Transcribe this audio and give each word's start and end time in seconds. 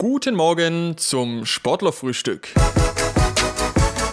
Guten 0.00 0.36
Morgen 0.36 0.96
zum 0.96 1.44
Sportlerfrühstück. 1.44 2.50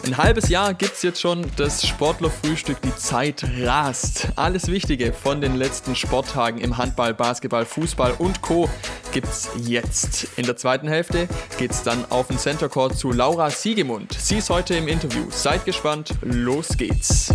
Ein 0.04 0.17
halbes 0.17 0.50
Jahr 0.50 0.73
gibt 0.73 0.93
es 0.93 1.04
jetzt 1.04 1.21
schon 1.21 1.46
das 1.58 1.88
Sportlerfrühstück. 1.88 2.81
Die 2.81 2.96
Zeit 2.96 3.46
rast. 3.61 4.29
Alles 4.35 4.67
Wichtige 4.71 5.13
von 5.13 5.41
den 5.41 5.55
letzten 5.55 5.95
Sporttagen 5.95 6.59
im 6.59 6.79
Handball, 6.79 7.13
Basketball, 7.13 7.65
Fußball 7.65 8.15
und 8.17 8.41
Co. 8.41 8.67
gibt's 9.13 9.47
jetzt. 9.57 10.27
In 10.37 10.47
der 10.47 10.57
zweiten 10.57 10.87
Hälfte 10.87 11.27
geht's 11.59 11.84
dann 11.84 12.04
auf 12.09 12.29
den 12.29 12.39
Center 12.39 12.67
Court 12.67 12.97
zu 12.97 13.11
Laura 13.11 13.52
Siegemund. 13.52 14.11
Sie 14.13 14.38
ist 14.38 14.49
heute 14.49 14.73
im 14.73 14.88
Interview. 14.88 15.27
Seid 15.29 15.65
gespannt, 15.65 16.15
los 16.23 16.70
geht's. 16.77 17.31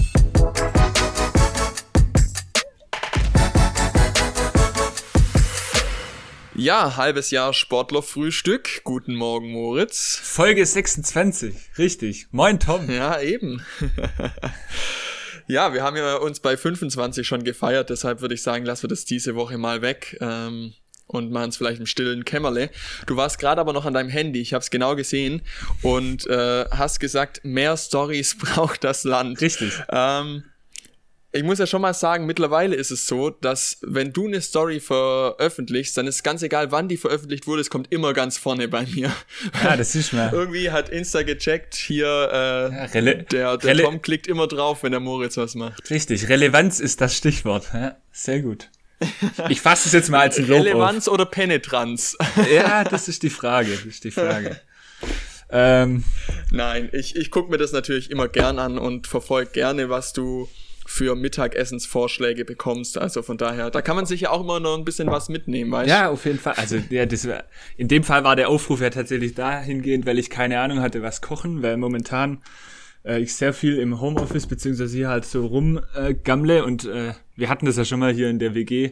Ja, 6.60 6.98
halbes 6.98 7.30
Jahr 7.30 7.54
Sportlerfrühstück. 7.54 8.84
Guten 8.84 9.14
Morgen, 9.14 9.50
Moritz. 9.50 10.20
Folge 10.22 10.66
26, 10.66 11.54
richtig. 11.78 12.26
Moin, 12.32 12.60
Tom. 12.60 12.90
Ja, 12.90 13.18
eben. 13.18 13.64
ja, 15.46 15.72
wir 15.72 15.82
haben 15.82 15.96
ja 15.96 16.16
uns 16.16 16.40
bei 16.40 16.58
25 16.58 17.26
schon 17.26 17.44
gefeiert, 17.44 17.88
deshalb 17.88 18.20
würde 18.20 18.34
ich 18.34 18.42
sagen, 18.42 18.66
lassen 18.66 18.82
wir 18.82 18.88
das 18.90 19.06
diese 19.06 19.34
Woche 19.36 19.56
mal 19.56 19.80
weg. 19.80 20.18
Ähm, 20.20 20.74
und 21.06 21.32
machen 21.32 21.48
es 21.48 21.56
vielleicht 21.56 21.80
im 21.80 21.86
stillen 21.86 22.26
Kämmerle. 22.26 22.68
Du 23.06 23.16
warst 23.16 23.38
gerade 23.38 23.62
aber 23.62 23.72
noch 23.72 23.86
an 23.86 23.94
deinem 23.94 24.10
Handy, 24.10 24.42
ich 24.42 24.52
habe 24.52 24.62
es 24.62 24.70
genau 24.70 24.96
gesehen 24.96 25.40
und 25.80 26.26
äh, 26.26 26.66
hast 26.70 27.00
gesagt, 27.00 27.40
mehr 27.42 27.78
Stories 27.78 28.36
braucht 28.38 28.84
das 28.84 29.04
Land. 29.04 29.40
Richtig. 29.40 29.72
Ähm, 29.90 30.44
ich 31.32 31.44
muss 31.44 31.58
ja 31.60 31.66
schon 31.66 31.80
mal 31.80 31.94
sagen, 31.94 32.26
mittlerweile 32.26 32.74
ist 32.74 32.90
es 32.90 33.06
so, 33.06 33.30
dass 33.30 33.78
wenn 33.82 34.12
du 34.12 34.26
eine 34.26 34.40
Story 34.40 34.80
veröffentlichst, 34.80 35.96
dann 35.96 36.06
ist 36.08 36.24
ganz 36.24 36.42
egal, 36.42 36.72
wann 36.72 36.88
die 36.88 36.96
veröffentlicht 36.96 37.46
wurde, 37.46 37.60
es 37.60 37.70
kommt 37.70 37.92
immer 37.92 38.12
ganz 38.14 38.36
vorne 38.36 38.66
bei 38.66 38.84
mir. 38.86 39.12
Ja, 39.62 39.76
das 39.76 39.94
ist 39.94 40.12
mal. 40.12 40.30
Irgendwie 40.32 40.70
hat 40.72 40.88
Insta 40.88 41.22
gecheckt, 41.22 41.76
hier 41.76 42.06
äh, 42.06 42.74
ja, 42.74 43.24
der, 43.30 43.56
der 43.58 43.76
Tom 43.78 44.02
klickt 44.02 44.26
immer 44.26 44.48
drauf, 44.48 44.82
wenn 44.82 44.90
der 44.90 45.00
Moritz 45.00 45.36
was 45.36 45.54
macht. 45.54 45.88
Richtig, 45.90 46.28
Relevanz 46.28 46.80
ist 46.80 47.00
das 47.00 47.16
Stichwort. 47.16 47.70
Ja, 47.72 47.96
sehr 48.10 48.40
gut. 48.40 48.68
Ich 49.48 49.60
fasse 49.60 49.88
es 49.88 49.94
jetzt 49.94 50.10
mal 50.10 50.20
als 50.20 50.36
ein 50.38 50.46
Lob 50.46 50.58
Relevanz 50.58 51.08
auf. 51.08 51.14
oder 51.14 51.26
Penetranz? 51.26 52.18
Ja, 52.52 52.84
das 52.84 53.08
ist 53.08 53.22
die 53.22 53.30
Frage, 53.30 53.70
das 53.70 53.84
ist 53.84 54.04
die 54.04 54.10
Frage. 54.10 54.60
ähm, 55.50 56.04
Nein, 56.50 56.90
ich, 56.92 57.16
ich 57.16 57.30
gucke 57.30 57.50
mir 57.50 57.56
das 57.56 57.72
natürlich 57.72 58.10
immer 58.10 58.28
gern 58.28 58.58
an 58.58 58.78
und 58.78 59.06
verfolge 59.06 59.52
gerne, 59.52 59.88
was 59.88 60.12
du 60.12 60.48
für 60.90 61.14
Mittagessensvorschläge 61.14 62.44
bekommst. 62.44 62.98
Also 62.98 63.22
von 63.22 63.38
daher, 63.38 63.70
da 63.70 63.80
kann 63.80 63.94
man 63.94 64.06
sich 64.06 64.22
ja 64.22 64.30
auch 64.30 64.40
immer 64.40 64.58
noch 64.58 64.76
ein 64.76 64.84
bisschen 64.84 65.06
was 65.06 65.28
mitnehmen, 65.28 65.70
weißt 65.70 65.88
Ja, 65.88 66.10
auf 66.10 66.24
jeden 66.24 66.40
Fall. 66.40 66.54
Also 66.54 66.78
ja, 66.90 67.06
das, 67.06 67.28
in 67.76 67.86
dem 67.86 68.02
Fall 68.02 68.24
war 68.24 68.34
der 68.34 68.48
Aufruf 68.48 68.80
ja 68.80 68.90
tatsächlich 68.90 69.34
dahingehend, 69.34 70.04
weil 70.04 70.18
ich 70.18 70.30
keine 70.30 70.58
Ahnung 70.58 70.80
hatte, 70.80 71.00
was 71.00 71.22
kochen, 71.22 71.62
weil 71.62 71.76
momentan 71.76 72.42
äh, 73.04 73.20
ich 73.20 73.36
sehr 73.36 73.52
viel 73.52 73.78
im 73.78 74.00
Homeoffice 74.00 74.48
beziehungsweise 74.48 74.96
hier 74.96 75.08
halt 75.08 75.24
so 75.26 75.46
rumgammle 75.46 76.58
äh, 76.58 76.62
und 76.62 76.86
äh, 76.86 77.14
wir 77.36 77.48
hatten 77.48 77.66
das 77.66 77.76
ja 77.76 77.84
schon 77.84 78.00
mal 78.00 78.12
hier 78.12 78.28
in 78.28 78.40
der 78.40 78.56
WG, 78.56 78.90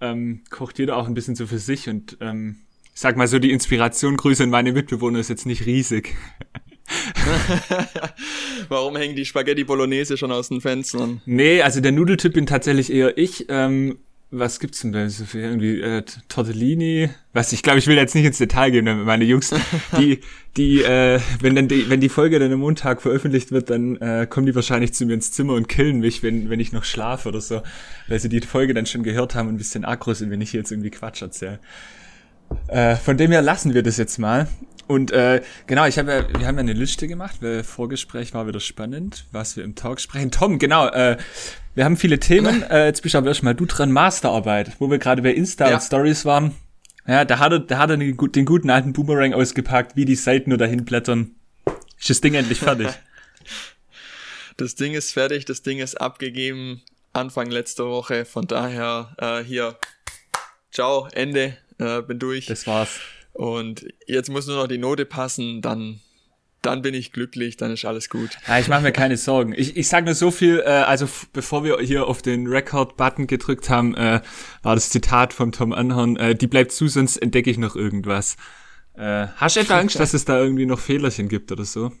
ähm, 0.00 0.44
kocht 0.48 0.78
jeder 0.78 0.96
auch 0.96 1.08
ein 1.08 1.14
bisschen 1.14 1.36
so 1.36 1.46
für 1.46 1.58
sich 1.58 1.90
und 1.90 2.16
ähm, 2.22 2.56
sag 2.94 3.18
mal 3.18 3.28
so, 3.28 3.38
die 3.38 3.52
Inspiration, 3.52 4.16
Grüße 4.16 4.44
an 4.44 4.50
meine 4.50 4.72
Mitbewohner 4.72 5.18
ist 5.18 5.28
jetzt 5.28 5.44
nicht 5.44 5.66
riesig. 5.66 6.16
Warum 8.68 8.96
hängen 8.96 9.16
die 9.16 9.24
Spaghetti 9.24 9.64
Bolognese 9.64 10.16
schon 10.16 10.32
aus 10.32 10.48
den 10.48 10.60
Fenstern? 10.60 11.20
Nee, 11.26 11.62
also 11.62 11.80
der 11.80 11.92
Nudeltyp 11.92 12.32
bin 12.32 12.46
tatsächlich 12.46 12.92
eher 12.92 13.16
ich. 13.18 13.46
Ähm, 13.48 13.98
was 14.30 14.60
gibt's 14.60 14.80
denn 14.80 14.92
da 14.92 15.08
so 15.08 15.24
für 15.24 15.40
irgendwie 15.40 15.80
äh, 15.80 16.02
Tortellini? 16.28 17.08
Was 17.32 17.52
ich 17.54 17.62
glaube, 17.62 17.78
ich 17.78 17.86
will 17.86 17.96
jetzt 17.96 18.14
nicht 18.14 18.26
ins 18.26 18.36
Detail 18.36 18.70
gehen, 18.70 18.84
damit 18.84 19.06
meine 19.06 19.24
Jungs, 19.24 19.54
die 19.98 20.20
die 20.56 20.82
äh, 20.82 21.18
wenn 21.40 21.54
dann 21.54 21.68
die 21.68 21.88
wenn 21.88 22.00
die 22.00 22.10
Folge 22.10 22.38
dann 22.38 22.52
am 22.52 22.60
Montag 22.60 23.00
veröffentlicht 23.00 23.52
wird, 23.52 23.70
dann 23.70 23.96
äh, 23.96 24.26
kommen 24.28 24.44
die 24.44 24.54
wahrscheinlich 24.54 24.92
zu 24.92 25.06
mir 25.06 25.14
ins 25.14 25.32
Zimmer 25.32 25.54
und 25.54 25.66
killen 25.66 26.00
mich, 26.00 26.22
wenn 26.22 26.50
wenn 26.50 26.60
ich 26.60 26.72
noch 26.72 26.84
schlafe 26.84 27.30
oder 27.30 27.40
so, 27.40 27.62
weil 28.08 28.18
sie 28.18 28.28
die 28.28 28.40
Folge 28.40 28.74
dann 28.74 28.84
schon 28.84 29.02
gehört 29.02 29.34
haben 29.34 29.48
und 29.48 29.54
ein 29.54 29.58
bisschen 29.58 29.86
aggro 29.86 30.12
sind, 30.12 30.30
wenn 30.30 30.42
ich 30.42 30.52
jetzt 30.52 30.72
irgendwie 30.72 30.90
Quatsch 30.90 31.22
erzähle. 31.22 31.58
Äh, 32.66 32.96
von 32.96 33.16
dem 33.16 33.30
her 33.30 33.40
lassen 33.40 33.72
wir 33.72 33.82
das 33.82 33.96
jetzt 33.96 34.18
mal. 34.18 34.46
Und 34.88 35.10
äh, 35.10 35.42
genau, 35.66 35.86
ich 35.86 35.98
habe 35.98 36.10
ja, 36.10 36.40
wir 36.40 36.46
haben 36.46 36.56
ja 36.56 36.60
eine 36.60 36.72
Liste 36.72 37.06
gemacht, 37.06 37.36
weil 37.40 37.62
Vorgespräch 37.62 38.32
war 38.32 38.46
wieder 38.48 38.58
spannend, 38.58 39.26
was 39.32 39.56
wir 39.56 39.62
im 39.62 39.74
Talk 39.74 40.00
sprechen. 40.00 40.30
Tom, 40.30 40.58
genau, 40.58 40.88
äh, 40.88 41.18
wir 41.74 41.84
haben 41.84 41.96
viele 41.96 42.18
Themen. 42.18 42.64
Äh, 42.68 42.86
jetzt 42.86 43.02
bist 43.02 43.14
du 43.14 43.18
aber 43.18 43.28
erstmal 43.28 43.54
du 43.54 43.66
dran, 43.66 43.92
Masterarbeit, 43.92 44.72
wo 44.78 44.90
wir 44.90 44.98
gerade 44.98 45.22
bei 45.22 45.32
Insta 45.32 45.68
ja. 45.68 45.76
und 45.76 45.82
Stories 45.82 46.24
waren. 46.24 46.54
Ja, 47.06 47.24
da 47.24 47.38
hat 47.38 47.52
er, 47.52 47.60
da 47.60 47.78
hat 47.78 47.90
er 47.90 47.96
den, 47.96 48.16
den 48.16 48.44
guten 48.44 48.68
alten 48.68 48.92
Boomerang 48.92 49.32
ausgepackt, 49.32 49.96
wie 49.96 50.04
die 50.04 50.16
Seiten 50.16 50.50
nur 50.50 50.58
dahin 50.58 50.84
blättern. 50.84 51.36
Ist 51.98 52.10
das 52.10 52.20
Ding 52.20 52.34
endlich 52.34 52.58
fertig? 52.58 52.88
das 54.56 54.74
Ding 54.74 54.94
ist 54.94 55.12
fertig, 55.12 55.44
das 55.44 55.62
Ding 55.62 55.78
ist 55.78 56.00
abgegeben 56.00 56.82
Anfang 57.12 57.50
letzter 57.50 57.86
Woche. 57.86 58.24
Von 58.24 58.46
daher 58.46 59.14
äh, 59.18 59.42
hier, 59.42 59.78
ciao, 60.70 61.08
Ende, 61.12 61.56
äh, 61.78 62.02
bin 62.02 62.18
durch. 62.18 62.46
Das 62.46 62.66
war's. 62.66 63.00
Und 63.38 63.86
jetzt 64.08 64.30
muss 64.30 64.48
nur 64.48 64.56
noch 64.56 64.66
die 64.66 64.78
Note 64.78 65.04
passen, 65.04 65.62
dann 65.62 66.00
dann 66.60 66.82
bin 66.82 66.92
ich 66.92 67.12
glücklich, 67.12 67.56
dann 67.56 67.70
ist 67.70 67.84
alles 67.84 68.10
gut. 68.10 68.30
Ja, 68.48 68.58
ich 68.58 68.66
mache 68.66 68.82
mir 68.82 68.90
keine 68.90 69.16
Sorgen. 69.16 69.54
Ich, 69.56 69.76
ich 69.76 69.86
sage 69.86 70.06
nur 70.06 70.16
so 70.16 70.32
viel, 70.32 70.60
äh, 70.66 70.70
also 70.70 71.08
bevor 71.32 71.62
wir 71.62 71.78
hier 71.78 72.08
auf 72.08 72.20
den 72.20 72.48
Record-Button 72.48 73.28
gedrückt 73.28 73.70
haben, 73.70 73.94
äh, 73.94 74.22
war 74.64 74.74
das 74.74 74.90
Zitat 74.90 75.32
von 75.32 75.52
Tom 75.52 75.72
Anhorn, 75.72 76.16
äh, 76.16 76.34
die 76.34 76.48
bleibt 76.48 76.72
zu, 76.72 76.88
sonst 76.88 77.16
entdecke 77.18 77.48
ich 77.48 77.58
noch 77.58 77.76
irgendwas. 77.76 78.36
Äh, 78.94 79.28
hast 79.36 79.54
du 79.54 79.60
etwa 79.60 79.78
Angst, 79.78 80.00
dass 80.00 80.14
es 80.14 80.24
da 80.24 80.36
irgendwie 80.40 80.66
noch 80.66 80.80
Fehlerchen 80.80 81.28
gibt 81.28 81.52
oder 81.52 81.64
so? 81.64 81.92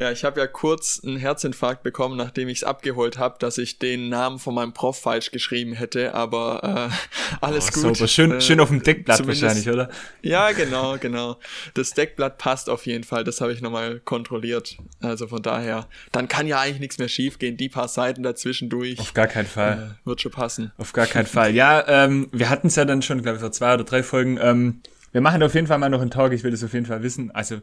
Ja, 0.00 0.12
ich 0.12 0.22
habe 0.22 0.38
ja 0.38 0.46
kurz 0.46 1.00
einen 1.04 1.16
Herzinfarkt 1.16 1.82
bekommen, 1.82 2.16
nachdem 2.16 2.48
ich 2.48 2.58
es 2.58 2.64
abgeholt 2.64 3.18
habe, 3.18 3.34
dass 3.40 3.58
ich 3.58 3.80
den 3.80 4.08
Namen 4.08 4.38
von 4.38 4.54
meinem 4.54 4.72
Prof 4.72 4.96
falsch 4.96 5.32
geschrieben 5.32 5.72
hätte, 5.72 6.14
aber 6.14 6.90
äh, 6.92 7.36
alles 7.40 7.70
oh, 7.70 7.82
gut. 7.82 7.96
Super. 7.96 8.06
Schön, 8.06 8.30
äh, 8.30 8.40
schön 8.40 8.60
auf 8.60 8.68
dem 8.68 8.80
Deckblatt 8.80 9.26
wahrscheinlich, 9.26 9.68
oder? 9.68 9.90
Ja, 10.22 10.52
genau, 10.52 10.98
genau. 10.98 11.38
Das 11.74 11.90
Deckblatt 11.94 12.38
passt 12.38 12.70
auf 12.70 12.86
jeden 12.86 13.02
Fall, 13.02 13.24
das 13.24 13.40
habe 13.40 13.52
ich 13.52 13.60
nochmal 13.60 13.98
kontrolliert. 13.98 14.76
Also 15.00 15.26
von 15.26 15.42
daher, 15.42 15.88
dann 16.12 16.28
kann 16.28 16.46
ja 16.46 16.60
eigentlich 16.60 16.78
nichts 16.78 16.98
mehr 16.98 17.08
schiefgehen. 17.08 17.56
Die 17.56 17.68
paar 17.68 17.88
Seiten 17.88 18.22
dazwischen 18.22 18.68
durch. 18.68 19.00
Auf 19.00 19.14
gar 19.14 19.26
keinen 19.26 19.48
Fall. 19.48 19.96
Äh, 20.04 20.06
wird 20.06 20.20
schon 20.20 20.30
passen. 20.30 20.70
Auf 20.78 20.92
gar 20.92 21.06
keinen 21.06 21.26
Fall. 21.26 21.52
Ja, 21.56 21.84
ähm, 21.88 22.28
wir 22.30 22.50
hatten 22.50 22.68
es 22.68 22.76
ja 22.76 22.84
dann 22.84 23.02
schon, 23.02 23.20
glaube 23.22 23.38
ich, 23.38 23.40
vor 23.40 23.50
zwei 23.50 23.74
oder 23.74 23.82
drei 23.82 24.04
Folgen. 24.04 24.38
Ähm, 24.40 24.80
wir 25.10 25.22
machen 25.22 25.42
auf 25.42 25.54
jeden 25.54 25.66
Fall 25.66 25.78
mal 25.78 25.88
noch 25.88 26.02
einen 26.02 26.12
Talk, 26.12 26.32
ich 26.32 26.44
will 26.44 26.52
das 26.52 26.62
auf 26.62 26.72
jeden 26.72 26.86
Fall 26.86 27.02
wissen. 27.02 27.32
Also 27.32 27.60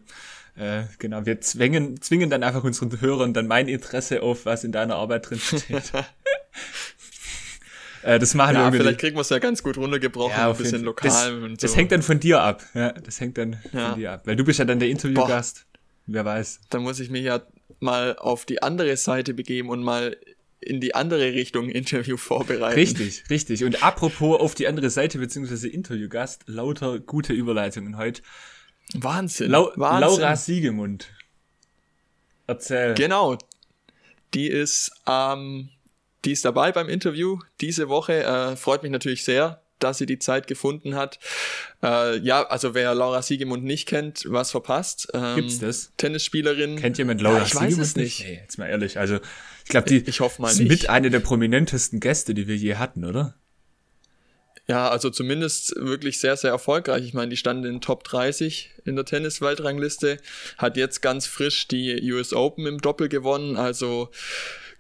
äh, 0.57 0.83
genau, 0.99 1.25
wir 1.25 1.41
zwingen, 1.41 2.01
zwingen 2.01 2.29
dann 2.29 2.43
einfach 2.43 2.63
unseren 2.63 3.01
Hörern 3.01 3.33
dann 3.33 3.47
mein 3.47 3.67
Interesse 3.67 4.21
auf, 4.21 4.45
was 4.45 4.63
in 4.63 4.71
deiner 4.71 4.95
Arbeit 4.95 5.29
drin 5.29 5.39
steht. 5.39 5.66
äh, 8.03 8.19
das 8.19 8.33
machen 8.33 8.55
ja, 8.55 8.59
wir 8.59 8.66
irgendwie. 8.66 8.77
Vielleicht 8.79 8.99
kriegen 8.99 9.17
wir 9.17 9.21
es 9.21 9.29
ja 9.29 9.39
ganz 9.39 9.63
gut 9.63 9.77
runtergebrochen, 9.77 10.38
ja, 10.38 10.49
ein 10.49 10.57
bisschen 10.57 10.83
lokal. 10.83 11.09
Das, 11.09 11.29
und 11.29 11.61
so. 11.61 11.67
das 11.67 11.75
hängt 11.75 11.91
dann 11.91 12.01
von 12.01 12.19
dir 12.19 12.41
ab. 12.41 12.63
Ja, 12.73 12.93
das 12.93 13.19
hängt 13.19 13.38
dann 13.38 13.57
ja. 13.73 13.89
von 13.89 13.99
dir 13.99 14.13
ab. 14.13 14.21
Weil 14.25 14.38
du 14.38 14.45
bist 14.45 14.59
ja 14.59 14.66
dann 14.66 14.79
der 14.79 14.89
Interviewgast. 14.89 15.66
Wer 16.07 16.23
weiß. 16.23 16.61
Da 16.69 16.79
muss 16.79 16.99
ich 16.99 17.09
mich 17.09 17.23
ja 17.23 17.41
mal 17.79 18.16
auf 18.17 18.45
die 18.45 18.63
andere 18.63 18.95
Seite 18.95 19.33
begeben 19.33 19.69
und 19.69 19.83
mal 19.83 20.16
in 20.61 20.79
die 20.79 20.95
andere 20.95 21.33
Richtung 21.33 21.69
Interview 21.69 22.17
vorbereiten. 22.17 22.75
Richtig, 22.75 23.23
richtig. 23.29 23.63
Und 23.63 23.83
apropos 23.83 24.39
auf 24.39 24.55
die 24.55 24.67
andere 24.67 24.89
Seite 24.89 25.19
beziehungsweise 25.19 25.67
Interviewgast, 25.67 26.43
lauter 26.47 26.99
gute 26.99 27.33
Überleitungen 27.33 27.97
heute. 27.97 28.22
Wahnsinn. 28.94 29.51
Lau 29.51 29.72
Wahnsinn. 29.75 30.22
Laura 30.22 30.35
Siegemund. 30.35 31.09
Erzähl. 32.47 32.94
Genau. 32.94 33.38
Die 34.34 34.47
ist, 34.47 34.91
ähm, 35.07 35.69
die 36.23 36.31
ist 36.31 36.46
dabei 36.46 36.72
beim 36.72 36.90
Interview 36.90 37.40
diese 37.62 37.90
Woche. 37.90 38.23
Äh, 38.23 38.56
freut 38.56 38.84
mich 38.84 38.91
natürlich 38.91 39.23
sehr, 39.23 39.62
dass 39.79 39.97
sie 39.97 40.06
die 40.06 40.19
Zeit 40.19 40.47
gefunden 40.47 40.96
hat. 40.96 41.19
Äh, 41.81 42.18
ja, 42.19 42.44
also 42.44 42.73
wer 42.73 42.94
Laura 42.94 43.22
Siegemund 43.22 43.63
nicht 43.63 43.87
kennt, 43.87 44.23
was 44.28 44.52
verpasst. 44.52 45.08
Ähm, 45.14 45.35
Gibt's 45.35 45.59
das? 45.59 45.91
Tennisspielerin. 45.97 46.78
Kennt 46.78 46.97
jemand 46.97 47.22
Laura 47.22 47.37
ja, 47.37 47.43
ich 47.43 47.53
Siegemund 47.53 47.72
weiß 47.78 47.79
es 47.79 47.96
nicht? 47.96 48.23
Nee, 48.26 48.40
jetzt 48.41 48.58
mal 48.58 48.67
ehrlich. 48.67 48.99
Also 48.99 49.20
ich 49.64 49.70
glaube, 49.70 49.87
die 49.87 50.08
ich 50.08 50.20
hoffe 50.20 50.41
mal 50.41 50.52
ist 50.52 50.59
nicht. 50.59 50.70
mit 50.70 50.90
einer 50.90 51.09
der 51.09 51.20
prominentesten 51.20 51.99
Gäste, 51.99 52.34
die 52.34 52.47
wir 52.47 52.55
je 52.55 52.76
hatten, 52.76 53.05
oder? 53.05 53.35
Ja, 54.67 54.90
also 54.90 55.12
zumindest 55.12 55.76
wirklich 55.78 56.20
sehr, 56.20 56.38
sehr 56.38 56.50
erfolgreich. 56.50 57.06
Ich 57.06 57.14
meine, 57.14 57.29
die 57.29 57.38
stand 57.38 57.66
in 57.66 57.82
Top 57.82 58.03
30 58.03 58.72
in 58.84 58.96
der 58.96 59.06
Tennis-Weltrangliste, 59.06 60.17
hat 60.58 60.76
jetzt 60.76 61.02
ganz 61.02 61.28
frisch 61.28 61.67
die 61.67 62.12
US 62.12 62.34
Open 62.34 62.66
im 62.66 62.82
Doppel 62.82 63.08
gewonnen, 63.08 63.58
also 63.58 64.09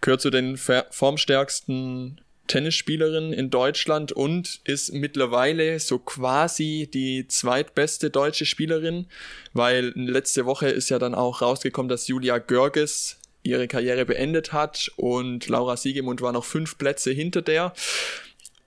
gehört 0.01 0.21
zu 0.21 0.31
den 0.31 0.57
formstärksten 0.57 2.19
Tennisspielerinnen 2.47 3.33
in 3.33 3.49
Deutschland 3.49 4.11
und 4.11 4.59
ist 4.63 4.93
mittlerweile 4.93 5.79
so 5.79 5.99
quasi 5.99 6.89
die 6.91 7.27
zweitbeste 7.27 8.09
deutsche 8.09 8.45
Spielerin, 8.45 9.07
weil 9.53 9.93
letzte 9.95 10.45
Woche 10.45 10.69
ist 10.69 10.89
ja 10.89 10.99
dann 10.99 11.15
auch 11.15 11.41
rausgekommen, 11.41 11.89
dass 11.89 12.07
Julia 12.07 12.37
Görges 12.39 13.17
ihre 13.43 13.67
Karriere 13.67 14.05
beendet 14.05 14.53
hat 14.53 14.91
und 14.95 15.47
Laura 15.47 15.77
Siegemund 15.77 16.21
war 16.21 16.31
noch 16.31 16.45
fünf 16.45 16.77
Plätze 16.77 17.11
hinter 17.11 17.41
der, 17.41 17.73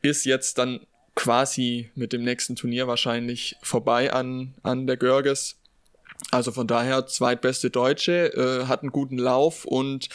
ist 0.03 0.25
jetzt 0.25 0.59
dann 0.59 0.81
quasi 1.19 1.91
mit 1.97 2.13
dem 2.13 2.23
nächsten 2.23 2.55
Turnier 2.55 2.87
wahrscheinlich 2.87 3.57
vorbei 3.61 4.13
an, 4.13 4.55
an 4.63 4.87
der 4.87 4.97
Görges. 4.97 5.58
Also 6.31 6.53
von 6.53 6.67
daher 6.67 7.07
zweitbeste 7.07 7.71
Deutsche, 7.71 8.35
äh, 8.35 8.67
hat 8.67 8.83
einen 8.83 8.91
guten 8.91 9.19
Lauf 9.19 9.65
und 9.65 10.09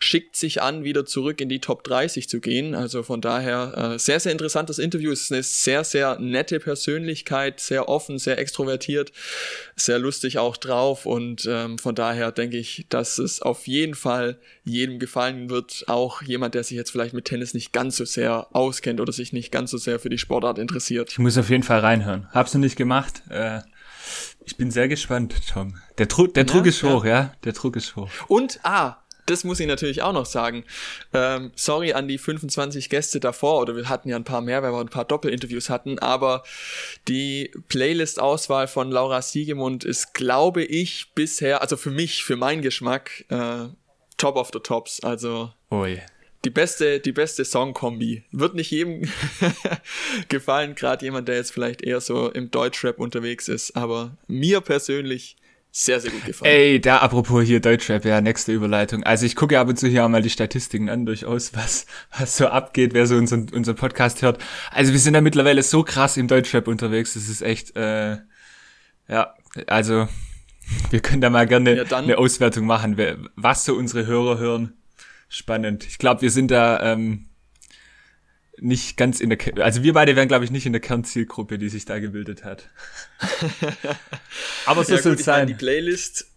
schickt 0.00 0.34
sich 0.34 0.62
an, 0.62 0.84
wieder 0.84 1.04
zurück 1.04 1.40
in 1.40 1.48
die 1.48 1.60
Top 1.60 1.84
30 1.84 2.28
zu 2.28 2.40
gehen. 2.40 2.74
Also 2.74 3.02
von 3.02 3.20
daher 3.20 3.92
äh, 3.94 3.98
sehr, 3.98 4.18
sehr 4.18 4.32
interessantes 4.32 4.78
Interview. 4.78 5.12
Es 5.12 5.22
ist 5.22 5.32
eine 5.32 5.42
sehr, 5.42 5.84
sehr 5.84 6.18
nette 6.18 6.60
Persönlichkeit, 6.60 7.60
sehr 7.60 7.88
offen, 7.88 8.18
sehr 8.18 8.38
extrovertiert, 8.38 9.12
sehr 9.76 9.98
lustig 9.98 10.38
auch 10.38 10.56
drauf. 10.56 11.04
Und 11.06 11.46
ähm, 11.48 11.78
von 11.78 11.94
daher 11.94 12.32
denke 12.32 12.56
ich, 12.56 12.86
dass 12.88 13.18
es 13.18 13.40
auf 13.40 13.68
jeden 13.68 13.94
Fall 13.94 14.38
jedem 14.64 14.98
gefallen 14.98 15.50
wird. 15.50 15.84
Auch 15.86 16.22
jemand, 16.22 16.54
der 16.54 16.64
sich 16.64 16.76
jetzt 16.76 16.90
vielleicht 16.90 17.14
mit 17.14 17.26
Tennis 17.26 17.54
nicht 17.54 17.72
ganz 17.72 17.96
so 17.96 18.06
sehr 18.06 18.48
auskennt 18.56 19.00
oder 19.00 19.12
sich 19.12 19.32
nicht 19.32 19.52
ganz 19.52 19.70
so 19.70 19.78
sehr 19.78 20.00
für 20.00 20.08
die 20.08 20.18
Sportart 20.18 20.58
interessiert. 20.58 21.12
Ich 21.12 21.18
muss 21.18 21.38
auf 21.38 21.50
jeden 21.50 21.62
Fall 21.62 21.80
reinhören. 21.80 22.28
Hab's 22.32 22.54
noch 22.54 22.60
nicht 22.60 22.76
gemacht. 22.76 23.22
Äh 23.28 23.60
ich 24.44 24.56
bin 24.56 24.70
sehr 24.70 24.88
gespannt, 24.88 25.34
Tom. 25.52 25.74
Der, 25.98 26.06
Dru 26.06 26.26
der 26.26 26.44
Druck 26.44 26.64
ja, 26.64 26.70
ist 26.70 26.82
hoch, 26.82 27.04
ja. 27.04 27.10
ja. 27.10 27.34
Der 27.44 27.52
Druck 27.52 27.76
ist 27.76 27.96
hoch. 27.96 28.08
Und, 28.28 28.60
ah, 28.62 28.96
das 29.26 29.44
muss 29.44 29.60
ich 29.60 29.66
natürlich 29.66 30.02
auch 30.02 30.12
noch 30.12 30.26
sagen. 30.26 30.64
Ähm, 31.12 31.52
sorry 31.54 31.92
an 31.92 32.08
die 32.08 32.18
25 32.18 32.90
Gäste 32.90 33.20
davor, 33.20 33.60
oder 33.60 33.76
wir 33.76 33.88
hatten 33.88 34.08
ja 34.08 34.16
ein 34.16 34.24
paar 34.24 34.40
mehr, 34.40 34.62
weil 34.62 34.72
wir 34.72 34.80
ein 34.80 34.88
paar 34.88 35.04
Doppelinterviews 35.04 35.70
hatten, 35.70 35.98
aber 35.98 36.42
die 37.06 37.52
Playlist-Auswahl 37.68 38.66
von 38.66 38.90
Laura 38.90 39.22
Siegemund 39.22 39.84
ist, 39.84 40.14
glaube 40.14 40.64
ich, 40.64 41.12
bisher, 41.14 41.62
also 41.62 41.76
für 41.76 41.90
mich, 41.90 42.24
für 42.24 42.36
meinen 42.36 42.62
Geschmack, 42.62 43.24
äh, 43.28 43.68
top 44.16 44.36
of 44.36 44.50
the 44.52 44.60
tops. 44.60 45.00
Also. 45.00 45.52
Oh 45.70 45.86
je 45.86 46.00
die 46.44 46.50
beste, 46.50 47.00
die 47.00 47.12
beste 47.12 47.44
Songkombi. 47.44 48.24
Wird 48.32 48.54
nicht 48.54 48.70
jedem 48.70 49.02
gefallen, 50.28 50.74
gerade 50.74 51.04
jemand, 51.04 51.28
der 51.28 51.36
jetzt 51.36 51.52
vielleicht 51.52 51.82
eher 51.82 52.00
so 52.00 52.30
im 52.30 52.50
Deutschrap 52.50 52.98
unterwegs 52.98 53.48
ist, 53.48 53.76
aber 53.76 54.16
mir 54.26 54.60
persönlich 54.60 55.36
sehr, 55.72 56.00
sehr 56.00 56.10
gut 56.10 56.24
gefallen. 56.24 56.52
Ey, 56.52 56.80
da 56.80 56.98
apropos 56.98 57.44
hier 57.44 57.60
Deutschrap, 57.60 58.04
ja, 58.04 58.20
nächste 58.20 58.52
Überleitung. 58.52 59.04
Also 59.04 59.26
ich 59.26 59.36
gucke 59.36 59.58
ab 59.58 59.68
und 59.68 59.78
zu 59.78 59.86
hier 59.86 60.04
auch 60.04 60.08
mal 60.08 60.22
die 60.22 60.30
Statistiken 60.30 60.88
an, 60.88 61.06
durchaus, 61.06 61.54
was, 61.54 61.86
was 62.18 62.36
so 62.36 62.48
abgeht, 62.48 62.92
wer 62.92 63.06
so 63.06 63.16
unseren, 63.16 63.48
unseren 63.50 63.76
Podcast 63.76 64.22
hört. 64.22 64.42
Also 64.72 64.92
wir 64.92 64.98
sind 64.98 65.14
da 65.14 65.20
mittlerweile 65.20 65.62
so 65.62 65.84
krass 65.84 66.16
im 66.16 66.26
Deutschrap 66.26 66.66
unterwegs, 66.66 67.14
das 67.14 67.28
ist 67.28 67.42
echt, 67.42 67.76
äh, 67.76 68.16
ja, 69.08 69.34
also 69.66 70.08
wir 70.90 71.00
können 71.00 71.20
da 71.20 71.30
mal 71.30 71.46
gerne 71.46 71.76
ja, 71.76 71.96
eine 71.96 72.18
Auswertung 72.18 72.66
machen, 72.66 72.96
was 73.36 73.64
so 73.64 73.74
unsere 73.74 74.06
Hörer 74.06 74.38
hören 74.38 74.72
spannend. 75.30 75.86
Ich 75.86 75.96
glaube, 75.96 76.20
wir 76.20 76.30
sind 76.30 76.50
da 76.50 76.92
ähm, 76.92 77.30
nicht 78.58 78.98
ganz 78.98 79.20
in 79.20 79.30
der, 79.30 79.38
also 79.64 79.82
wir 79.82 79.94
beide 79.94 80.16
wären, 80.16 80.28
glaube 80.28 80.44
ich, 80.44 80.50
nicht 80.50 80.66
in 80.66 80.72
der 80.72 80.82
Kernzielgruppe, 80.82 81.56
die 81.56 81.70
sich 81.70 81.86
da 81.86 81.98
gebildet 81.98 82.44
hat. 82.44 82.68
Aber 84.66 84.84
so 84.84 84.94
ja, 84.94 85.00
soll 85.00 85.14
es 85.14 85.24
sein. 85.24 85.46
Meine, 85.46 85.46
die 85.52 85.54
Playlist 85.54 86.29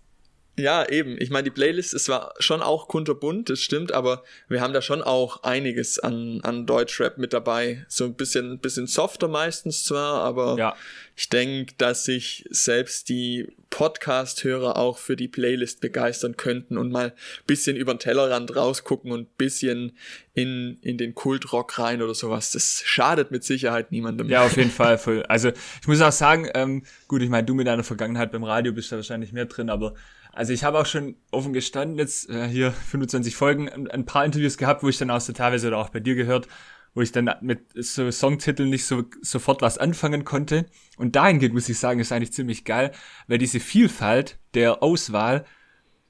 ja, 0.56 0.88
eben. 0.88 1.16
Ich 1.20 1.32
meine, 1.32 1.46
die 1.46 1.50
Playlist 1.50 1.96
ist 1.96 2.06
zwar 2.06 2.36
schon 2.38 2.62
auch 2.62 2.88
kunterbunt, 2.88 3.50
das 3.50 3.60
stimmt, 3.60 3.92
aber 3.92 4.24
wir 4.48 4.62
haben 4.62 4.74
da 4.74 4.84
schon 4.84 5.02
auch 5.02 5.42
einiges 5.42 5.98
an, 5.98 6.42
an 6.44 6.68
Deutschrap 6.68 7.18
mit 7.18 7.34
dabei. 7.34 7.86
So 7.88 8.06
ein 8.06 8.14
bisschen, 8.14 8.60
bisschen 8.60 8.86
softer 8.86 9.28
meistens 9.28 9.84
zwar, 9.84 10.22
aber 10.22 10.56
ja. 10.60 10.76
ich 11.16 11.30
denke, 11.30 11.74
dass 11.80 12.04
sich 12.04 12.46
selbst 12.52 13.10
die 13.10 13.48
Podcast-Hörer 13.72 14.78
auch 14.78 15.00
für 15.00 15.16
die 15.16 15.28
Playlist 15.28 15.82
begeistern 15.82 16.38
könnten 16.38 16.78
und 16.78 16.92
mal 16.92 17.16
bisschen 17.48 17.76
über 17.76 17.96
den 17.96 18.00
Tellerrand 18.00 18.56
rausgucken 18.56 19.12
und 19.12 19.36
bisschen 19.40 19.98
in, 20.36 20.78
in 20.82 21.00
den 21.00 21.16
Kultrock 21.16 21.80
rein 21.80 22.04
oder 22.04 22.14
sowas. 22.14 22.52
Das 22.52 22.84
schadet 22.86 23.32
mit 23.32 23.44
Sicherheit 23.44 23.92
niemandem. 23.92 24.30
Ja, 24.30 24.46
auf 24.46 24.56
jeden 24.56 24.70
Fall. 24.72 25.00
Voll. 25.00 25.24
Also 25.24 25.50
ich 25.82 25.88
muss 25.88 26.00
auch 26.02 26.12
sagen, 26.12 26.48
ähm, 26.54 26.84
gut, 27.08 27.24
ich 27.24 27.30
meine, 27.30 27.46
du 27.46 27.56
mit 27.56 27.66
deiner 27.66 27.84
Vergangenheit 27.84 28.32
beim 28.32 28.44
Radio 28.44 28.72
bist 28.72 28.92
da 28.92 28.98
wahrscheinlich 28.98 29.34
mehr 29.34 29.46
drin, 29.46 29.72
aber 29.72 29.96
also 30.34 30.52
ich 30.52 30.64
habe 30.64 30.80
auch 30.80 30.86
schon 30.86 31.16
offen 31.32 31.54
gestanden, 31.54 31.98
jetzt 31.98 32.30
äh, 32.30 32.48
hier 32.48 32.72
25 32.72 33.36
Folgen, 33.36 33.70
ein, 33.70 33.88
ein, 33.88 34.06
paar 34.06 34.26
Interviews 34.26 34.58
gehabt, 34.58 34.84
wo 34.84 34.90
ich 34.90 34.98
dann 34.98 35.12
auch 35.12 35.22
so 35.22 35.32
teilweise 35.32 35.68
oder 35.68 35.78
auch 35.78 35.90
bei 35.90 36.00
dir 36.00 36.16
gehört, 36.16 36.48
wo 36.96 37.02
ich 37.02 37.12
dann 37.12 37.30
mit 37.42 37.62
so 37.76 38.10
Songtiteln 38.10 38.70
nicht 38.70 38.86
so 38.86 39.04
sofort 39.22 39.62
was 39.62 39.78
anfangen 39.78 40.26
konnte. 40.26 40.66
Und 40.98 41.16
dahingehend 41.16 41.54
muss 41.54 41.70
ich 41.70 41.78
sagen, 41.78 42.00
ist 42.00 42.12
eigentlich 42.12 42.34
ziemlich 42.34 42.66
geil, 42.66 42.92
weil 43.28 43.38
diese 43.38 43.60
Vielfalt 43.60 44.38
der 44.56 44.84
Auswahl 44.84 45.46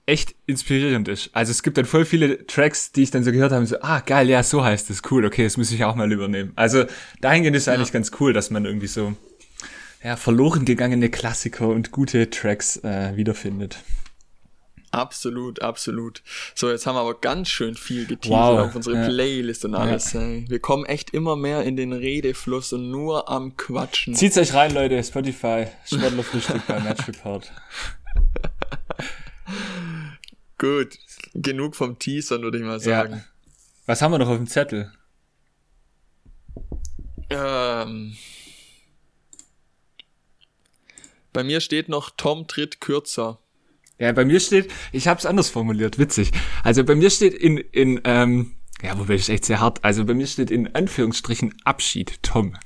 echt 0.05 0.35
inspirierend 0.45 1.07
ist. 1.07 1.29
Also 1.33 1.51
es 1.51 1.63
gibt 1.63 1.77
dann 1.77 1.85
voll 1.85 2.03
viele 2.05 2.45
Tracks, 2.45 2.91
die 2.91 3.03
ich 3.03 3.11
dann 3.11 3.23
so 3.23 3.31
gehört 3.31 3.53
habe, 3.53 3.65
so, 3.65 3.77
ah, 3.81 4.01
geil, 4.01 4.29
ja, 4.29 4.43
so 4.43 4.63
heißt 4.63 4.89
es, 4.89 5.01
cool, 5.11 5.25
okay, 5.25 5.43
das 5.43 5.55
muss 5.55 5.71
ich 5.71 5.83
auch 5.85 5.95
mal 5.95 6.11
übernehmen. 6.11 6.51
Also 6.55 6.85
dahingehend 7.21 7.55
ist 7.55 7.67
ja. 7.67 7.73
eigentlich 7.73 7.93
ganz 7.93 8.11
cool, 8.19 8.33
dass 8.33 8.49
man 8.49 8.65
irgendwie 8.65 8.87
so, 8.87 9.15
ja, 10.03 10.17
verloren 10.17 10.65
gegangene 10.65 11.09
Klassiker 11.09 11.69
und 11.69 11.91
gute 11.91 12.29
Tracks 12.29 12.77
äh, 12.83 13.15
wiederfindet. 13.15 13.77
Absolut, 14.93 15.63
absolut. 15.63 16.21
So, 16.53 16.69
jetzt 16.69 16.85
haben 16.85 16.93
wir 16.93 17.01
aber 17.01 17.19
ganz 17.19 17.49
schön 17.49 17.73
viel 17.73 18.05
geteasert 18.05 18.59
wow. 18.59 18.67
auf 18.67 18.75
unsere 18.75 18.97
ja. 18.97 19.07
Playlist 19.07 19.65
und 19.65 19.73
alles. 19.73 20.13
Ja. 20.13 20.21
Wir 20.21 20.59
kommen 20.59 20.85
echt 20.85 21.09
immer 21.09 21.35
mehr 21.35 21.63
in 21.63 21.75
den 21.75 21.93
Redefluss 21.93 22.73
und 22.73 22.91
nur 22.91 23.27
am 23.27 23.57
Quatschen. 23.57 24.13
Zieht's 24.13 24.37
euch 24.37 24.53
rein, 24.53 24.71
Leute. 24.71 25.03
Spotify, 25.03 25.65
Sportlerfrühstück 25.85 26.67
bei 26.67 26.79
Match 26.79 27.07
Report. 27.07 27.51
Gut, 30.59 30.99
genug 31.33 31.75
vom 31.75 31.97
Teasern, 31.97 32.43
würde 32.43 32.59
ich 32.59 32.63
mal 32.63 32.79
sagen. 32.79 33.13
Ja. 33.13 33.23
Was 33.87 34.03
haben 34.03 34.11
wir 34.11 34.19
noch 34.19 34.29
auf 34.29 34.37
dem 34.37 34.45
Zettel? 34.45 34.93
Ähm, 37.31 38.15
bei 41.33 41.43
mir 41.43 41.61
steht 41.61 41.89
noch 41.89 42.11
Tom 42.11 42.47
tritt 42.47 42.79
kürzer. 42.79 43.39
Ja, 44.03 44.11
bei 44.11 44.25
mir 44.25 44.41
steht, 44.41 44.69
ich 44.91 45.07
habe 45.07 45.17
es 45.17 45.25
anders 45.25 45.49
formuliert, 45.49 45.97
witzig. 45.97 46.31
Also 46.61 46.83
bei 46.83 46.93
mir 46.93 47.09
steht 47.09 47.33
in, 47.33 47.57
in 47.57 48.01
ähm, 48.03 48.51
ja, 48.81 48.99
wobei 48.99 49.13
ich 49.13 49.29
echt 49.29 49.45
sehr 49.45 49.61
hart, 49.61 49.81
also 49.81 50.03
bei 50.03 50.13
mir 50.13 50.27
steht 50.27 50.51
in 50.51 50.75
Anführungsstrichen 50.75 51.55
Abschied, 51.63 52.21
Tom. 52.21 52.57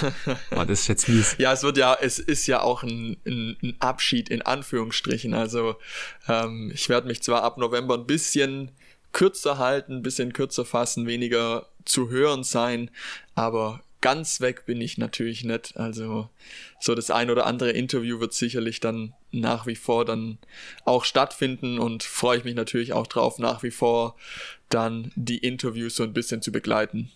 Boah, 0.50 0.64
das 0.64 0.82
ist 0.82 0.86
jetzt 0.86 1.08
mies. 1.08 1.34
Ja, 1.38 1.52
es 1.52 1.64
wird 1.64 1.76
ja, 1.76 1.98
es 2.00 2.20
ist 2.20 2.46
ja 2.46 2.60
auch 2.60 2.84
ein, 2.84 3.16
ein, 3.26 3.56
ein 3.60 3.76
Abschied 3.80 4.28
in 4.28 4.42
Anführungsstrichen. 4.42 5.34
Also 5.34 5.74
ähm, 6.28 6.70
ich 6.72 6.88
werde 6.88 7.08
mich 7.08 7.20
zwar 7.20 7.42
ab 7.42 7.58
November 7.58 7.94
ein 7.94 8.06
bisschen 8.06 8.70
kürzer 9.10 9.58
halten, 9.58 9.94
ein 9.96 10.02
bisschen 10.02 10.32
kürzer 10.32 10.64
fassen, 10.64 11.08
weniger 11.08 11.66
zu 11.84 12.10
hören 12.10 12.44
sein, 12.44 12.92
aber 13.34 13.82
ganz 14.00 14.40
weg 14.40 14.66
bin 14.66 14.80
ich 14.80 14.98
natürlich 14.98 15.44
nicht. 15.44 15.76
Also 15.76 16.30
so 16.80 16.94
das 16.94 17.10
ein 17.10 17.30
oder 17.30 17.46
andere 17.46 17.70
Interview 17.70 18.20
wird 18.20 18.32
sicherlich 18.32 18.80
dann 18.80 19.14
nach 19.30 19.66
wie 19.66 19.76
vor 19.76 20.04
dann 20.04 20.38
auch 20.84 21.04
stattfinden 21.04 21.78
und 21.78 22.02
freue 22.02 22.38
ich 22.38 22.44
mich 22.44 22.54
natürlich 22.54 22.92
auch 22.92 23.06
drauf, 23.06 23.38
nach 23.38 23.62
wie 23.62 23.70
vor 23.70 24.16
dann 24.68 25.12
die 25.16 25.38
Interviews 25.38 25.96
so 25.96 26.04
ein 26.04 26.12
bisschen 26.12 26.42
zu 26.42 26.52
begleiten. 26.52 27.10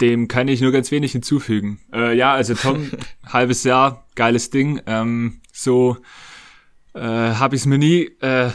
Dem 0.00 0.28
kann 0.28 0.48
ich 0.48 0.60
nur 0.60 0.72
ganz 0.72 0.90
wenig 0.90 1.12
hinzufügen. 1.12 1.80
Äh, 1.92 2.16
ja, 2.16 2.34
also 2.34 2.54
Tom, 2.62 2.90
halbes 3.24 3.64
Jahr, 3.64 4.06
geiles 4.14 4.50
Ding. 4.50 4.82
Ähm, 4.86 5.40
so 5.52 5.96
äh, 6.94 7.00
habe 7.00 7.56
ich 7.56 7.62
es 7.62 7.66
mir 7.66 7.78
nie 7.78 8.10
äh, 8.20 8.50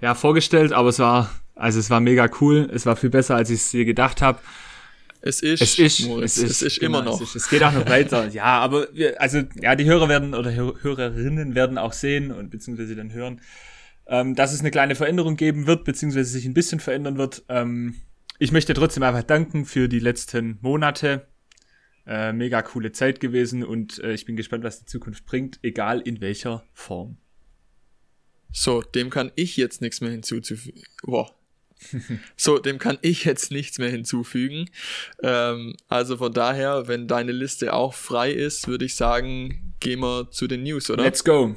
ja, 0.00 0.14
vorgestellt, 0.14 0.72
aber 0.72 0.88
es 0.88 0.98
war, 0.98 1.30
also 1.54 1.78
es 1.78 1.88
war 1.88 2.00
mega 2.00 2.28
cool. 2.40 2.68
Es 2.72 2.84
war 2.84 2.96
viel 2.96 3.10
besser, 3.10 3.36
als 3.36 3.50
ich 3.50 3.60
es 3.60 3.72
je 3.72 3.84
gedacht 3.84 4.22
habe. 4.22 4.40
Es 5.24 5.40
ist, 5.40 5.62
es 5.62 5.78
ist, 5.78 6.06
Moritz, 6.06 6.36
es 6.36 6.42
ist, 6.42 6.50
es 6.50 6.62
ist 6.62 6.80
genau, 6.80 6.98
immer 6.98 7.10
noch. 7.10 7.20
Es, 7.20 7.28
ist, 7.28 7.36
es, 7.36 7.48
geht 7.48 7.62
auch 7.62 7.72
noch 7.72 7.88
weiter. 7.88 8.26
ja, 8.32 8.44
aber 8.44 8.88
wir, 8.92 9.20
also 9.20 9.42
ja, 9.60 9.76
die 9.76 9.84
Hörer 9.84 10.08
werden 10.08 10.34
oder 10.34 10.52
Hörerinnen 10.52 11.54
werden 11.54 11.78
auch 11.78 11.92
sehen 11.92 12.32
und 12.32 12.50
beziehungsweise 12.50 12.96
dann 12.96 13.12
hören, 13.12 13.40
ähm, 14.08 14.34
dass 14.34 14.52
es 14.52 14.60
eine 14.60 14.72
kleine 14.72 14.96
Veränderung 14.96 15.36
geben 15.36 15.68
wird, 15.68 15.84
beziehungsweise 15.84 16.28
sich 16.28 16.44
ein 16.44 16.54
bisschen 16.54 16.80
verändern 16.80 17.18
wird. 17.18 17.44
Ähm, 17.48 17.94
ich 18.40 18.50
möchte 18.50 18.74
trotzdem 18.74 19.04
einfach 19.04 19.22
danken 19.22 19.64
für 19.64 19.88
die 19.88 20.00
letzten 20.00 20.58
Monate. 20.60 21.28
Äh, 22.04 22.32
mega 22.32 22.60
coole 22.62 22.90
Zeit 22.90 23.20
gewesen 23.20 23.62
und 23.62 24.00
äh, 24.00 24.14
ich 24.14 24.24
bin 24.24 24.34
gespannt, 24.34 24.64
was 24.64 24.80
die 24.80 24.86
Zukunft 24.86 25.24
bringt, 25.24 25.60
egal 25.62 26.00
in 26.00 26.20
welcher 26.20 26.64
Form. 26.72 27.16
So, 28.50 28.82
dem 28.82 29.08
kann 29.08 29.30
ich 29.36 29.56
jetzt 29.56 29.80
nichts 29.80 30.00
mehr 30.00 30.10
hinzuzufügen. 30.10 30.82
Boah, 31.04 31.32
so, 32.36 32.58
dem 32.58 32.78
kann 32.78 32.98
ich 33.02 33.24
jetzt 33.24 33.50
nichts 33.50 33.78
mehr 33.78 33.90
hinzufügen. 33.90 34.68
Ähm, 35.22 35.74
also 35.88 36.16
von 36.16 36.32
daher, 36.32 36.88
wenn 36.88 37.08
deine 37.08 37.32
Liste 37.32 37.72
auch 37.72 37.94
frei 37.94 38.32
ist, 38.32 38.68
würde 38.68 38.84
ich 38.84 38.94
sagen, 38.94 39.74
gehen 39.80 40.00
wir 40.00 40.30
zu 40.30 40.46
den 40.46 40.62
News, 40.62 40.90
oder? 40.90 41.02
Let's 41.02 41.24
go. 41.24 41.56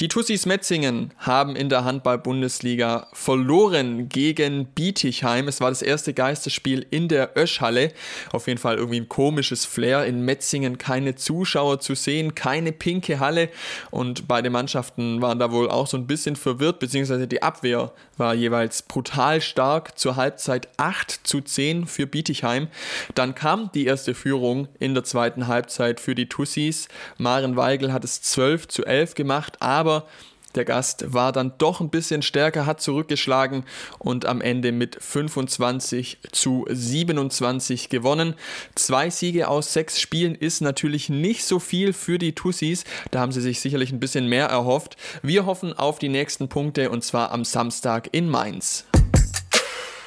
Die 0.00 0.08
Tussis 0.08 0.44
Metzingen 0.44 1.12
haben 1.18 1.54
in 1.54 1.68
der 1.68 1.84
Handball-Bundesliga 1.84 3.06
verloren 3.12 4.08
gegen 4.08 4.64
Bietigheim. 4.64 5.46
Es 5.46 5.60
war 5.60 5.68
das 5.70 5.82
erste 5.82 6.12
Geisterspiel 6.12 6.84
in 6.90 7.06
der 7.06 7.36
Öschhalle. 7.36 7.92
Auf 8.32 8.48
jeden 8.48 8.58
Fall 8.58 8.74
irgendwie 8.74 8.98
ein 8.98 9.08
komisches 9.08 9.64
Flair. 9.64 10.04
In 10.04 10.24
Metzingen 10.24 10.78
keine 10.78 11.14
Zuschauer 11.14 11.78
zu 11.78 11.94
sehen, 11.94 12.34
keine 12.34 12.72
pinke 12.72 13.20
Halle. 13.20 13.50
Und 13.92 14.26
beide 14.26 14.50
Mannschaften 14.50 15.22
waren 15.22 15.38
da 15.38 15.52
wohl 15.52 15.70
auch 15.70 15.86
so 15.86 15.96
ein 15.96 16.08
bisschen 16.08 16.34
verwirrt, 16.34 16.80
beziehungsweise 16.80 17.28
die 17.28 17.44
Abwehr 17.44 17.92
war 18.16 18.34
jeweils 18.34 18.82
brutal 18.82 19.40
stark. 19.40 19.96
Zur 19.96 20.16
Halbzeit 20.16 20.70
8 20.76 21.20
zu 21.22 21.40
10 21.40 21.86
für 21.86 22.08
Bietigheim. 22.08 22.66
Dann 23.14 23.36
kam 23.36 23.70
die 23.72 23.86
erste 23.86 24.14
Führung 24.14 24.66
in 24.80 24.94
der 24.94 25.04
zweiten 25.04 25.46
Halbzeit 25.46 26.00
für 26.00 26.16
die 26.16 26.28
Tussis. 26.28 26.88
Maren 27.16 27.54
Weigel 27.54 27.92
hat 27.92 28.02
es 28.02 28.22
12 28.22 28.66
zu 28.66 28.84
11 28.84 29.14
gemacht, 29.14 29.58
aber 29.60 29.83
aber 29.84 30.06
der 30.54 30.64
Gast 30.64 31.12
war 31.12 31.32
dann 31.32 31.52
doch 31.58 31.80
ein 31.80 31.90
bisschen 31.90 32.22
stärker, 32.22 32.64
hat 32.64 32.80
zurückgeschlagen 32.80 33.64
und 33.98 34.24
am 34.24 34.40
Ende 34.40 34.72
mit 34.72 34.96
25 34.98 36.18
zu 36.32 36.64
27 36.70 37.90
gewonnen. 37.90 38.34
Zwei 38.74 39.10
Siege 39.10 39.48
aus 39.48 39.72
sechs 39.74 40.00
Spielen 40.00 40.34
ist 40.34 40.60
natürlich 40.60 41.10
nicht 41.10 41.44
so 41.44 41.58
viel 41.58 41.92
für 41.92 42.18
die 42.18 42.34
Tussis. 42.34 42.84
Da 43.10 43.20
haben 43.20 43.32
sie 43.32 43.42
sich 43.42 43.60
sicherlich 43.60 43.92
ein 43.92 44.00
bisschen 44.00 44.28
mehr 44.28 44.46
erhofft. 44.46 44.96
Wir 45.22 45.44
hoffen 45.44 45.76
auf 45.76 45.98
die 45.98 46.08
nächsten 46.08 46.48
Punkte 46.48 46.88
und 46.88 47.04
zwar 47.04 47.32
am 47.32 47.44
Samstag 47.44 48.08
in 48.12 48.30
Mainz. 48.30 48.86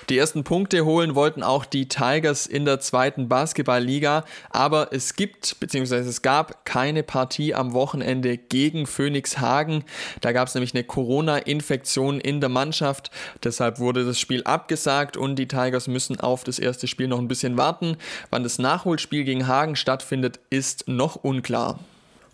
Die 0.10 0.18
ersten 0.18 0.46
Punkte 0.46 0.86
holen 0.86 1.16
wollten 1.16 1.44
auch 1.44 1.66
die 1.66 1.90
Tigers 1.90 2.48
in 2.48 2.64
der 2.64 2.80
zweiten 2.80 3.28
Basketballliga, 3.28 4.24
aber 4.50 4.94
es 4.94 5.16
gibt 5.16 5.60
bzw. 5.60 5.98
es 5.98 6.22
gab 6.22 6.64
keine 6.64 7.04
Partie 7.04 7.54
am 7.54 7.74
Wochenende 7.74 8.38
gegen 8.38 8.88
Phoenix 8.88 9.40
Hagen. 9.40 9.84
Da 10.22 10.32
gab 10.32 10.48
es 10.48 10.56
nämlich 10.56 10.74
eine 10.74 10.86
Corona-Infektion 10.86 12.22
in 12.22 12.40
der 12.40 12.50
Mannschaft, 12.50 13.12
deshalb 13.44 13.80
wurde 13.80 14.06
das 14.06 14.18
Spiel 14.18 14.44
abgesagt 14.46 15.18
und 15.18 15.36
die 15.36 15.50
Tigers 15.50 15.90
müssen 15.90 16.22
auf 16.22 16.46
das 16.46 16.58
erste 16.58 16.88
Spiel 16.88 17.10
noch 17.10 17.20
ein 17.20 17.28
bisschen 17.28 17.58
warten. 17.58 17.98
Wann 18.30 18.44
das 18.44 18.60
Nachholspiel 18.60 19.26
gegen 19.26 19.48
Hagen 19.48 19.76
stattfindet, 19.76 20.40
ist 20.50 20.88
noch 20.88 21.18
unklar. 21.18 21.80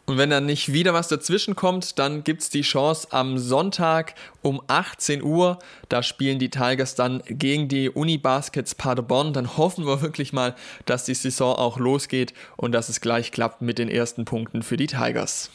Und 0.05 0.17
wenn 0.17 0.29
dann 0.29 0.45
nicht 0.45 0.73
wieder 0.73 0.93
was 0.93 1.07
dazwischen 1.07 1.55
kommt, 1.55 1.97
dann 1.97 2.25
gibt 2.25 2.41
es 2.41 2.49
die 2.49 2.61
Chance 2.61 3.07
am 3.11 3.37
Sonntag 3.37 4.15
um 4.41 4.61
18 4.67 5.23
Uhr. 5.23 5.59
Da 5.87 6.03
spielen 6.03 6.39
die 6.39 6.49
Tigers 6.49 6.95
dann 6.95 7.23
gegen 7.25 7.69
die 7.69 7.89
Uni 7.89 8.17
Baskets 8.17 8.75
Paderborn. 8.75 9.31
Dann 9.31 9.55
hoffen 9.55 9.85
wir 9.85 10.01
wirklich 10.01 10.33
mal, 10.33 10.55
dass 10.85 11.05
die 11.05 11.13
Saison 11.13 11.55
auch 11.55 11.79
losgeht 11.79 12.33
und 12.57 12.73
dass 12.73 12.89
es 12.89 12.99
gleich 12.99 13.31
klappt 13.31 13.61
mit 13.61 13.77
den 13.77 13.87
ersten 13.87 14.25
Punkten 14.25 14.61
für 14.61 14.75
die 14.75 14.87
Tigers. 14.87 15.49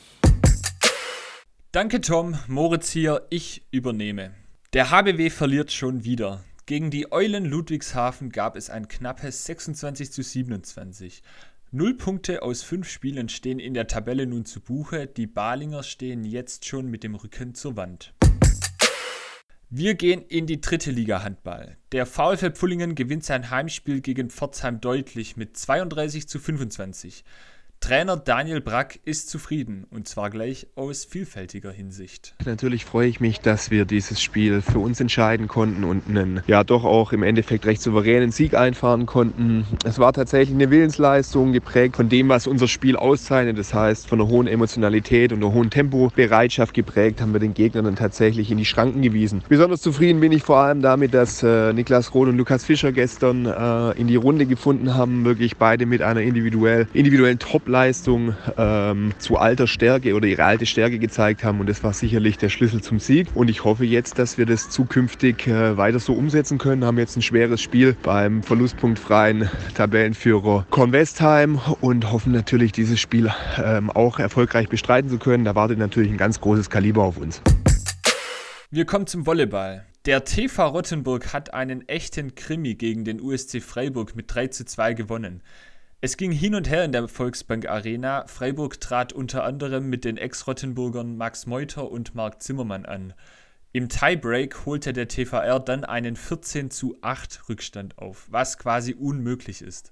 Danke 1.71 2.01
Tom, 2.01 2.39
Moritz 2.47 2.91
hier, 2.91 3.27
ich 3.29 3.63
übernehme. 3.71 4.35
Der 4.73 4.91
HBW 4.91 5.29
verliert 5.29 5.73
schon 5.73 6.05
wieder. 6.05 6.43
Gegen 6.65 6.91
die 6.91 7.13
Eulen 7.13 7.47
Ludwigshafen 7.47 8.31
gab 8.31 8.57
es 8.57 8.69
ein 8.69 8.89
knappes 8.89 9.45
26 9.45 10.13
zu 10.13 10.23
27. 10.23 11.23
Null 11.71 11.99
Punkte 11.99 12.41
aus 12.41 12.63
fünf 12.63 12.89
Spielen 12.89 13.29
stehen 13.29 13.59
in 13.59 13.75
der 13.75 13.87
Tabelle 13.87 14.27
nun 14.27 14.47
zu 14.47 14.59
Buche. 14.59 15.07
Die 15.07 15.27
Balinger 15.27 15.83
stehen 15.83 16.25
jetzt 16.25 16.65
schon 16.65 16.87
mit 16.87 17.05
dem 17.05 17.15
Rücken 17.15 17.55
zur 17.55 17.77
Wand. 17.77 18.15
Wir 19.69 19.95
gehen 19.95 20.23
in 20.23 20.47
die 20.47 20.63
dritte 20.63 20.91
Liga 20.91 21.23
Handball. 21.23 21.77
Der 21.93 22.07
VfL 22.07 22.53
Pfullingen 22.53 22.95
gewinnt 22.95 23.25
sein 23.25 23.51
Heimspiel 23.51 24.01
gegen 24.01 24.31
Pforzheim 24.31 24.81
deutlich 24.81 25.37
mit 25.37 25.59
32 25.59 26.27
zu 26.27 26.39
25. 26.39 27.23
Trainer 27.81 28.17
Daniel 28.17 28.61
Brack 28.61 28.99
ist 29.05 29.31
zufrieden 29.31 29.87
und 29.91 30.09
zwar 30.09 30.31
gleich 30.31 30.67
aus 30.75 31.05
vielfältiger 31.05 31.71
Hinsicht. 31.71 32.35
Natürlich 32.45 32.85
freue 32.85 33.09
ich 33.09 33.21
mich, 33.21 33.41
dass 33.41 33.71
wir 33.71 33.85
dieses 33.85 34.21
Spiel 34.21 34.61
für 34.63 34.81
uns 34.81 35.01
entscheiden 35.01 35.49
konnten 35.49 35.85
und 35.85 36.09
einen 36.09 36.43
ja 36.47 36.65
doch 36.65 36.85
auch 36.85 37.13
im 37.13 37.23
Endeffekt 37.23 37.67
recht 37.67 37.81
souveränen 37.81 38.33
Sieg 38.33 38.55
einfahren 38.55 39.07
konnten. 39.07 39.65
Es 39.85 39.99
war 39.99 40.13
tatsächlich 40.13 40.55
eine 40.55 40.71
Willensleistung 40.71 41.53
geprägt 41.53 41.97
von 41.97 42.09
dem, 42.09 42.29
was 42.29 42.47
unser 42.47 42.69
Spiel 42.69 42.97
auszeichnet. 42.97 43.57
Das 43.57 43.73
heißt, 43.73 44.09
von 44.09 44.21
einer 44.21 44.29
hohen 44.29 44.49
Emotionalität 44.49 45.33
und 45.33 45.43
einer 45.43 45.55
hohen 45.55 45.71
Tempobereitschaft 45.71 46.75
geprägt, 46.75 47.23
haben 47.23 47.33
wir 47.33 47.41
den 47.41 47.55
Gegnern 47.55 47.85
dann 47.85 47.97
tatsächlich 47.97 48.51
in 48.51 48.59
die 48.59 48.67
Schranken 48.67 49.03
gewiesen. 49.03 49.43
Besonders 49.49 49.81
zufrieden 49.81 50.21
bin 50.21 50.33
ich 50.33 50.43
vor 50.43 50.59
allem 50.59 50.83
damit, 50.83 51.15
dass 51.15 51.43
äh, 51.45 51.73
Niklas 51.73 52.13
Roth 52.13 52.29
und 52.29 52.37
Lukas 52.37 52.65
Fischer 52.65 52.91
gestern 52.93 53.47
äh, 53.47 53.93
in 53.93 54.09
die 54.09 54.17
Runde 54.17 54.47
gefunden 54.47 54.95
haben, 54.95 55.25
wirklich 55.25 55.57
beide 55.57 55.87
mit 55.87 56.03
einer 56.03 56.21
individuell, 56.21 56.89
individuellen 56.93 57.39
Top 57.39 57.68
Topleistung 57.69 58.35
ähm, 58.57 59.13
zu 59.19 59.37
alter 59.37 59.67
Stärke 59.67 60.15
oder 60.15 60.27
ihre 60.27 60.43
alte 60.45 60.65
Stärke 60.65 60.99
gezeigt 60.99 61.45
haben. 61.45 61.61
Und 61.61 61.69
das 61.69 61.85
war 61.85 61.93
sicherlich 61.93 62.39
der 62.39 62.49
Schlüssel 62.49 62.81
zum 62.81 62.99
Sieg. 62.99 63.29
Und 63.35 63.51
ich 63.51 63.63
hoffe 63.63 63.85
jetzt, 63.85 64.19
dass 64.19 64.39
wir 64.39 64.47
das 64.47 64.71
zukünftig 64.71 65.47
äh, 65.47 65.77
weiter 65.77 65.99
so 65.99 66.15
umsetzen 66.15 66.57
können. 66.57 66.83
Haben 66.83 66.97
jetzt 66.97 67.17
ein 67.17 67.21
schweres 67.21 67.61
Spiel 67.61 67.95
beim 68.03 68.43
verlustpunktfreien 68.43 69.51
Tabellenführer 69.75 70.67
Kornwestheim 70.71 71.61
und 71.83 72.11
hoffen 72.11 72.33
natürlich, 72.33 72.73
dieses 72.73 73.01
Spiel 73.01 73.31
ähm, 73.63 73.91
auch 73.91 74.19
erfolgreich 74.19 74.71
bestreiten 74.71 75.11
zu 75.11 75.19
können. 75.19 75.45
Da 75.45 75.55
wartet 75.55 75.79
natürlich 75.79 76.11
ein 76.11 76.17
ganz 76.17 76.41
großes 76.41 76.71
Kaliber 76.71 77.03
auf 77.03 77.19
uns. 77.19 77.43
Wir 78.71 78.87
kommen 78.87 79.07
zum 79.07 79.27
Volleyball. 79.27 79.85
Der 80.07 80.25
TV 80.25 80.67
Rottenburg 80.69 81.35
hat 81.35 81.53
einen 81.53 81.87
echten 81.87 82.35
Krimi 82.35 82.77
gegen 82.77 83.05
den 83.05 83.21
USC 83.21 83.61
Freiburg 83.61 84.17
mit 84.17 84.35
3 84.35 84.47
zu 84.47 84.65
2 84.65 84.95
gewonnen. 84.95 85.43
Es 86.01 86.17
ging 86.17 86.31
hin 86.31 86.55
und 86.55 86.71
her 86.71 86.85
in 86.85 86.93
der 86.93 87.09
Volksbank 87.09 87.69
Arena. 87.69 88.23
Freiburg 88.29 88.81
trat 88.81 89.13
unter 89.13 89.43
anderem 89.43 89.91
mit 89.91 90.05
den 90.05 90.17
Ex-Rottenburgern 90.17 91.17
Max 91.17 91.49
Meuter 91.49 91.91
und 91.91 92.15
Marc 92.15 92.41
Zimmermann 92.41 92.87
an. 92.87 93.15
Im 93.73 93.89
Tiebreak 93.89 94.65
holte 94.65 94.93
der 94.93 95.09
TVR 95.09 95.59
dann 95.59 95.83
einen 95.83 96.15
14 96.15 96.71
zu 96.71 96.95
8 97.01 97.49
Rückstand 97.49 97.99
auf, 97.99 98.29
was 98.31 98.59
quasi 98.59 98.95
unmöglich 98.95 99.61
ist. 99.61 99.91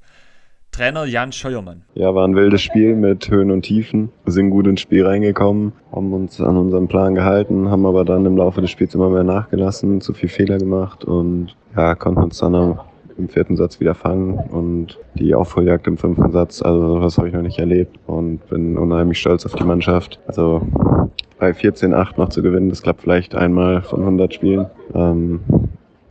Trainer 0.71 1.07
Jan 1.07 1.33
Scheuermann. 1.33 1.83
Ja, 1.95 2.15
war 2.15 2.25
ein 2.25 2.37
wildes 2.37 2.63
Spiel 2.63 2.95
mit 2.95 3.29
Höhen 3.29 3.51
und 3.51 3.63
Tiefen. 3.63 4.13
Wir 4.23 4.33
sind 4.33 4.51
gut 4.51 4.69
ins 4.69 4.83
Spiel 4.83 5.05
reingekommen, 5.05 5.73
haben 5.91 6.13
uns 6.13 6.41
an 6.41 6.57
unserem 6.57 6.87
Plan 6.87 7.17
gehalten, 7.17 7.69
haben 7.69 7.85
aber 7.85 8.05
dann 8.05 8.25
im 8.27 8.37
Laufe 8.37 8.61
des 8.61 8.71
Spiels 8.71 8.95
immer 8.95 9.11
mehr 9.11 9.25
nachgelassen, 9.25 10.01
zu 10.01 10.15
viel 10.15 10.29
Fehler 10.29 10.59
gemacht 10.59 11.05
und 11.05 11.57
ja, 11.75 11.97
konnten 11.97 12.23
uns 12.23 12.39
dann 12.39 12.79
im 13.18 13.28
vierten 13.28 13.56
Satz 13.56 13.80
wieder 13.80 13.94
fangen 13.94 14.35
und 14.35 14.99
die 15.14 15.35
Aufholjagd 15.35 15.87
im 15.87 15.96
fünften 15.96 16.30
Satz, 16.32 16.62
also 16.62 16.94
sowas 16.94 17.18
habe 17.18 17.28
ich 17.28 17.35
noch 17.35 17.42
nicht 17.42 17.58
erlebt 17.58 17.99
und 18.06 18.46
bin 18.49 18.76
unheimlich 18.76 19.18
stolz 19.18 19.46
auf 19.46 19.54
die 19.54 19.64
Mannschaft. 19.64 20.20
Also 20.26 20.66
bei 21.38 21.50
14-8 21.50 22.18
noch 22.18 22.28
zu 22.28 22.42
gewinnen, 22.42 22.68
das 22.68 22.82
klappt 22.82 23.02
vielleicht 23.02 23.35
einmal 23.35 23.82
von 23.82 24.00
100 24.00 24.35
Spielen. 24.35 24.66
Ähm, 24.94 25.40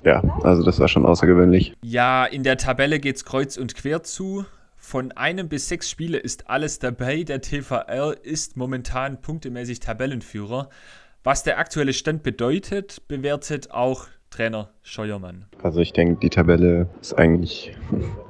ja, 0.03 0.21
also 0.43 0.63
das 0.63 0.79
war 0.79 0.87
schon 0.87 1.05
außergewöhnlich. 1.05 1.73
Ja, 1.83 2.25
in 2.25 2.43
der 2.43 2.57
Tabelle 2.57 2.99
geht's 2.99 3.25
kreuz 3.25 3.57
und 3.57 3.75
quer 3.75 4.03
zu. 4.03 4.45
Von 4.75 5.11
einem 5.13 5.49
bis 5.49 5.67
sechs 5.67 5.89
Spiele 5.89 6.19
ist 6.19 6.47
alles 6.47 6.77
dabei. 6.77 7.23
Der 7.23 7.41
TVR 7.41 8.15
ist 8.21 8.55
momentan 8.55 9.19
punktemäßig 9.19 9.79
Tabellenführer. 9.79 10.69
Was 11.23 11.41
der 11.41 11.57
aktuelle 11.57 11.93
Stand 11.93 12.21
bedeutet, 12.21 13.01
bewertet 13.07 13.71
auch 13.71 14.05
Trainer 14.35 14.67
Scheuermann? 14.83 15.45
Also 15.63 15.79
ich 15.79 15.93
denke, 15.93 16.19
die 16.21 16.29
Tabelle 16.29 16.87
ist 16.99 17.13
eigentlich, 17.13 17.73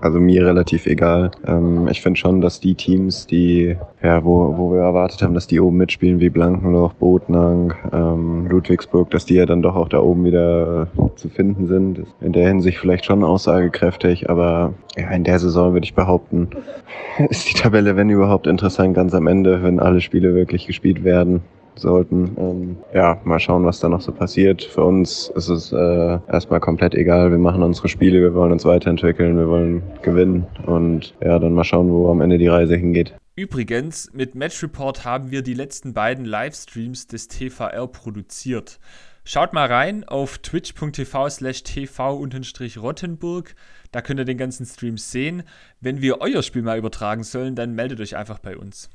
also 0.02 0.20
mir 0.20 0.46
relativ 0.46 0.86
egal. 0.86 1.32
Ähm, 1.48 1.88
ich 1.88 2.02
finde 2.02 2.20
schon, 2.20 2.42
dass 2.42 2.60
die 2.60 2.76
Teams, 2.76 3.26
die, 3.26 3.76
ja, 4.04 4.24
wo, 4.24 4.56
wo 4.56 4.72
wir 4.72 4.82
erwartet 4.82 5.24
haben, 5.24 5.34
dass 5.34 5.48
die 5.48 5.60
oben 5.60 5.78
mitspielen, 5.78 6.20
wie 6.20 6.30
Blankenloch, 6.30 6.94
Botnang, 6.94 7.74
ähm, 7.92 8.46
Ludwigsburg, 8.48 9.10
dass 9.10 9.26
die 9.26 9.34
ja 9.34 9.48
dann 9.48 9.64
doch 9.64 9.76
auch 9.76 9.90
da 9.90 10.00
oben 10.00 10.26
wieder 10.26 10.90
zu 11.16 11.28
finden 11.28 11.66
sind. 11.66 12.04
In 12.22 12.34
der 12.34 12.48
Hinsicht 12.48 12.78
vielleicht 12.78 13.06
schon 13.06 13.24
aussagekräftig, 13.24 14.30
aber 14.30 14.76
ja, 14.96 15.10
in 15.10 15.24
der 15.24 15.40
Saison 15.40 15.74
würde 15.74 15.86
ich 15.86 15.96
behaupten, 15.96 16.52
ist 17.30 17.50
die 17.50 17.56
Tabelle, 17.56 17.96
wenn 17.96 18.12
überhaupt, 18.12 18.46
interessant 18.46 18.94
ganz 18.94 19.16
am 19.16 19.26
Ende, 19.26 19.64
wenn 19.64 19.80
alle 19.80 20.02
Spiele 20.02 20.36
wirklich 20.36 20.68
gespielt 20.68 21.04
werden 21.04 21.42
sollten. 21.76 22.36
Ähm, 22.38 22.78
ja, 22.94 23.20
mal 23.24 23.40
schauen, 23.40 23.66
was 23.66 23.80
da 23.80 23.90
noch 23.90 24.02
so 24.02 24.12
passiert. 24.12 24.64
Für 24.64 24.84
uns 24.84 25.32
ist 25.36 25.50
es 25.50 25.72
äh, 25.72 26.20
erstmal 26.32 26.60
komplett 26.60 26.96
egal. 26.96 27.32
Wir 27.32 27.38
machen 27.38 27.64
unsere 27.64 27.88
Spiele, 27.88 28.22
wir 28.22 28.34
wollen 28.34 28.52
uns 28.52 28.66
weiterentwickeln, 28.66 29.38
wir 29.38 29.50
wollen 29.50 29.84
gewinnen 30.02 30.46
und 30.66 31.14
ja, 31.22 31.40
dann 31.40 31.54
mal 31.54 31.64
schauen, 31.64 31.92
wo 31.92 32.10
am 32.10 32.22
Ende 32.22 32.38
die 32.38 32.48
Reise 32.48 32.76
hingeht. 32.76 33.14
Übrigens, 33.36 34.12
mit 34.14 34.34
Match 34.34 34.64
Report 34.64 35.04
haben 35.04 35.30
wir 35.30 35.42
die 35.42 35.54
letzten 35.54 35.94
beiden 35.94 36.24
Livestreams 36.24 37.08
des 37.08 37.28
TVR 37.28 37.86
produziert. 37.88 38.80
Schaut 39.26 39.54
mal 39.54 39.66
rein 39.66 40.04
auf 40.04 40.38
twitch.tv 40.38 41.30
slash 41.30 41.64
tv-rottenburg. 41.64 43.56
Da 43.92 44.02
könnt 44.02 44.20
ihr 44.20 44.26
den 44.26 44.38
ganzen 44.38 44.68
Stream 44.68 44.98
sehen. 44.98 45.44
Wenn 45.82 46.02
wir 46.02 46.22
euer 46.22 46.44
Spiel 46.44 46.62
mal 46.62 46.78
übertragen 46.78 47.24
sollen, 47.24 47.56
dann 47.56 47.74
meldet 47.74 48.00
euch 48.00 48.16
einfach 48.16 48.38
bei 48.38 48.56
uns. 48.56 48.92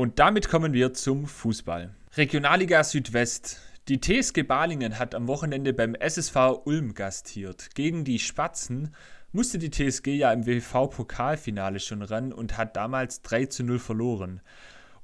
Und 0.00 0.18
damit 0.18 0.48
kommen 0.48 0.72
wir 0.72 0.94
zum 0.94 1.26
Fußball. 1.26 1.94
Regionalliga 2.16 2.82
Südwest. 2.84 3.60
Die 3.88 4.00
TSG 4.00 4.44
Balingen 4.44 4.98
hat 4.98 5.14
am 5.14 5.28
Wochenende 5.28 5.74
beim 5.74 5.94
SSV 5.94 6.62
Ulm 6.64 6.94
gastiert. 6.94 7.74
Gegen 7.74 8.04
die 8.04 8.18
Spatzen 8.18 8.94
musste 9.32 9.58
die 9.58 9.68
TSG 9.68 10.06
ja 10.16 10.32
im 10.32 10.46
WV-Pokalfinale 10.46 11.80
schon 11.80 12.00
ran 12.00 12.32
und 12.32 12.56
hat 12.56 12.76
damals 12.76 13.20
3 13.20 13.44
zu 13.44 13.62
0 13.62 13.78
verloren. 13.78 14.40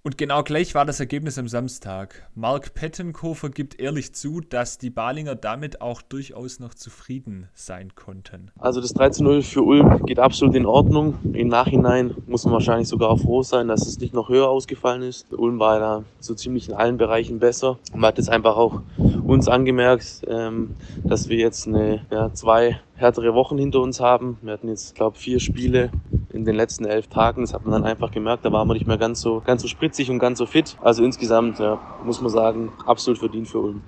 Und 0.06 0.18
genau 0.18 0.44
gleich 0.44 0.76
war 0.76 0.84
das 0.84 1.00
Ergebnis 1.00 1.36
am 1.36 1.48
Samstag. 1.48 2.30
Mark 2.36 2.74
Pettenkofer 2.74 3.50
gibt 3.50 3.80
ehrlich 3.80 4.14
zu, 4.14 4.40
dass 4.40 4.78
die 4.78 4.88
Balinger 4.88 5.34
damit 5.34 5.80
auch 5.80 6.00
durchaus 6.00 6.60
noch 6.60 6.74
zufrieden 6.74 7.48
sein 7.54 7.96
konnten. 7.96 8.52
Also 8.56 8.80
das 8.80 8.94
13-0 8.94 9.42
für 9.42 9.62
Ulm 9.62 10.06
geht 10.06 10.20
absolut 10.20 10.54
in 10.54 10.64
Ordnung. 10.64 11.18
Im 11.32 11.48
Nachhinein 11.48 12.14
muss 12.28 12.44
man 12.44 12.54
wahrscheinlich 12.54 12.86
sogar 12.86 13.10
auch 13.10 13.18
froh 13.18 13.42
sein, 13.42 13.66
dass 13.66 13.84
es 13.84 13.98
nicht 13.98 14.14
noch 14.14 14.28
höher 14.28 14.48
ausgefallen 14.48 15.02
ist. 15.02 15.32
Ulm 15.32 15.58
war 15.58 15.80
da 15.80 16.04
so 16.20 16.34
ziemlich 16.34 16.68
in 16.68 16.76
allen 16.76 16.98
Bereichen 16.98 17.40
besser. 17.40 17.76
Man 17.92 18.04
hat 18.04 18.20
es 18.20 18.28
einfach 18.28 18.56
auch 18.56 18.82
uns 19.26 19.48
angemerkt, 19.48 20.22
ähm, 20.28 20.76
dass 21.02 21.28
wir 21.28 21.38
jetzt 21.38 21.66
eine, 21.66 22.06
ja, 22.12 22.32
zwei 22.32 22.78
härtere 22.94 23.34
Wochen 23.34 23.58
hinter 23.58 23.80
uns 23.80 23.98
haben. 23.98 24.38
Wir 24.40 24.52
hatten 24.52 24.68
jetzt, 24.68 24.94
glaube 24.94 25.16
ich, 25.16 25.24
vier 25.24 25.40
Spiele 25.40 25.90
in 26.36 26.44
den 26.44 26.54
letzten 26.54 26.84
elf 26.84 27.08
Tagen. 27.08 27.40
Das 27.40 27.54
hat 27.54 27.64
man 27.64 27.72
dann 27.72 27.84
einfach 27.84 28.10
gemerkt. 28.10 28.44
Da 28.44 28.52
waren 28.52 28.68
wir 28.68 28.74
nicht 28.74 28.86
mehr 28.86 28.98
ganz 28.98 29.20
so, 29.20 29.40
ganz 29.40 29.62
so 29.62 29.68
spritzig 29.68 30.10
und 30.10 30.18
ganz 30.18 30.38
so 30.38 30.46
fit. 30.46 30.76
Also 30.82 31.04
insgesamt, 31.04 31.58
ja, 31.58 31.80
muss 32.04 32.20
man 32.20 32.30
sagen, 32.30 32.72
absolut 32.86 33.18
verdient 33.18 33.48
für 33.48 33.58
Ulm. 33.58 33.82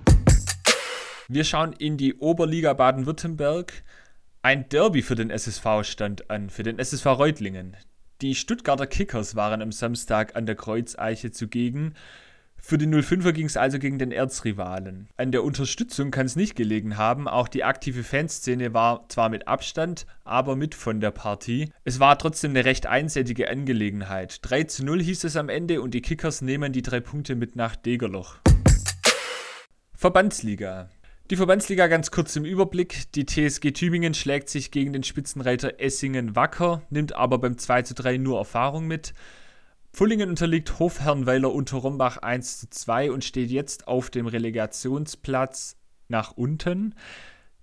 Wir 1.29 1.45
schauen 1.45 1.75
in 1.75 1.99
die 1.99 2.15
Oberliga 2.15 2.73
Baden-Württemberg. 2.73 3.85
Ein 4.41 4.69
Derby 4.71 5.03
für 5.03 5.15
den 5.15 5.31
SSV 5.31 5.83
stand 5.83 6.31
an, 6.31 6.49
für 6.49 6.63
den 6.63 6.79
SSV 6.79 7.07
Reutlingen. 7.07 7.77
Die 8.23 8.35
Stuttgarter 8.35 8.87
Kickers 8.87 9.37
waren 9.37 9.63
am 9.63 9.71
Samstag 9.71 10.35
an 10.35 10.47
der 10.47 10.57
Kreuzeiche 10.57 11.31
zugegen. 11.31 11.95
Für 12.61 12.77
die 12.77 12.87
05er 12.87 13.33
ging 13.33 13.47
es 13.47 13.57
also 13.57 13.79
gegen 13.79 13.99
den 13.99 14.13
Erzrivalen. 14.13 15.09
An 15.17 15.33
der 15.33 15.45
Unterstützung 15.45 16.11
kann 16.11 16.27
es 16.27 16.37
nicht 16.37 16.57
gelegen 16.57 16.97
haben. 16.99 17.29
Auch 17.29 17.49
die 17.49 17.65
aktive 17.65 18.05
Fanszene 18.05 18.75
war 18.75 19.09
zwar 19.09 19.29
mit 19.29 19.49
Abstand, 19.49 20.07
aber 20.25 20.57
mit 20.57 20.75
von 20.75 21.01
der 21.01 21.11
Partie. 21.11 21.71
Es 21.85 22.01
war 22.01 22.19
trotzdem 22.19 22.51
eine 22.51 22.65
recht 22.65 22.87
einseitige 22.87 23.49
Angelegenheit. 23.49 24.41
3 24.43 24.65
zu 24.65 24.85
0 24.85 25.03
hieß 25.03 25.25
es 25.25 25.37
am 25.37 25.49
Ende 25.49 25.81
und 25.81 25.95
die 25.95 26.03
Kickers 26.03 26.43
nehmen 26.43 26.73
die 26.73 26.83
drei 26.83 27.01
Punkte 27.01 27.37
mit 27.37 27.57
nach 27.57 27.77
Degerloch. 27.77 28.37
Verbandsliga. 29.95 30.91
Die 31.31 31.37
Verbandsliga 31.37 31.89
ganz 31.89 32.11
kurz 32.11 32.37
im 32.37 32.45
Überblick. 32.45 33.13
Die 33.13 33.27
TSG 33.27 33.73
Tübingen 33.73 34.15
schlägt 34.15 34.49
sich 34.49 34.71
gegen 34.71 34.93
den 34.93 35.03
Spitzenreiter 35.03 35.79
Essingen 35.79 36.37
wacker, 36.37 36.83
nimmt 36.89 37.15
aber 37.15 37.39
beim 37.39 37.59
2 37.59 37.83
zu 37.83 37.95
3 37.95 38.17
nur 38.17 38.39
Erfahrung 38.39 38.87
mit. 38.87 39.13
Fullingen 39.93 40.31
unterliegt 40.31 40.79
Hofherrenweiler 40.79 41.53
unter 41.53 41.79
Rombach 41.79 42.19
1 42.19 42.61
zu 42.61 42.71
2 42.71 43.11
und 43.11 43.25
steht 43.25 43.51
jetzt 43.51 43.89
auf 43.89 44.11
dem 44.11 44.27
Relegationsplatz 44.27 45.77
nach 46.09 46.33
unten. 46.33 46.95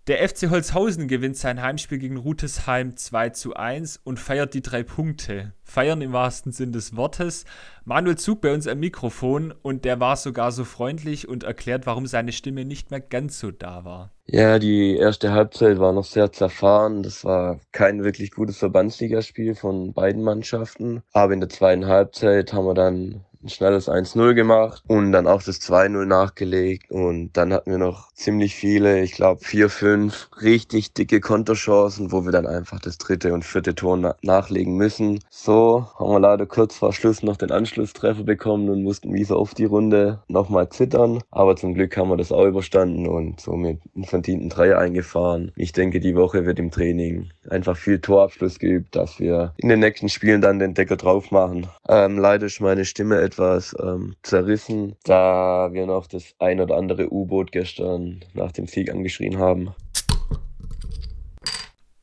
Der 0.08 0.27
FC 0.27 0.51
Holzhausen 0.51 1.08
gewinnt 1.08 1.36
sein 1.36 1.63
Heimspiel 1.63 1.98
gegen 1.98 2.17
Rutesheim 2.17 2.96
2 2.96 3.29
zu 3.29 3.55
1 3.55 3.98
und 4.03 4.20
feiert 4.20 4.53
die 4.53 4.62
drei 4.62 4.84
Punkte. 4.84 5.53
Feiern 5.63 6.01
im 6.03 6.13
wahrsten 6.13 6.51
Sinn 6.51 6.72
des 6.72 6.96
Wortes. 6.96 7.46
Manuel 7.86 8.15
Zug 8.15 8.41
bei 8.41 8.53
uns 8.53 8.67
am 8.67 8.79
Mikrofon 8.79 9.51
und 9.63 9.84
der 9.84 10.00
war 10.00 10.15
sogar 10.15 10.51
so 10.51 10.63
freundlich 10.63 11.27
und 11.27 11.44
erklärt, 11.44 11.88
warum 11.88 12.05
seine 12.05 12.34
Stimme 12.34 12.65
nicht 12.65 12.91
mehr 12.91 13.01
ganz 13.01 13.39
so 13.39 13.50
da 13.50 13.84
war. 13.84 14.14
Ja, 14.27 14.60
die 14.60 14.98
erste 14.98 15.32
Halbzeit 15.34 15.79
war 15.79 15.91
noch 15.94 16.03
sehr 16.03 16.32
zerfahren. 16.32 17.03
Das 17.03 17.24
war 17.25 17.60
kein 17.72 18.03
wirklich 18.03 18.32
gutes 18.32 18.58
Verbandsligaspiel 18.58 19.55
von 19.55 19.94
beiden 19.94 20.24
Mannschaften. 20.24 21.03
Aber 21.13 21.34
in 21.34 21.39
der 21.39 21.50
zweiten 21.50 21.86
Halbzeit 21.88 22.51
haben 22.53 22.65
wir 22.65 22.74
dann 22.74 23.24
ein 23.45 23.49
schnelles 23.49 23.87
1-0 23.87 24.33
gemacht 24.33 24.83
und 24.87 25.11
dann 25.11 25.27
auch 25.27 25.43
das 25.43 25.61
2-0 25.61 26.05
nachgelegt. 26.05 26.89
Und 26.89 27.33
dann 27.33 27.53
hatten 27.53 27.69
wir 27.71 27.77
noch 27.77 28.11
ziemlich 28.13 28.55
viele, 28.55 29.01
ich 29.01 29.11
glaube 29.11 29.43
vier, 29.43 29.69
fünf 29.69 30.29
richtig 30.41 30.93
dicke 30.93 31.19
Konterchancen, 31.21 32.11
wo 32.11 32.25
wir 32.25 32.31
dann 32.31 32.47
einfach 32.47 32.79
das 32.79 32.97
dritte 32.97 33.33
und 33.33 33.45
vierte 33.45 33.75
Tor 33.75 33.97
na 33.97 34.15
nachlegen 34.23 34.75
müssen. 34.75 35.19
So 35.29 35.87
haben 35.99 36.11
wir 36.11 36.19
leider 36.19 36.45
kurz 36.47 36.77
vor 36.77 36.91
Schluss 36.91 37.21
noch 37.21 37.37
den 37.37 37.51
Anschlusstreffer 37.51 38.23
bekommen 38.23 38.69
und 38.69 38.81
mussten 38.81 39.13
wie 39.13 39.23
so 39.23 39.35
auf 39.37 39.53
die 39.53 39.65
Runde 39.65 40.19
nochmal 40.27 40.69
zittern. 40.69 41.21
Aber 41.29 41.55
zum 41.55 41.75
Glück 41.75 41.95
haben 41.97 42.09
wir 42.09 42.17
das 42.17 42.31
auch 42.31 42.45
überstanden 42.45 43.07
und 43.07 43.39
somit 43.39 43.79
einen 43.95 44.05
verdienten 44.05 44.49
Dreier 44.49 44.79
eingefahren. 44.79 45.51
Ich 45.55 45.71
denke, 45.71 45.99
die 45.99 46.15
Woche 46.15 46.45
wird 46.45 46.57
im 46.57 46.71
Training 46.71 47.29
einfach 47.49 47.77
viel 47.77 47.99
Torabschluss 47.99 48.57
geübt, 48.57 48.95
dass 48.95 49.19
wir 49.19 49.53
in 49.57 49.69
den 49.69 49.81
nächsten 49.81 50.09
Spielen 50.09 50.41
dann 50.41 50.57
den 50.57 50.73
Decker 50.73 50.97
drauf 50.97 51.29
machen. 51.29 51.67
Ähm, 51.87 52.17
leider 52.17 52.47
ist 52.47 52.59
meine 52.59 52.85
Stimme 52.85 53.21
etwas 53.21 53.34
etwas 53.35 53.75
ähm, 53.81 54.15
zerrissen, 54.23 54.95
da 55.03 55.69
wir 55.73 55.85
noch 55.85 56.07
das 56.07 56.33
ein 56.39 56.61
oder 56.61 56.77
andere 56.77 57.11
U-Boot 57.11 57.51
gestern 57.51 58.23
nach 58.33 58.51
dem 58.51 58.67
Sieg 58.67 58.89
angeschrien 58.89 59.37
haben. 59.37 59.73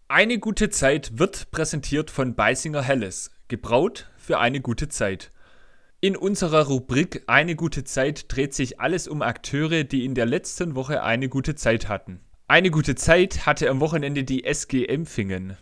Eine 0.08 0.38
gute 0.38 0.68
Zeit 0.68 1.18
wird 1.18 1.50
präsentiert 1.50 2.10
von 2.10 2.34
Beisinger 2.34 2.82
Helles. 2.82 3.30
Gebraut 3.48 4.10
für 4.18 4.38
eine 4.38 4.60
gute 4.60 4.88
Zeit. 4.88 5.30
In 6.00 6.16
unserer 6.16 6.66
Rubrik 6.66 7.22
Eine 7.28 7.54
gute 7.54 7.84
Zeit 7.84 8.26
dreht 8.28 8.52
sich 8.54 8.80
alles 8.80 9.08
um 9.08 9.22
Akteure, 9.22 9.84
die 9.84 10.04
in 10.04 10.14
der 10.14 10.26
letzten 10.26 10.74
Woche 10.74 11.02
eine 11.02 11.28
gute 11.28 11.54
Zeit 11.54 11.88
hatten. 11.88 12.20
Eine 12.48 12.70
gute 12.70 12.94
Zeit 12.94 13.46
hatte 13.46 13.70
am 13.70 13.80
Wochenende 13.80 14.24
die 14.24 14.44
SG 14.44 14.84
Empfingen. 14.84 15.56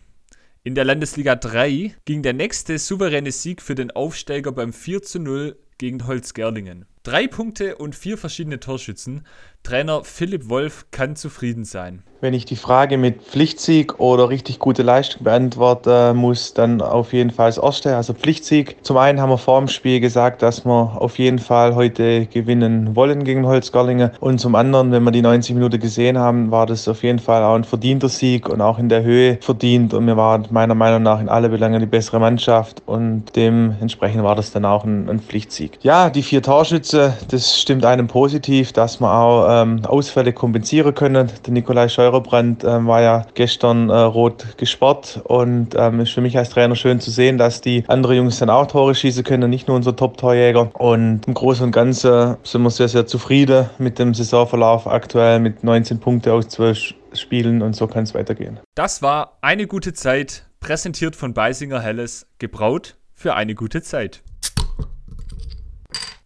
In 0.63 0.75
der 0.75 0.85
Landesliga 0.85 1.37
3 1.37 1.95
ging 2.05 2.23
der 2.23 2.35
nächste 2.35 2.79
souveräne 2.79 3.33
Sieg 3.33 3.63
für 3.63 3.75
den 3.75 3.91
Aufsteiger 3.93 4.53
beim 4.53 4.75
4 4.75 5.01
zu 5.01 5.19
0 5.19 5.59
gegen 5.79 6.07
Holzgerlingen. 6.07 6.85
Drei 7.03 7.27
Punkte 7.29 7.77
und 7.77 7.95
vier 7.95 8.19
verschiedene 8.19 8.61
Torschützen. 8.61 9.25
Trainer 9.63 10.05
Philipp 10.05 10.51
Wolf 10.51 10.87
kann 10.91 11.17
zufrieden 11.17 11.65
sein. 11.65 12.03
Wenn 12.23 12.35
ich 12.35 12.45
die 12.45 12.57
Frage 12.57 12.99
mit 12.99 13.23
Pflichtsieg 13.23 13.99
oder 13.99 14.29
richtig 14.29 14.59
gute 14.59 14.83
Leistung 14.83 15.25
beantworten 15.25 16.17
muss, 16.19 16.53
dann 16.53 16.83
auf 16.83 17.15
jeden 17.15 17.31
Fall 17.31 17.49
das 17.49 17.57
erste, 17.57 17.97
also 17.97 18.13
Pflichtsieg. 18.13 18.77
Zum 18.83 18.99
einen 18.99 19.21
haben 19.21 19.31
wir 19.31 19.39
vor 19.39 19.59
dem 19.59 19.69
Spiel 19.69 20.01
gesagt, 20.01 20.43
dass 20.43 20.67
wir 20.67 21.01
auf 21.01 21.19
jeden 21.19 21.39
Fall 21.39 21.75
heute 21.75 22.27
gewinnen 22.27 22.95
wollen 22.95 23.25
gegen 23.25 23.47
Holzgerlingen. 23.47 24.11
Und 24.21 24.39
zum 24.39 24.55
anderen, 24.55 24.93
wenn 24.93 25.03
wir 25.03 25.13
die 25.13 25.23
90 25.23 25.55
Minuten 25.55 25.81
gesehen 25.81 26.19
haben, 26.19 26.51
war 26.51 26.67
das 26.67 26.89
auf 26.89 27.03
jeden 27.03 27.21
Fall 27.21 27.43
auch 27.43 27.55
ein 27.55 27.65
verdienter 27.65 28.11
Sieg 28.11 28.51
und 28.51 28.61
auch 28.61 28.79
in 28.79 28.91
der 28.91 29.03
Höhe 29.03 29.39
verdient. 29.41 29.95
Und 29.95 30.07
wir 30.07 30.19
waren 30.19 30.47
meiner 30.51 30.75
Meinung 30.75 31.03
nach 31.03 31.21
in 31.21 31.31
alle 31.31 31.49
Belange 31.49 31.81
die 31.81 31.87
bessere 31.87 32.21
Mannschaft 32.21 32.83
und 32.85 33.35
dementsprechend 33.35 34.23
war 34.23 34.35
das 34.35 34.53
dann 34.53 34.67
auch 34.67 34.85
ein, 34.85 35.09
ein 35.09 35.21
Pflichtsieg. 35.21 35.79
Ja, 35.81 36.11
die 36.11 36.23
vier 36.23 36.43
Torschütze, 36.91 37.17
das 37.29 37.61
stimmt 37.61 37.85
einem 37.85 38.07
positiv, 38.07 38.73
dass 38.73 39.01
wir 39.01 39.13
auch 39.13 39.63
ähm, 39.63 39.85
Ausfälle 39.85 40.33
kompensieren 40.33 40.95
können. 40.95 41.31
Der 41.47 41.53
Nikolai 41.53 41.89
Scheuer 41.89 42.11
Feuerbrand 42.11 42.65
ähm, 42.65 42.87
war 42.87 43.01
ja 43.01 43.27
gestern 43.35 43.89
äh, 43.91 43.95
rot 43.95 44.57
gesperrt 44.57 45.21
und 45.25 45.75
ähm, 45.77 46.01
ist 46.01 46.13
für 46.13 46.21
mich 46.21 46.37
als 46.37 46.51
Trainer 46.51 46.75
schön 46.77 47.01
zu 47.01 47.11
sehen, 47.11 47.39
dass 47.39 47.61
die 47.61 47.85
anderen 47.87 48.17
Jungs 48.17 48.39
dann 48.39 48.51
auch 48.51 48.67
Tore 48.67 48.95
schießen 48.95 49.25
können, 49.25 49.51
nicht 49.51 49.69
nur 49.69 49.77
unser 49.77 49.95
Top-Torjäger. 49.95 50.71
Und 50.75 51.27
im 51.27 51.35
Großen 51.35 51.65
und 51.65 51.73
Ganzen 51.73 52.37
sind 52.43 52.63
wir 52.63 52.71
sehr, 52.71 52.89
sehr 52.89 53.07
zufrieden 53.07 53.71
mit 53.79 53.99
dem 53.99 54.15
Saisonverlauf 54.15 54.87
aktuell 54.87 55.41
mit 55.41 55.63
19 55.63 56.01
Punkten 56.01 56.31
aus 56.31 56.49
12 56.49 56.95
Spielen 57.13 57.63
und 57.63 57.75
so 57.75 57.87
kann 57.87 58.05
es 58.05 58.15
weitergehen. 58.15 58.61
Das 58.75 59.03
war 59.03 59.39
eine 59.41 59.67
gute 59.67 59.93
Zeit, 59.93 60.47
präsentiert 60.61 61.17
von 61.17 61.35
Beisinger 61.35 61.81
Helles, 61.81 62.27
gebraut 62.39 62.97
für 63.15 63.35
eine 63.35 63.55
gute 63.55 63.83
Zeit. 63.83 64.23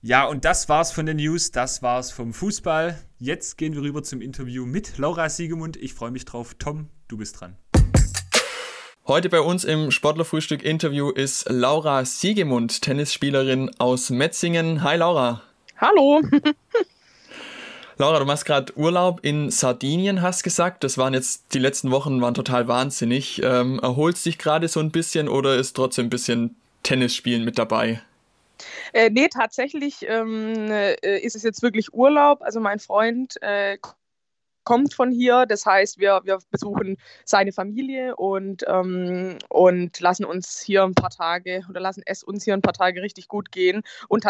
Ja, 0.06 0.26
und 0.26 0.44
das 0.44 0.68
war's 0.68 0.92
von 0.92 1.06
den 1.06 1.16
News, 1.16 1.50
das 1.50 1.82
war's 1.82 2.10
vom 2.12 2.34
Fußball. 2.34 3.00
Jetzt 3.18 3.56
gehen 3.56 3.72
wir 3.72 3.80
rüber 3.80 4.02
zum 4.02 4.20
Interview 4.20 4.66
mit 4.66 4.98
Laura 4.98 5.30
Siegemund. 5.30 5.78
Ich 5.78 5.94
freue 5.94 6.10
mich 6.10 6.26
drauf. 6.26 6.56
Tom, 6.58 6.90
du 7.08 7.16
bist 7.16 7.40
dran. 7.40 7.56
Heute 9.06 9.30
bei 9.30 9.40
uns 9.40 9.64
im 9.64 9.90
Sportlerfrühstück-Interview 9.90 11.08
ist 11.08 11.48
Laura 11.48 12.04
Siegemund, 12.04 12.82
Tennisspielerin 12.82 13.70
aus 13.78 14.10
Metzingen. 14.10 14.82
Hi 14.82 14.98
Laura. 14.98 15.40
Hallo. 15.78 16.20
Laura, 17.96 18.18
du 18.18 18.26
machst 18.26 18.44
gerade 18.44 18.76
Urlaub 18.76 19.20
in 19.22 19.50
Sardinien, 19.50 20.20
hast 20.20 20.42
gesagt. 20.42 20.84
Das 20.84 20.98
waren 20.98 21.14
jetzt, 21.14 21.54
die 21.54 21.60
letzten 21.60 21.90
Wochen 21.90 22.20
waren 22.20 22.34
total 22.34 22.68
wahnsinnig. 22.68 23.40
Ähm, 23.42 23.80
erholst 23.82 24.26
dich 24.26 24.36
gerade 24.36 24.68
so 24.68 24.80
ein 24.80 24.90
bisschen 24.90 25.30
oder 25.30 25.56
ist 25.56 25.72
trotzdem 25.72 26.08
ein 26.08 26.10
bisschen 26.10 26.56
Tennisspielen 26.82 27.42
mit 27.42 27.56
dabei? 27.56 28.02
Äh, 28.92 29.10
nee, 29.10 29.28
tatsächlich 29.28 30.06
ähm, 30.08 30.70
äh, 30.70 31.18
ist 31.18 31.36
es 31.36 31.42
jetzt 31.42 31.62
wirklich 31.62 31.92
Urlaub. 31.92 32.42
Also 32.42 32.60
mein 32.60 32.78
Freund 32.78 33.40
äh, 33.42 33.78
kommt 34.64 34.94
von 34.94 35.10
hier. 35.10 35.46
Das 35.46 35.64
heißt, 35.66 35.98
wir, 35.98 36.22
wir 36.24 36.38
besuchen 36.50 36.96
seine 37.24 37.52
Familie 37.52 38.16
und, 38.16 38.64
ähm, 38.66 39.38
und 39.48 40.00
lassen 40.00 40.24
uns 40.24 40.60
hier 40.60 40.82
ein 40.82 40.94
paar 40.94 41.10
Tage 41.10 41.64
oder 41.68 41.80
lassen 41.80 42.02
es 42.06 42.24
uns 42.24 42.44
hier 42.44 42.54
ein 42.54 42.62
paar 42.62 42.72
Tage 42.72 43.02
richtig 43.02 43.28
gut 43.28 43.52
gehen 43.52 43.82
und 44.08 44.26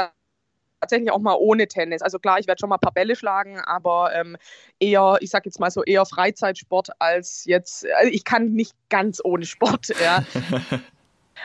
tatsächlich 0.80 1.10
auch 1.12 1.20
mal 1.20 1.36
ohne 1.38 1.66
Tennis. 1.66 2.02
Also 2.02 2.18
klar, 2.18 2.38
ich 2.38 2.46
werde 2.46 2.58
schon 2.60 2.68
mal 2.68 2.76
ein 2.76 2.80
paar 2.80 2.92
Bälle 2.92 3.16
schlagen, 3.16 3.60
aber 3.60 4.14
ähm, 4.14 4.36
eher, 4.78 5.16
ich 5.20 5.30
sag 5.30 5.46
jetzt 5.46 5.60
mal 5.60 5.70
so, 5.70 5.82
eher 5.82 6.04
Freizeitsport 6.04 6.90
als 6.98 7.44
jetzt, 7.46 7.86
also 7.96 8.10
ich 8.10 8.24
kann 8.24 8.52
nicht 8.52 8.74
ganz 8.90 9.20
ohne 9.24 9.46
Sport, 9.46 9.88
ja. 10.00 10.24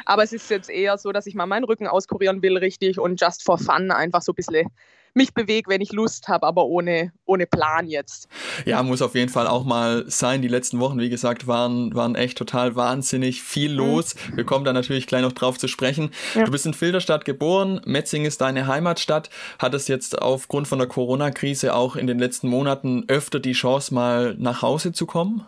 Aber 0.05 0.23
es 0.23 0.33
ist 0.33 0.49
jetzt 0.49 0.69
eher 0.69 0.97
so, 0.97 1.11
dass 1.11 1.25
ich 1.27 1.35
mal 1.35 1.45
meinen 1.45 1.63
Rücken 1.63 1.87
auskurieren 1.87 2.41
will, 2.41 2.57
richtig, 2.57 2.99
und 2.99 3.19
just 3.19 3.43
for 3.43 3.57
fun 3.57 3.91
einfach 3.91 4.21
so 4.21 4.31
ein 4.31 4.35
bisschen 4.35 4.67
mich 5.13 5.33
bewege, 5.33 5.69
wenn 5.69 5.81
ich 5.81 5.91
Lust 5.91 6.27
habe, 6.27 6.45
aber 6.45 6.65
ohne, 6.65 7.11
ohne 7.25 7.45
Plan 7.45 7.87
jetzt. 7.87 8.27
Ja, 8.65 8.81
muss 8.83 9.01
auf 9.01 9.15
jeden 9.15 9.29
Fall 9.29 9.47
auch 9.47 9.65
mal 9.65 10.05
sein. 10.07 10.41
Die 10.41 10.47
letzten 10.47 10.79
Wochen, 10.79 10.99
wie 10.99 11.09
gesagt, 11.09 11.47
waren, 11.47 11.93
waren 11.95 12.15
echt 12.15 12.37
total 12.37 12.75
wahnsinnig 12.75 13.41
viel 13.41 13.71
mhm. 13.71 13.77
los. 13.77 14.15
Mhm. 14.15 14.37
Wir 14.37 14.43
kommen 14.45 14.65
da 14.65 14.73
natürlich 14.73 15.07
gleich 15.07 15.21
noch 15.21 15.33
drauf 15.33 15.57
zu 15.57 15.67
sprechen. 15.67 16.11
Ja. 16.35 16.45
Du 16.45 16.51
bist 16.51 16.65
in 16.65 16.73
Filderstadt 16.73 17.25
geboren, 17.25 17.81
Metzing 17.85 18.25
ist 18.25 18.41
deine 18.41 18.67
Heimatstadt. 18.67 19.29
Hattest 19.57 19.89
jetzt 19.89 20.21
aufgrund 20.21 20.67
von 20.67 20.79
der 20.79 20.87
Corona-Krise 20.87 21.75
auch 21.75 21.95
in 21.95 22.07
den 22.07 22.19
letzten 22.19 22.47
Monaten 22.47 23.05
öfter 23.07 23.39
die 23.39 23.53
Chance, 23.53 23.93
mal 23.93 24.35
nach 24.37 24.61
Hause 24.61 24.91
zu 24.91 25.05
kommen? 25.05 25.45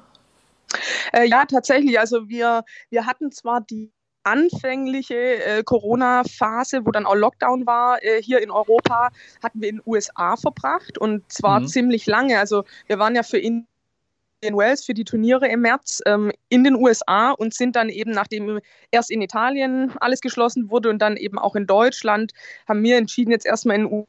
Äh, 1.14 1.28
ja, 1.28 1.46
tatsächlich. 1.46 2.00
Also 2.00 2.30
wir, 2.30 2.64
wir 2.90 3.06
hatten 3.06 3.32
zwar 3.32 3.62
die 3.62 3.92
anfängliche 4.24 5.16
äh, 5.16 5.64
Corona-Phase, 5.64 6.86
wo 6.86 6.92
dann 6.92 7.06
auch 7.06 7.16
Lockdown 7.16 7.66
war 7.66 8.04
äh, 8.04 8.22
hier 8.22 8.42
in 8.42 8.52
Europa, 8.52 9.10
hatten 9.44 9.62
wir 9.62 9.70
in 9.70 9.78
den 9.78 9.84
USA 9.86 10.36
verbracht 10.38 10.98
und 10.98 11.32
zwar 11.32 11.62
mhm. 11.62 11.68
ziemlich 11.68 12.06
lange. 12.06 12.40
Also 12.40 12.64
wir 12.88 13.00
waren 13.00 13.16
ja 13.16 13.24
für 13.24 13.40
Indien 13.40 13.68
Wales 14.44 14.86
für 14.86 14.94
die 14.94 15.04
Turniere 15.04 15.48
im 15.48 15.62
März 15.62 16.02
ähm, 16.06 16.32
in 16.50 16.64
den 16.64 16.76
USA 16.76 17.32
und 17.32 17.54
sind 17.54 17.76
dann 17.76 17.90
eben, 17.90 18.12
nachdem 18.12 18.60
erst 18.90 19.12
in 19.12 19.22
Italien 19.22 19.94
alles 20.00 20.22
geschlossen 20.22 20.70
wurde 20.70 20.90
und 20.90 21.00
dann 21.00 21.18
eben 21.18 21.38
auch 21.38 21.56
in 21.56 21.68
Deutschland, 21.68 22.34
haben 22.68 22.84
wir 22.84 22.98
entschieden, 22.98 23.32
jetzt 23.32 23.46
erstmal 23.46 23.76
in 23.76 23.88
den 23.88 24.08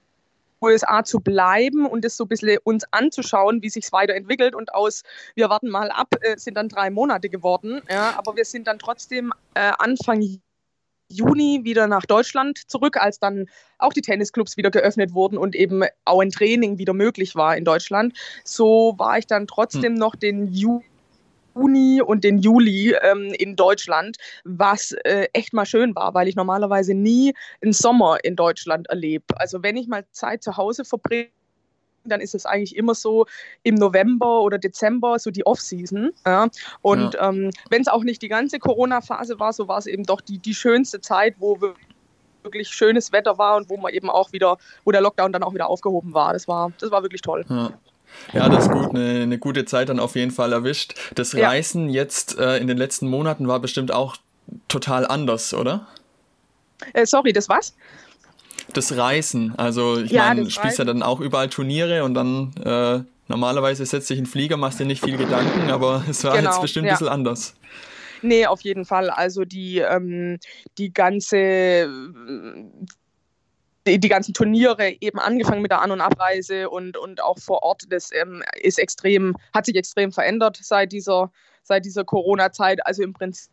USA 0.63 1.05
zu 1.05 1.21
bleiben 1.21 1.87
und 1.87 2.05
es 2.05 2.17
so 2.17 2.25
ein 2.25 2.29
bisschen 2.29 2.59
uns 2.65 2.85
anzuschauen, 2.91 3.63
wie 3.63 3.69
sich 3.69 3.85
es 3.85 3.93
weiterentwickelt. 3.93 4.55
Und 4.55 4.75
aus, 4.75 5.03
wir 5.35 5.49
warten 5.49 5.69
mal 5.69 5.91
ab, 5.91 6.15
äh, 6.21 6.37
sind 6.39 6.57
dann 6.57 6.69
drei 6.69 6.91
Monate 6.91 7.29
geworden. 7.29 7.83
Ja, 7.91 8.15
aber 8.17 8.37
wir 8.37 8.45
sind 8.45 8.67
dann 8.67 8.79
trotzdem 8.79 9.33
äh, 9.55 9.73
Anfang 9.79 10.41
Juni 11.09 11.61
wieder 11.63 11.87
nach 11.87 12.07
Deutschland 12.07 12.59
zurück, 12.71 12.97
als 12.97 13.19
dann 13.19 13.47
auch 13.79 13.93
die 13.93 14.01
Tennisclubs 14.01 14.57
wieder 14.57 14.71
geöffnet 14.71 15.13
wurden 15.13 15.37
und 15.37 15.55
eben 15.55 15.83
auch 16.05 16.21
ein 16.21 16.31
Training 16.31 16.79
wieder 16.79 16.95
möglich 16.95 17.35
war 17.35 17.57
in 17.57 17.65
Deutschland. 17.65 18.17
So 18.45 18.95
war 18.97 19.19
ich 19.19 19.27
dann 19.27 19.47
trotzdem 19.47 19.93
hm. 19.93 19.99
noch 19.99 20.17
den 20.17 20.49
Juni 20.49 20.85
Juni 21.55 22.01
und 22.03 22.25
den 22.25 22.39
Juli 22.39 22.95
ähm, 23.03 23.35
in 23.39 23.57
Deutschland, 23.57 24.17
was 24.45 24.93
äh, 25.05 25.29
echt 25.33 25.53
mal 25.53 25.67
schön 25.67 25.95
war, 25.95 26.15
weil 26.15 26.29
ich 26.29 26.37
normalerweise 26.37 26.95
nie 26.95 27.35
einen 27.63 27.73
Sommer 27.73 28.19
in 28.23 28.37
Deutschland 28.37 28.89
erlebe. 28.89 29.25
Also 29.37 29.63
wenn 29.63 29.77
ich 29.77 29.89
mal 29.89 30.05
Zeit 30.13 30.43
zu 30.43 30.57
Hause 30.57 30.85
verbringe, 30.85 31.29
dann 32.05 32.21
ist 32.21 32.35
es 32.35 32.47
eigentlich 32.47 32.77
immer 32.77 32.95
so 32.95 33.27
im 33.63 33.77
November 33.77 34.43
oder 34.43 34.59
Dezember, 34.59 35.19
so 35.19 35.31
die 35.31 35.47
Off-Season. 35.47 36.11
Ja. 36.27 36.49
Und 36.81 37.15
ja. 37.15 37.29
ähm, 37.29 37.51
wenn 37.71 37.83
es 37.83 37.89
auch 37.89 38.03
nicht 38.03 38.23
die 38.23 38.29
ganze 38.29 38.59
Corona-Phase 38.59 39.39
war, 39.39 39.53
so 39.53 39.69
war 39.69 39.79
es 39.79 39.87
eben 39.87 40.05
doch 40.05 40.21
die, 40.21 40.39
die 40.39 40.55
schönste 40.55 41.01
Zeit, 41.01 41.37
wo 41.39 41.61
wirklich 42.43 42.69
schönes 42.69 43.13
Wetter 43.13 43.39
war 43.39 43.57
und 43.57 43.71
wo 43.71 43.77
man 43.77 43.93
eben 43.93 44.11
auch 44.11 44.33
wieder, 44.33 44.59
wo 44.85 44.91
der 44.91 45.01
Lockdown 45.01 45.33
dann 45.33 45.43
auch 45.45 45.55
wieder 45.55 45.69
aufgehoben 45.69 46.13
war. 46.13 46.33
Das 46.33 46.49
war, 46.49 46.73
das 46.81 46.91
war 46.91 47.03
wirklich 47.03 47.23
toll. 47.23 47.45
Ja. 47.49 47.73
Ja, 48.33 48.49
das 48.49 48.65
ist 48.65 48.73
gut, 48.73 48.91
eine, 48.91 49.23
eine 49.23 49.39
gute 49.39 49.65
Zeit 49.65 49.89
dann 49.89 50.01
auf 50.01 50.15
jeden 50.15 50.31
Fall 50.31 50.53
erwischt. 50.53 50.95
Das 51.15 51.35
Reisen 51.35 51.89
ja. 51.89 52.03
jetzt 52.03 52.39
äh, 52.39 52.59
in 52.59 52.67
den 52.67 52.79
letzten 52.79 53.09
Monaten 53.09 53.49
war 53.49 53.61
bestimmt 53.61 53.93
auch 53.93 54.17
total 54.69 55.07
anders, 55.07 55.55
oder? 55.55 55.87
Äh, 56.93 57.07
sorry, 57.07 57.33
das 57.33 57.49
was? 57.49 57.75
Das 58.73 58.97
Reisen. 58.97 59.55
Also 59.57 60.01
ich 60.01 60.11
ja, 60.11 60.29
meine, 60.29 60.51
spielst 60.51 60.79
ja 60.79 60.85
dann 60.85 61.03
auch 61.03 61.21
überall 61.21 61.49
Turniere 61.49 62.05
und 62.05 62.15
dann 62.15 62.53
äh, 62.65 63.01
normalerweise 63.29 63.85
setzt 63.85 64.09
dich 64.11 64.19
ein 64.19 64.27
Flieger, 64.27 64.57
machst 64.57 64.81
dir 64.81 64.87
nicht 64.87 65.05
viel 65.05 65.17
Gedanken, 65.17 65.71
aber 65.71 66.05
es 66.11 66.25
war 66.25 66.37
genau, 66.37 66.51
jetzt 66.51 66.61
bestimmt 66.61 66.87
ja. 66.87 66.93
ein 66.93 66.99
bisschen 66.99 67.13
anders. 67.13 67.55
Nee, 68.23 68.47
auf 68.47 68.61
jeden 68.61 68.85
Fall. 68.85 69.11
Also 69.11 69.45
die, 69.45 69.79
ähm, 69.79 70.39
die 70.79 70.93
ganze 70.93 71.89
die, 73.87 73.99
die, 73.99 74.09
ganzen 74.09 74.35
Turniere, 74.35 74.97
eben 75.01 75.19
angefangen 75.19 75.63
mit 75.63 75.71
der 75.71 75.83
An- 75.83 75.91
und 75.91 76.01
Abreise 76.01 76.71
und, 76.71 76.97
und 76.97 77.23
auch 77.23 77.39
vor 77.39 77.63
Ort, 77.63 77.85
das 77.91 78.11
ähm, 78.13 78.43
ist 78.61 78.79
extrem, 78.79 79.37
hat 79.53 79.67
sich 79.67 79.77
extrem 79.77 80.13
verändert 80.13 80.59
seit 80.63 80.93
dieser, 80.93 81.33
seit 81.63 81.85
dieser 81.85 82.05
Corona-Zeit. 82.05 82.87
Also 82.87 83.03
im 83.03 83.13
Prinzip 83.13 83.51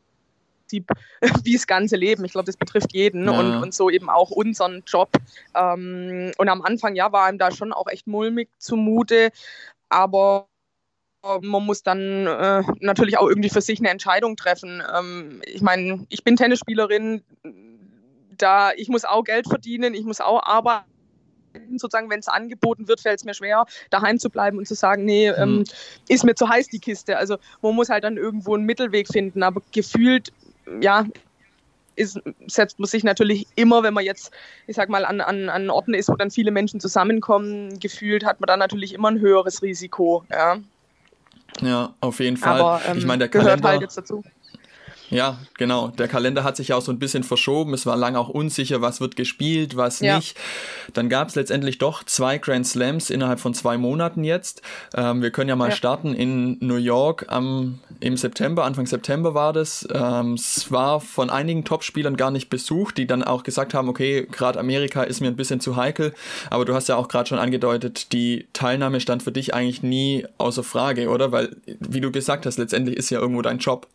wie 1.44 1.54
das 1.54 1.68
ganze 1.68 1.96
Leben. 1.96 2.26
Ich 2.26 2.34
glaube, 2.34 2.46
das 2.46 2.58
betrifft 2.58 2.94
jeden 2.94 3.26
ja. 3.26 3.39
und, 3.39 3.56
und 3.56 3.74
so 3.74 3.89
eben 3.89 4.10
auch 4.10 4.30
unseren 4.30 4.84
Job. 4.86 5.10
Ähm, 5.56 6.32
und 6.38 6.50
am 6.50 6.62
Anfang, 6.62 6.96
ja, 6.96 7.12
war 7.12 7.30
ihm 7.30 7.38
da 7.38 7.52
schon 7.52 7.74
auch 7.74 7.88
echt 7.88 8.08
mulmig 8.08 8.50
zumute, 8.60 9.32
aber 9.89 10.48
man 11.42 11.65
muss 11.65 11.84
dann 11.84 12.28
äh, 12.28 12.63
natürlich 12.80 13.18
auch 13.18 13.28
irgendwie 13.28 13.50
für 13.50 13.62
sich 13.62 13.80
eine 13.80 13.89
Entscheidung 13.89 14.38
treffen. 14.38 14.82
Ähm, 14.96 15.42
ich 15.46 15.62
meine, 15.62 16.06
ich 16.10 16.24
bin 16.24 16.36
Tennisspielerin, 16.36 17.24
da, 18.41 18.71
ich 18.73 18.89
muss 18.89 19.06
auch 19.06 19.23
Geld 19.23 19.47
verdienen, 19.47 19.93
ich 19.93 20.06
muss 20.06 20.21
auch 20.21 20.43
arbeiten. 20.43 20.86
Sozusagen, 21.75 22.12
wenn 22.12 22.19
es 22.19 22.28
angeboten 22.28 22.88
wird, 22.88 23.02
fällt 23.02 23.19
es 23.19 23.25
mir 23.25 23.34
schwer, 23.34 23.65
daheim 23.89 24.19
zu 24.19 24.30
bleiben 24.30 24.60
und 24.60 24.67
zu 24.67 24.75
sagen, 24.75 25.04
nee, 25.04 25.30
ähm, 25.30 25.58
mhm. 25.58 25.63
ist 26.08 26.23
mir 26.23 26.36
zu 26.36 26.47
heiß 26.47 26.67
die 26.67 26.80
Kiste. 26.80 27.17
Also 27.17 27.38
man 27.62 27.73
muss 27.73 27.89
halt 27.89 28.04
dann 28.04 28.17
irgendwo 28.17 28.54
einen 28.54 28.65
Mittelweg 28.65 29.08
finden. 29.08 29.41
Aber 29.41 29.62
gefühlt, 29.71 30.32
ja, 30.80 31.06
ist, 31.99 32.19
setzt 32.47 32.80
man 32.80 32.88
sich 32.88 33.04
natürlich 33.04 33.45
immer, 33.56 33.84
wenn 33.84 33.93
man 33.93 34.06
jetzt, 34.06 34.32
ich 34.67 34.75
sag 34.75 34.89
mal, 34.89 35.06
an, 35.06 35.21
an, 35.21 35.49
an 35.49 35.69
Orten 35.69 35.93
ist, 35.93 36.08
wo 36.10 36.15
dann 36.15 36.32
viele 36.32 36.52
Menschen 36.52 36.80
zusammenkommen, 36.80 37.80
gefühlt 37.80 38.25
hat 38.25 38.39
man 38.39 38.47
dann 38.47 38.60
natürlich 38.60 38.93
immer 38.93 39.10
ein 39.10 39.19
höheres 39.19 39.62
Risiko. 39.62 40.23
Ja, 40.32 40.58
ja 41.62 41.93
auf 41.99 42.19
jeden 42.19 42.38
Fall. 42.38 42.60
Aber, 42.60 42.82
ähm, 42.88 42.97
ich 42.97 43.06
meine, 43.06 43.19
der 43.19 43.30
Kalender, 43.30 43.56
gehört 43.56 43.65
halt 43.65 43.82
jetzt 43.82 43.97
dazu. 43.97 44.23
Ja, 45.10 45.39
genau. 45.58 45.88
Der 45.89 46.08
Kalender 46.08 46.43
hat 46.43 46.56
sich 46.56 46.69
ja 46.69 46.76
auch 46.76 46.82
so 46.82 46.91
ein 46.91 47.00
bisschen 47.00 47.24
verschoben. 47.24 47.74
Es 47.74 47.86
war 47.86 47.98
lange 47.98 48.19
auch 48.19 48.30
unsicher, 48.30 48.82
was 48.82 49.02
wird 49.02 49.15
gespielt, 49.15 49.76
was 49.76 50.00
ja. 50.02 50.17
nicht. 50.17 50.38
Dann 50.93 51.10
gab 51.10 51.30
es 51.30 51.36
letztendlich 51.36 51.80
doch 51.80 52.04
zwei 52.04 52.38
Grand 52.38 52.67
Slams 52.67 53.10
innerhalb 53.10 53.39
von 53.39 53.54
zwei 53.54 53.78
Monaten 53.78 54.24
jetzt. 54.24 54.62
Ähm, 54.95 55.22
wir 55.22 55.32
können 55.32 55.50
ja 55.50 55.56
mal 55.56 55.69
ja. 55.69 55.76
starten 55.76 56.13
in 56.13 56.58
New 56.60 56.76
York 56.76 57.26
am, 57.30 57.80
im 58.00 58.17
September, 58.17 58.65
Anfang 58.65 58.86
September 58.86 59.34
war 59.34 59.52
das. 59.52 59.88
Ähm, 59.91 60.34
es 60.34 60.72
war 60.72 61.02
von 61.02 61.30
einigen 61.30 61.65
Topspielern 61.65 62.15
gar 62.15 62.32
nicht 62.32 62.50
besucht, 62.50 62.98
die 62.98 63.08
dann 63.08 63.24
auch 63.24 63.43
gesagt 63.43 63.74
haben, 63.74 63.89
okay, 63.89 64.28
gerade 64.32 64.60
Amerika 64.60 65.04
ist 65.04 65.22
mir 65.22 65.28
ein 65.28 65.36
bisschen 65.36 65.60
zu 65.60 65.76
heikel. 65.76 66.13
Aber 66.52 66.65
du 66.65 66.76
hast 66.76 66.88
ja 66.88 66.95
auch 66.95 67.08
gerade 67.08 67.28
schon 67.28 67.39
angedeutet, 67.39 68.13
die 68.13 68.48
Teilnahme 68.54 69.00
stand 69.00 69.24
für 69.24 69.32
dich 69.32 69.54
eigentlich 69.54 69.82
nie 69.82 70.26
außer 70.38 70.63
Frage, 70.63 71.10
oder? 71.10 71.32
Weil, 71.32 71.56
wie 71.65 72.02
du 72.02 72.12
gesagt 72.12 72.45
hast, 72.45 72.58
letztendlich 72.58 72.95
ist 72.98 73.10
ja 73.10 73.19
irgendwo 73.19 73.41
dein 73.41 73.58
Job. 73.58 73.88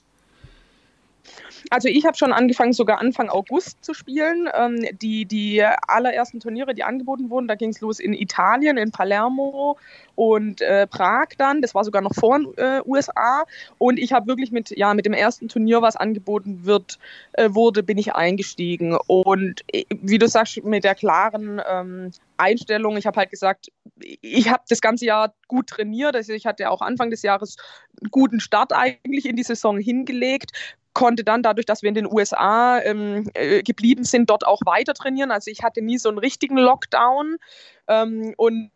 Also 1.70 1.88
ich 1.88 2.04
habe 2.04 2.16
schon 2.16 2.32
angefangen, 2.32 2.72
sogar 2.72 3.00
Anfang 3.00 3.30
August 3.30 3.84
zu 3.84 3.94
spielen. 3.94 4.48
Ähm, 4.54 4.86
die, 5.00 5.24
die 5.24 5.62
allerersten 5.62 6.40
Turniere, 6.40 6.74
die 6.74 6.84
angeboten 6.84 7.30
wurden, 7.30 7.48
da 7.48 7.54
ging 7.54 7.70
es 7.70 7.80
los 7.80 8.00
in 8.00 8.12
Italien, 8.12 8.76
in 8.76 8.90
Palermo 8.90 9.78
und 10.14 10.60
äh, 10.60 10.86
Prag 10.86 11.28
dann. 11.38 11.62
Das 11.62 11.74
war 11.74 11.84
sogar 11.84 12.02
noch 12.02 12.14
vor 12.14 12.38
den 12.38 12.52
äh, 12.56 12.82
USA. 12.84 13.44
Und 13.78 13.98
ich 13.98 14.12
habe 14.12 14.26
wirklich 14.26 14.52
mit, 14.52 14.70
ja, 14.76 14.94
mit 14.94 15.06
dem 15.06 15.14
ersten 15.14 15.48
Turnier, 15.48 15.82
was 15.82 15.96
angeboten 15.96 16.64
wird, 16.64 16.98
äh, 17.32 17.48
wurde, 17.50 17.82
bin 17.82 17.98
ich 17.98 18.14
eingestiegen. 18.14 18.96
Und 19.06 19.62
äh, 19.72 19.84
wie 19.90 20.18
du 20.18 20.28
sagst, 20.28 20.62
mit 20.64 20.84
der 20.84 20.94
klaren 20.94 21.60
ähm, 21.66 22.10
Einstellung, 22.36 22.96
ich 22.96 23.06
habe 23.06 23.18
halt 23.18 23.30
gesagt, 23.30 23.72
ich 24.20 24.50
habe 24.50 24.62
das 24.68 24.80
ganze 24.80 25.06
Jahr 25.06 25.34
gut 25.48 25.68
trainiert. 25.68 26.14
Also 26.14 26.32
ich 26.32 26.46
hatte 26.46 26.70
auch 26.70 26.82
Anfang 26.82 27.10
des 27.10 27.22
Jahres 27.22 27.56
einen 28.00 28.10
guten 28.10 28.40
Start 28.40 28.72
eigentlich 28.72 29.26
in 29.26 29.36
die 29.36 29.42
Saison 29.42 29.78
hingelegt 29.78 30.52
konnte 30.94 31.24
dann 31.24 31.42
dadurch, 31.42 31.66
dass 31.66 31.82
wir 31.82 31.88
in 31.88 31.94
den 31.94 32.10
USA 32.10 32.80
ähm, 32.80 33.28
äh, 33.34 33.62
geblieben 33.62 34.04
sind, 34.04 34.30
dort 34.30 34.46
auch 34.46 34.60
weiter 34.64 34.94
trainieren. 34.94 35.30
Also 35.30 35.50
ich 35.50 35.62
hatte 35.62 35.82
nie 35.82 35.98
so 35.98 36.08
einen 36.08 36.18
richtigen 36.18 36.56
Lockdown 36.56 37.36
ähm, 37.88 38.34
und 38.36 38.70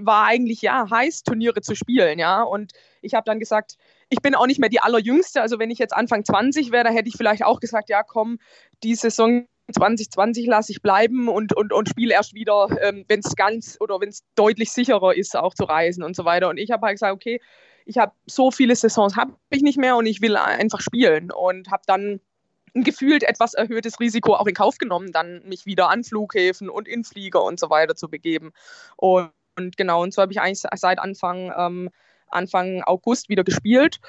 war 0.00 0.26
eigentlich 0.26 0.62
ja 0.62 0.88
heiß, 0.88 1.24
Turniere 1.24 1.60
zu 1.60 1.74
spielen, 1.74 2.18
ja. 2.18 2.42
Und 2.42 2.72
ich 3.02 3.14
habe 3.14 3.24
dann 3.24 3.40
gesagt, 3.40 3.76
ich 4.08 4.20
bin 4.20 4.34
auch 4.34 4.46
nicht 4.46 4.60
mehr 4.60 4.68
die 4.68 4.80
allerjüngste. 4.80 5.40
Also 5.40 5.58
wenn 5.58 5.70
ich 5.70 5.78
jetzt 5.78 5.94
Anfang 5.94 6.24
20 6.24 6.70
wäre, 6.70 6.84
dann 6.84 6.94
hätte 6.94 7.08
ich 7.08 7.16
vielleicht 7.16 7.44
auch 7.44 7.58
gesagt, 7.58 7.88
ja 7.88 8.02
komm, 8.02 8.38
die 8.82 8.94
Saison 8.94 9.46
2020 9.72 10.46
lasse 10.46 10.72
ich 10.72 10.82
bleiben 10.82 11.28
und, 11.28 11.56
und, 11.56 11.72
und 11.72 11.88
spiele 11.88 12.12
erst 12.12 12.34
wieder, 12.34 12.68
ähm, 12.82 13.04
wenn 13.08 13.20
es 13.20 13.34
ganz 13.34 13.76
oder 13.80 14.00
wenn 14.00 14.10
es 14.10 14.22
deutlich 14.34 14.70
sicherer 14.70 15.14
ist, 15.14 15.36
auch 15.36 15.54
zu 15.54 15.64
reisen 15.64 16.02
und 16.02 16.14
so 16.14 16.24
weiter. 16.24 16.50
Und 16.50 16.58
ich 16.58 16.70
habe 16.70 16.86
halt 16.86 16.96
gesagt, 16.96 17.14
okay, 17.14 17.40
ich 17.84 17.98
habe 17.98 18.12
so 18.26 18.50
viele 18.50 18.74
Saisons 18.76 19.16
habe 19.16 19.34
ich 19.50 19.62
nicht 19.62 19.78
mehr 19.78 19.96
und 19.96 20.06
ich 20.06 20.20
will 20.20 20.36
einfach 20.36 20.80
spielen 20.80 21.30
und 21.30 21.70
habe 21.70 21.82
dann 21.86 22.20
ein 22.74 22.82
gefühlt 22.82 23.22
etwas 23.22 23.54
erhöhtes 23.54 24.00
Risiko 24.00 24.34
auch 24.34 24.46
in 24.46 24.54
Kauf 24.54 24.78
genommen, 24.78 25.12
dann 25.12 25.42
mich 25.44 25.64
wieder 25.64 25.90
an 25.90 26.02
Flughäfen 26.02 26.68
und 26.68 26.88
in 26.88 27.04
Flieger 27.04 27.42
und 27.42 27.60
so 27.60 27.70
weiter 27.70 27.94
zu 27.94 28.08
begeben. 28.08 28.52
Und, 28.96 29.30
und 29.56 29.76
genau, 29.76 30.02
und 30.02 30.12
so 30.12 30.22
habe 30.22 30.32
ich 30.32 30.40
eigentlich 30.40 30.64
seit 30.74 30.98
Anfang, 30.98 31.52
ähm, 31.56 31.90
Anfang 32.28 32.82
August 32.82 33.28
wieder 33.28 33.44
gespielt. 33.44 34.00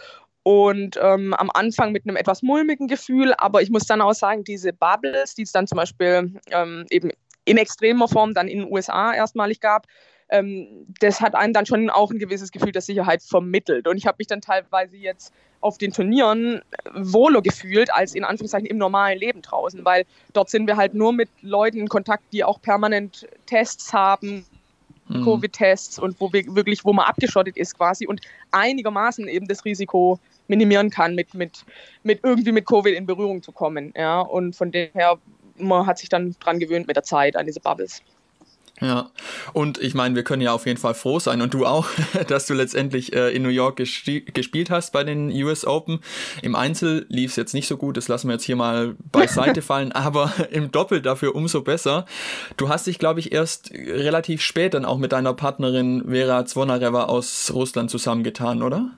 Und 0.42 0.98
ähm, 1.02 1.34
am 1.34 1.50
Anfang 1.52 1.92
mit 1.92 2.08
einem 2.08 2.18
etwas 2.18 2.44
mulmigen 2.44 2.88
Gefühl, 2.88 3.34
aber 3.38 3.64
ich 3.64 3.72
muss 3.72 3.86
dann 3.86 4.02
auch 4.02 4.14
sagen, 4.14 4.44
diese 4.44 4.74
Bubbles, 4.74 5.34
die 5.34 5.42
es 5.42 5.52
dann 5.52 5.66
zum 5.66 5.78
Beispiel 5.78 6.40
ähm, 6.52 6.86
eben 6.92 7.10
in 7.46 7.58
extremer 7.58 8.08
Form 8.08 8.34
dann 8.34 8.48
in 8.48 8.60
den 8.60 8.72
USA 8.72 9.14
erstmalig 9.14 9.60
gab, 9.60 9.88
ähm, 10.30 10.88
das 11.00 11.22
hat 11.22 11.36
einem 11.36 11.54
dann 11.54 11.66
schon 11.66 11.90
auch 11.90 12.12
ein 12.12 12.20
gewisses 12.20 12.52
Gefühl 12.52 12.72
der 12.72 12.82
Sicherheit 12.82 13.22
vermittelt. 13.22 13.88
Und 13.88 13.98
ich 13.98 14.08
habe 14.08 14.16
mich 14.20 14.28
dann 14.28 14.42
teilweise 14.42 14.98
jetzt 14.98 15.34
auf 15.62 15.78
den 15.78 15.92
Turnieren 15.92 16.62
wohler 16.94 17.42
gefühlt 17.42 17.94
als 17.94 18.14
in 18.16 18.24
Anführungszeichen 18.24 18.68
im 18.68 18.78
normalen 18.78 19.20
Leben 19.20 19.42
draußen, 19.42 19.84
weil 19.84 20.06
dort 20.34 20.50
sind 20.50 20.68
wir 20.68 20.78
halt 20.78 20.94
nur 20.94 21.12
mit 21.14 21.30
Leuten 21.42 21.80
in 21.80 21.88
Kontakt, 21.88 22.24
die 22.34 22.44
auch 22.44 22.62
permanent 22.62 23.28
Tests 23.46 23.94
haben, 23.94 24.46
mhm. 25.08 25.24
Covid-Tests 25.24 26.00
und 26.00 26.20
wo 26.20 26.32
wir 26.32 26.44
wirklich, 26.56 26.86
wo 26.86 26.94
man 26.94 27.06
abgeschottet 27.06 27.58
ist 27.58 27.78
quasi 27.78 28.06
und 28.06 28.22
einigermaßen 28.52 29.28
eben 29.28 29.48
das 29.48 29.66
Risiko 29.66 30.20
minimieren 30.48 30.90
kann, 30.90 31.16
mit, 31.16 31.34
mit, 31.34 31.66
mit 32.04 32.20
irgendwie 32.24 32.52
mit 32.52 32.66
Covid 32.66 32.96
in 32.96 33.06
Berührung 33.06 33.42
zu 33.42 33.52
kommen. 33.52 33.94
Ja, 33.96 34.22
und 34.22 34.56
von 34.56 34.72
daher, 34.72 35.18
man 35.58 35.88
hat 35.88 35.98
sich 35.98 36.10
dann 36.10 36.36
dran 36.40 36.60
gewöhnt 36.60 36.88
mit 36.88 36.96
der 36.96 37.04
Zeit 37.04 37.36
an 37.36 37.46
diese 37.46 37.60
Bubbles. 37.60 38.02
Ja, 38.82 39.10
und 39.54 39.78
ich 39.78 39.94
meine, 39.94 40.16
wir 40.16 40.24
können 40.24 40.42
ja 40.42 40.52
auf 40.52 40.66
jeden 40.66 40.80
Fall 40.80 40.96
froh 40.96 41.20
sein 41.20 41.42
und 41.42 41.54
du 41.54 41.66
auch, 41.66 41.88
dass 42.28 42.46
du 42.46 42.54
letztendlich 42.54 43.14
äh, 43.14 43.30
in 43.30 43.44
New 43.44 43.50
York 43.50 43.78
gespielt 43.78 44.70
hast 44.70 44.92
bei 44.92 45.06
den 45.06 45.32
US 45.44 45.66
Open. 45.66 46.00
Im 46.42 46.56
Einzel 46.56 47.06
lief 47.08 47.32
es 47.32 47.38
jetzt 47.38 47.54
nicht 47.54 47.68
so 47.68 47.78
gut, 47.78 47.96
das 47.96 48.10
lassen 48.10 48.28
wir 48.28 48.34
jetzt 48.34 48.44
hier 48.44 48.58
mal 48.58 48.96
beiseite 49.14 49.62
fallen, 49.64 49.94
aber 49.94 50.34
im 50.52 50.72
Doppel 50.72 51.02
dafür 51.02 51.36
umso 51.36 51.62
besser. 51.62 52.06
Du 52.58 52.68
hast 52.68 52.88
dich, 52.88 53.00
glaube 53.00 53.22
ich, 53.22 53.32
erst 53.32 53.72
relativ 53.72 54.42
spät 54.42 54.74
dann 54.74 54.84
auch 54.84 54.98
mit 54.98 55.14
deiner 55.14 55.34
Partnerin 55.34 56.04
Vera 56.10 56.46
Zvonareva 56.46 57.06
aus 57.06 57.52
Russland 57.54 57.90
zusammengetan, 57.90 58.62
oder? 58.62 58.92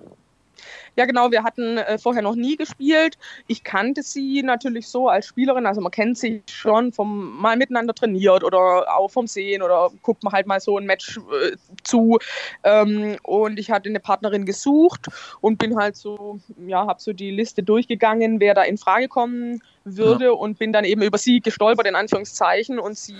Ja, 0.98 1.06
genau, 1.06 1.30
wir 1.30 1.44
hatten 1.44 1.78
äh, 1.78 2.00
vorher 2.00 2.24
noch 2.24 2.36
nie 2.36 2.56
gespielt. 2.56 3.20
Ich 3.46 3.64
kannte 3.64 4.02
sie 4.02 4.42
natürlich 4.42 4.88
so 4.88 5.10
als 5.10 5.28
Spielerin, 5.28 5.68
also 5.68 5.80
man 5.80 5.92
kennt 5.92 6.18
sie 6.18 6.42
schon 6.50 6.92
vom 6.92 7.40
mal 7.40 7.56
miteinander 7.56 7.94
trainiert 7.94 8.44
oder 8.44 8.98
auch 8.98 9.10
vom 9.10 9.28
Sehen 9.28 9.62
oder 9.62 9.92
guckt 10.02 10.24
man 10.24 10.34
halt 10.34 10.48
mal 10.48 10.60
so 10.60 10.76
ein 10.76 10.86
Match 10.86 11.18
äh, 11.18 11.56
zu. 11.84 12.18
Ähm, 12.64 13.18
und 13.22 13.60
ich 13.60 13.70
hatte 13.70 13.90
eine 13.90 14.00
Partnerin 14.00 14.46
gesucht 14.46 15.08
und 15.40 15.60
bin 15.60 15.78
halt 15.78 15.96
so, 15.96 16.40
ja, 16.66 16.88
habe 16.88 17.00
so 17.00 17.14
die 17.14 17.30
Liste 17.30 17.62
durchgegangen, 17.62 18.40
wer 18.40 18.56
da 18.56 18.64
in 18.64 18.80
Frage 18.80 19.08
kommen 19.08 19.62
würde 19.96 20.26
ja. 20.26 20.32
und 20.32 20.58
bin 20.58 20.74
dann 20.74 20.86
eben 20.86 21.02
über 21.02 21.18
sie 21.18 21.40
gestolpert, 21.40 21.88
in 21.88 21.96
Anführungszeichen. 21.96 22.80
Und 22.80 22.98
sie 22.98 23.16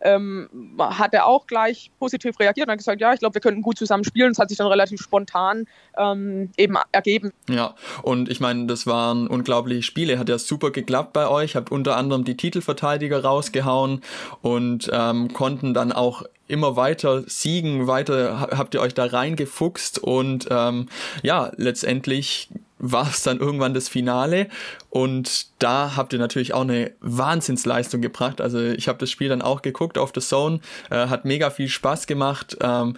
ähm, 0.00 0.48
hatte 0.78 1.24
auch 1.24 1.46
gleich 1.46 1.90
positiv 1.98 2.38
reagiert 2.38 2.68
und 2.68 2.72
hat 2.72 2.78
gesagt, 2.78 3.00
ja, 3.00 3.12
ich 3.12 3.20
glaube, 3.20 3.34
wir 3.34 3.40
könnten 3.40 3.62
gut 3.62 3.78
zusammen 3.78 4.04
spielen. 4.04 4.32
Es 4.32 4.38
hat 4.38 4.48
sich 4.48 4.58
dann 4.58 4.66
relativ 4.66 5.00
spontan 5.00 5.66
ähm, 5.96 6.50
eben 6.56 6.76
ergeben. 6.92 7.13
Ja, 7.48 7.74
und 8.02 8.28
ich 8.28 8.40
meine, 8.40 8.66
das 8.66 8.86
waren 8.86 9.26
unglaubliche 9.26 9.82
Spiele. 9.82 10.18
Hat 10.18 10.28
ja 10.28 10.38
super 10.38 10.70
geklappt 10.70 11.12
bei 11.12 11.28
euch. 11.28 11.56
Habt 11.56 11.70
unter 11.70 11.96
anderem 11.96 12.24
die 12.24 12.36
Titelverteidiger 12.36 13.22
rausgehauen 13.22 14.02
und 14.42 14.90
ähm, 14.92 15.32
konnten 15.32 15.74
dann 15.74 15.92
auch 15.92 16.24
immer 16.46 16.76
weiter 16.76 17.24
siegen, 17.26 17.86
weiter 17.86 18.48
habt 18.56 18.74
ihr 18.74 18.80
euch 18.80 18.94
da 18.94 19.06
reingefuchst 19.06 19.98
und 19.98 20.46
ähm, 20.50 20.88
ja, 21.22 21.50
letztendlich 21.56 22.50
war 22.78 23.08
es 23.08 23.22
dann 23.22 23.38
irgendwann 23.38 23.72
das 23.72 23.88
Finale 23.88 24.48
und 24.90 25.46
da 25.58 25.96
habt 25.96 26.12
ihr 26.12 26.18
natürlich 26.18 26.52
auch 26.52 26.62
eine 26.62 26.92
Wahnsinnsleistung 27.00 28.02
gebracht. 28.02 28.42
Also 28.42 28.60
ich 28.60 28.88
habe 28.88 28.98
das 28.98 29.10
Spiel 29.10 29.30
dann 29.30 29.40
auch 29.40 29.62
geguckt 29.62 29.96
auf 29.96 30.12
The 30.14 30.20
Zone, 30.20 30.60
äh, 30.90 31.06
hat 31.06 31.24
mega 31.24 31.48
viel 31.48 31.68
Spaß 31.68 32.06
gemacht. 32.06 32.58
Ähm, 32.60 32.96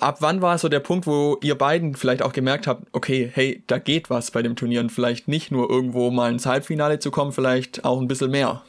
ab 0.00 0.16
wann 0.20 0.42
war 0.42 0.58
so 0.58 0.68
der 0.68 0.80
Punkt, 0.80 1.06
wo 1.06 1.38
ihr 1.42 1.56
beiden 1.56 1.94
vielleicht 1.94 2.22
auch 2.22 2.32
gemerkt 2.32 2.66
habt, 2.66 2.86
okay, 2.92 3.30
hey, 3.32 3.62
da 3.66 3.78
geht 3.78 4.10
was 4.10 4.30
bei 4.30 4.42
dem 4.42 4.56
Turnier 4.56 4.80
und 4.80 4.90
vielleicht 4.90 5.28
nicht 5.28 5.50
nur 5.50 5.70
irgendwo 5.70 6.10
mal 6.10 6.30
ins 6.30 6.46
Halbfinale 6.46 6.98
zu 6.98 7.10
kommen, 7.10 7.32
vielleicht 7.32 7.84
auch 7.84 8.00
ein 8.00 8.08
bisschen 8.08 8.30
mehr? 8.30 8.62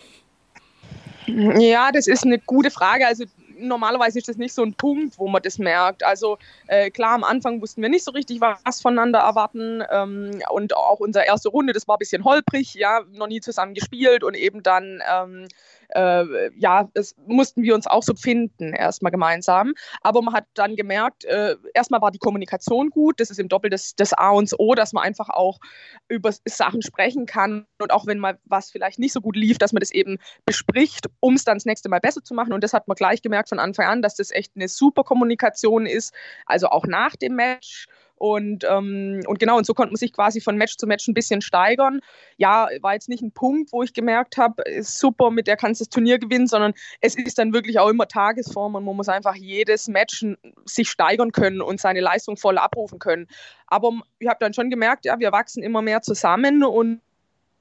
Ja, 1.28 1.92
das 1.92 2.08
ist 2.08 2.24
eine 2.24 2.40
gute 2.40 2.72
Frage. 2.72 3.08
Also 3.08 3.26
normalerweise 3.60 4.20
ist 4.20 4.28
das 4.28 4.38
nicht 4.38 4.54
so 4.54 4.64
ein 4.64 4.74
Punkt, 4.74 5.18
wo 5.18 5.28
man 5.28 5.42
das 5.42 5.58
merkt. 5.58 6.04
Also 6.04 6.38
äh, 6.68 6.90
klar, 6.90 7.14
am 7.14 7.24
Anfang 7.24 7.62
wussten 7.62 7.82
wir 7.82 7.90
nicht 7.90 8.04
so 8.04 8.12
richtig, 8.12 8.42
was 8.42 8.82
voneinander 8.82 9.20
erwarten. 9.20 9.84
Ähm, 9.92 10.42
und 10.50 10.76
auch 10.76 11.00
unsere 11.00 11.26
erste 11.26 11.50
Runde, 11.50 11.74
das 11.74 11.88
war 11.88 11.96
ein 11.96 12.00
bisschen 12.00 12.24
holprig, 12.24 12.74
ja, 12.76 13.02
noch 13.14 13.28
nie 13.28 13.42
zusammen 13.42 13.74
gespielt 13.74 14.24
und 14.24 14.36
eben 14.36 14.64
dann 14.64 15.02
ähm, 15.12 15.48
äh, 15.90 16.50
ja, 16.58 16.90
das 16.94 17.16
mussten 17.28 17.64
wir 17.64 17.76
uns 17.76 17.88
auch 17.88 18.04
so 18.04 18.14
finden, 18.16 18.74
erstmal 18.74 19.12
gemeinsam. 19.12 19.74
Aber 20.02 20.22
man 20.22 20.34
hat 20.34 20.46
dann 20.54 20.76
gemerkt, 20.76 21.26
äh, 21.26 21.56
erstmal 21.74 22.02
war 22.02 22.12
die 22.12 22.20
Kommunikation 22.20 22.90
gut, 22.90 23.20
das 23.20 23.30
ist 23.30 23.40
im 23.40 23.48
Doppel 23.48 23.70
das, 23.70 23.96
das 23.96 24.14
A 24.14 24.30
und 24.32 24.54
O, 24.58 24.76
dass 24.76 24.94
man 24.94 25.04
einfach 25.04 25.30
auch 25.30 25.60
über 26.08 26.32
Sachen 26.46 26.82
sprechen 26.82 27.26
kann 27.26 27.66
und 27.80 27.92
auch 27.92 28.06
wenn 28.06 28.20
mal 28.20 28.38
was 28.46 28.72
vielleicht 28.72 29.00
nicht 29.00 29.14
so 29.14 29.22
gut 29.22 29.36
lief, 29.36 29.58
dass 29.58 29.74
man 29.74 29.80
das 29.80 29.92
eben 29.92 30.18
bespricht, 30.46 31.08
um 31.20 31.34
es 31.36 31.44
dann 31.44 31.58
das 31.58 31.66
nächste 31.66 31.90
Mal 31.90 32.00
besser 32.00 32.24
zu 32.24 32.34
machen. 32.34 32.54
Und 32.54 32.64
das 32.64 32.74
hat 32.74 32.88
man 32.88 32.96
gleich 32.96 33.22
gemerkt 33.22 33.50
von 33.50 33.60
Anfang 33.60 33.88
an, 33.88 34.02
dass 34.02 34.16
das 34.16 34.32
echt 34.32 34.54
eine 34.56 34.68
super 34.68 35.04
Kommunikation 35.04 35.86
ist, 35.86 36.14
also 36.46 36.68
auch 36.68 36.86
nach 36.86 37.16
dem 37.16 37.36
Match. 37.36 37.88
Und, 38.18 38.64
ähm, 38.70 39.22
und 39.28 39.40
genau, 39.40 39.58
und 39.58 39.66
so 39.66 39.74
konnte 39.74 39.92
man 39.92 39.98
sich 39.98 40.14
quasi 40.14 40.40
von 40.40 40.56
Match 40.56 40.78
zu 40.78 40.88
Match 40.88 41.08
ein 41.08 41.14
bisschen 41.14 41.42
steigern. 41.42 42.00
Ja, 42.38 42.70
war 42.82 42.94
jetzt 42.94 43.10
nicht 43.10 43.22
ein 43.22 43.32
Punkt, 43.32 43.72
wo 43.74 43.84
ich 43.84 43.94
gemerkt 43.94 44.38
habe, 44.38 44.64
super, 44.82 45.32
mit 45.32 45.48
der 45.48 45.58
kannst 45.58 45.82
du 45.82 45.86
das 45.86 45.90
Turnier 45.90 46.18
gewinnen, 46.18 46.48
sondern 46.48 46.74
es 47.02 47.16
ist 47.16 47.38
dann 47.38 47.54
wirklich 47.54 47.80
auch 47.80 47.90
immer 47.90 48.08
Tagesform 48.08 48.76
und 48.76 48.86
man 48.86 48.96
muss 48.96 49.10
einfach 49.10 49.36
jedes 49.36 49.88
Match 49.88 50.26
sich 50.66 50.90
steigern 50.90 51.32
können 51.32 51.62
und 51.62 51.80
seine 51.80 52.00
Leistung 52.00 52.38
voll 52.38 52.58
abrufen 52.58 53.00
können. 53.00 53.28
Aber 53.68 53.92
ich 54.20 54.28
habe 54.28 54.40
dann 54.40 54.54
schon 54.54 54.70
gemerkt, 54.70 55.06
ja, 55.06 55.20
wir 55.20 55.32
wachsen 55.32 55.62
immer 55.62 55.82
mehr 55.82 56.02
zusammen 56.02 56.64
und 56.64 57.02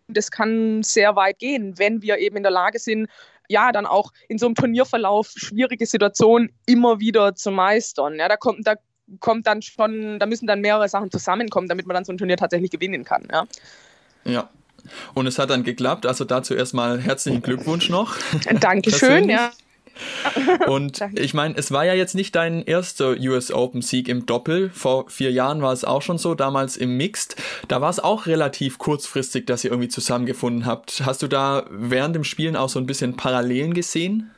das 0.06 0.30
kann 0.30 0.82
sehr 0.82 1.16
weit 1.16 1.38
gehen, 1.38 1.78
wenn 1.78 2.02
wir 2.02 2.18
eben 2.18 2.36
in 2.36 2.42
der 2.42 2.52
Lage 2.52 2.78
sind, 2.78 3.08
ja, 3.48 3.72
dann 3.72 3.86
auch 3.86 4.12
in 4.28 4.38
so 4.38 4.46
einem 4.46 4.54
Turnierverlauf 4.54 5.32
schwierige 5.34 5.86
Situationen 5.86 6.52
immer 6.66 7.00
wieder 7.00 7.34
zu 7.34 7.50
meistern. 7.50 8.16
Ja, 8.16 8.28
da 8.28 8.36
kommt, 8.36 8.66
da 8.66 8.76
kommt 9.20 9.46
dann 9.46 9.62
schon, 9.62 10.18
da 10.18 10.26
müssen 10.26 10.46
dann 10.46 10.60
mehrere 10.60 10.88
Sachen 10.88 11.10
zusammenkommen, 11.10 11.68
damit 11.68 11.86
man 11.86 11.94
dann 11.94 12.04
so 12.04 12.12
ein 12.12 12.18
Turnier 12.18 12.36
tatsächlich 12.36 12.70
gewinnen 12.70 13.04
kann. 13.04 13.26
Ja. 13.30 13.44
ja. 14.24 14.50
Und 15.14 15.26
es 15.26 15.38
hat 15.38 15.50
dann 15.50 15.64
geklappt. 15.64 16.06
Also 16.06 16.24
dazu 16.24 16.54
erstmal 16.54 17.00
herzlichen 17.00 17.42
Glückwunsch 17.42 17.88
noch. 17.88 18.16
Dankeschön, 18.60 19.28
ja. 19.28 19.52
Und 20.66 21.00
ich 21.14 21.34
meine, 21.34 21.56
es 21.56 21.70
war 21.70 21.84
ja 21.84 21.94
jetzt 21.94 22.14
nicht 22.14 22.34
dein 22.34 22.62
erster 22.62 23.16
US 23.20 23.52
Open 23.52 23.82
Sieg 23.82 24.08
im 24.08 24.26
Doppel. 24.26 24.70
Vor 24.70 25.08
vier 25.08 25.30
Jahren 25.32 25.62
war 25.62 25.72
es 25.72 25.84
auch 25.84 26.02
schon 26.02 26.18
so, 26.18 26.34
damals 26.34 26.76
im 26.76 26.96
Mixed. 26.96 27.36
Da 27.68 27.80
war 27.80 27.90
es 27.90 28.00
auch 28.00 28.26
relativ 28.26 28.78
kurzfristig, 28.78 29.46
dass 29.46 29.64
ihr 29.64 29.70
irgendwie 29.70 29.88
zusammengefunden 29.88 30.66
habt. 30.66 31.02
Hast 31.04 31.22
du 31.22 31.28
da 31.28 31.66
während 31.70 32.16
dem 32.16 32.24
Spielen 32.24 32.56
auch 32.56 32.68
so 32.68 32.78
ein 32.78 32.86
bisschen 32.86 33.16
Parallelen 33.16 33.74
gesehen? 33.74 34.30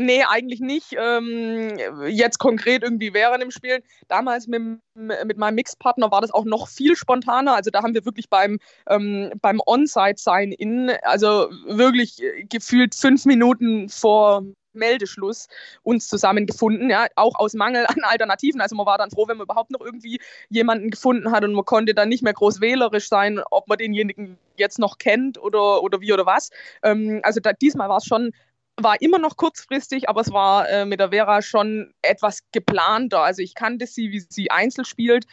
Nee, 0.00 0.22
eigentlich 0.22 0.60
nicht. 0.60 0.94
Ähm, 0.96 1.76
jetzt 2.06 2.38
konkret 2.38 2.84
irgendwie 2.84 3.12
während 3.14 3.42
dem 3.42 3.50
Spielen. 3.50 3.82
Damals 4.06 4.46
mit, 4.46 4.62
mit 4.94 5.38
meinem 5.38 5.56
Mixpartner 5.56 6.12
war 6.12 6.20
das 6.20 6.30
auch 6.30 6.44
noch 6.44 6.68
viel 6.68 6.94
spontaner. 6.94 7.56
Also 7.56 7.72
da 7.72 7.82
haben 7.82 7.94
wir 7.94 8.04
wirklich 8.04 8.30
beim, 8.30 8.60
ähm, 8.88 9.32
beim 9.42 9.60
On-Site-Sign-In, 9.66 10.92
also 11.02 11.50
wirklich 11.66 12.22
gefühlt 12.48 12.94
fünf 12.94 13.24
Minuten 13.24 13.88
vor 13.88 14.44
Meldeschluss 14.72 15.48
uns 15.82 16.06
zusammengefunden, 16.08 16.90
ja, 16.90 17.06
auch 17.16 17.34
aus 17.34 17.54
Mangel 17.54 17.84
an 17.86 18.02
Alternativen. 18.02 18.60
Also 18.60 18.76
man 18.76 18.86
war 18.86 18.98
dann 18.98 19.10
froh, 19.10 19.26
wenn 19.26 19.36
man 19.36 19.46
überhaupt 19.46 19.72
noch 19.72 19.80
irgendwie 19.80 20.20
jemanden 20.48 20.90
gefunden 20.90 21.32
hat 21.32 21.42
und 21.42 21.54
man 21.54 21.64
konnte 21.64 21.92
dann 21.94 22.08
nicht 22.08 22.22
mehr 22.22 22.34
groß 22.34 22.60
wählerisch 22.60 23.08
sein, 23.08 23.40
ob 23.50 23.66
man 23.66 23.78
denjenigen 23.78 24.38
jetzt 24.56 24.78
noch 24.78 24.98
kennt 24.98 25.38
oder, 25.38 25.82
oder 25.82 26.00
wie 26.00 26.12
oder 26.12 26.26
was. 26.26 26.50
Ähm, 26.82 27.20
also 27.24 27.40
da, 27.40 27.52
diesmal 27.52 27.88
war 27.88 27.98
es 27.98 28.04
schon 28.04 28.32
war 28.78 29.00
immer 29.00 29.18
noch 29.18 29.36
kurzfristig, 29.36 30.08
aber 30.08 30.20
es 30.20 30.32
war 30.32 30.68
äh, 30.68 30.84
mit 30.84 31.00
der 31.00 31.10
Vera 31.10 31.42
schon 31.42 31.92
etwas 32.02 32.40
geplanter. 32.52 33.20
Also 33.20 33.42
ich 33.42 33.54
kannte 33.54 33.86
sie, 33.86 34.10
wie 34.10 34.20
sie 34.20 34.50
Einzel 34.50 34.84
spielt, 34.84 35.26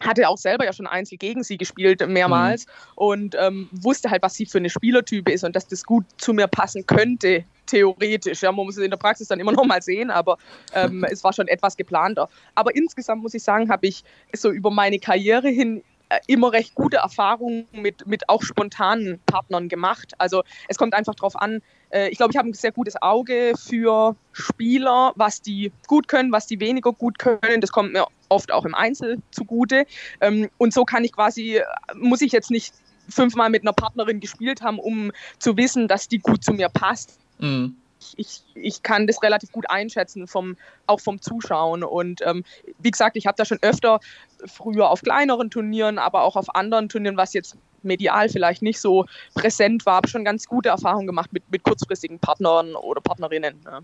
hatte 0.00 0.28
auch 0.28 0.36
selber 0.36 0.64
ja 0.64 0.72
schon 0.72 0.86
Einzel 0.86 1.18
gegen 1.18 1.42
sie 1.44 1.56
gespielt, 1.56 2.06
mehrmals, 2.06 2.66
mhm. 2.66 2.72
und 2.96 3.36
ähm, 3.38 3.68
wusste 3.72 4.10
halt, 4.10 4.22
was 4.22 4.34
sie 4.34 4.46
für 4.46 4.58
eine 4.58 4.70
Spielertype 4.70 5.30
ist 5.30 5.44
und 5.44 5.56
dass 5.56 5.66
das 5.66 5.84
gut 5.84 6.04
zu 6.18 6.32
mir 6.32 6.46
passen 6.46 6.86
könnte, 6.86 7.44
theoretisch. 7.66 8.42
Ja, 8.42 8.52
man 8.52 8.66
muss 8.66 8.76
es 8.76 8.84
in 8.84 8.90
der 8.90 8.98
Praxis 8.98 9.28
dann 9.28 9.40
immer 9.40 9.52
noch 9.52 9.64
mal 9.64 9.82
sehen, 9.82 10.10
aber 10.10 10.36
ähm, 10.74 11.04
es 11.10 11.24
war 11.24 11.32
schon 11.32 11.48
etwas 11.48 11.76
geplanter. 11.76 12.28
Aber 12.54 12.74
insgesamt 12.74 13.22
muss 13.22 13.34
ich 13.34 13.42
sagen, 13.42 13.70
habe 13.70 13.86
ich 13.86 14.04
so 14.34 14.50
über 14.50 14.70
meine 14.70 14.98
Karriere 14.98 15.48
hin 15.48 15.82
immer 16.26 16.52
recht 16.52 16.74
gute 16.74 16.98
Erfahrungen 16.98 17.66
mit, 17.72 18.06
mit 18.06 18.28
auch 18.28 18.42
spontanen 18.42 19.20
Partnern 19.26 19.68
gemacht. 19.68 20.14
Also 20.18 20.42
es 20.68 20.76
kommt 20.76 20.94
einfach 20.94 21.14
darauf 21.14 21.36
an, 21.36 21.60
äh, 21.90 22.08
ich 22.08 22.18
glaube, 22.18 22.32
ich 22.32 22.36
habe 22.36 22.48
ein 22.48 22.54
sehr 22.54 22.72
gutes 22.72 23.00
Auge 23.00 23.52
für 23.56 24.16
Spieler, 24.32 25.12
was 25.16 25.40
die 25.42 25.72
gut 25.86 26.08
können, 26.08 26.32
was 26.32 26.46
die 26.46 26.60
weniger 26.60 26.92
gut 26.92 27.18
können. 27.18 27.60
Das 27.60 27.72
kommt 27.72 27.92
mir 27.92 28.06
oft 28.28 28.52
auch 28.52 28.64
im 28.64 28.74
Einzel 28.74 29.18
zugute. 29.30 29.86
Ähm, 30.20 30.50
und 30.58 30.72
so 30.74 30.84
kann 30.84 31.04
ich 31.04 31.12
quasi, 31.12 31.60
muss 31.94 32.20
ich 32.20 32.32
jetzt 32.32 32.50
nicht 32.50 32.74
fünfmal 33.08 33.50
mit 33.50 33.62
einer 33.62 33.72
Partnerin 33.72 34.20
gespielt 34.20 34.62
haben, 34.62 34.78
um 34.78 35.12
zu 35.38 35.56
wissen, 35.56 35.88
dass 35.88 36.08
die 36.08 36.18
gut 36.18 36.42
zu 36.42 36.52
mir 36.52 36.68
passt. 36.68 37.18
Mhm 37.38 37.76
ich, 38.16 38.42
ich 38.54 38.82
kann 38.82 39.06
das 39.06 39.22
relativ 39.22 39.52
gut 39.52 39.68
einschätzen, 39.70 40.26
vom, 40.26 40.56
auch 40.86 41.00
vom 41.00 41.20
Zuschauen. 41.20 41.82
Und 41.82 42.20
ähm, 42.24 42.44
wie 42.78 42.90
gesagt, 42.90 43.16
ich 43.16 43.26
habe 43.26 43.36
da 43.36 43.44
schon 43.44 43.58
öfter 43.62 44.00
früher 44.46 44.90
auf 44.90 45.02
kleineren 45.02 45.50
Turnieren, 45.50 45.98
aber 45.98 46.22
auch 46.22 46.36
auf 46.36 46.54
anderen 46.54 46.88
Turnieren, 46.88 47.16
was 47.16 47.32
jetzt 47.32 47.56
medial 47.82 48.28
vielleicht 48.28 48.62
nicht 48.62 48.80
so 48.80 49.06
präsent 49.34 49.86
war, 49.86 50.00
schon 50.06 50.24
ganz 50.24 50.46
gute 50.46 50.70
Erfahrungen 50.70 51.06
gemacht 51.06 51.32
mit, 51.32 51.42
mit 51.50 51.62
kurzfristigen 51.62 52.18
Partnern 52.18 52.74
oder 52.74 53.00
Partnerinnen. 53.00 53.60
Ja. 53.64 53.80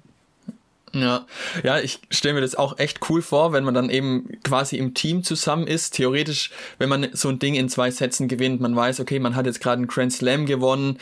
Ja, 0.93 1.27
ja, 1.63 1.79
ich 1.79 2.01
stelle 2.11 2.35
mir 2.35 2.41
das 2.41 2.57
auch 2.57 2.79
echt 2.81 2.99
cool 3.09 3.23
vor, 3.23 3.53
wenn 3.53 3.63
man 3.63 3.75
dann 3.75 3.91
eben 3.91 4.41
quasi 4.43 4.77
im 4.77 4.93
Team 4.93 5.23
zusammen 5.23 5.69
ist. 5.69 5.95
Theoretisch, 5.95 6.51
wenn 6.79 6.89
man 6.89 7.11
so 7.13 7.29
ein 7.29 7.39
Ding 7.39 7.55
in 7.55 7.69
zwei 7.69 7.93
Sätzen 7.93 8.27
gewinnt, 8.27 8.61
man 8.61 8.75
weiß, 8.75 8.99
okay, 8.99 9.21
man 9.21 9.37
hat 9.37 9.47
jetzt 9.47 9.61
gerade 9.61 9.77
einen 9.77 9.87
Grand 9.87 10.13
Slam 10.13 10.47
gewonnen. 10.47 10.99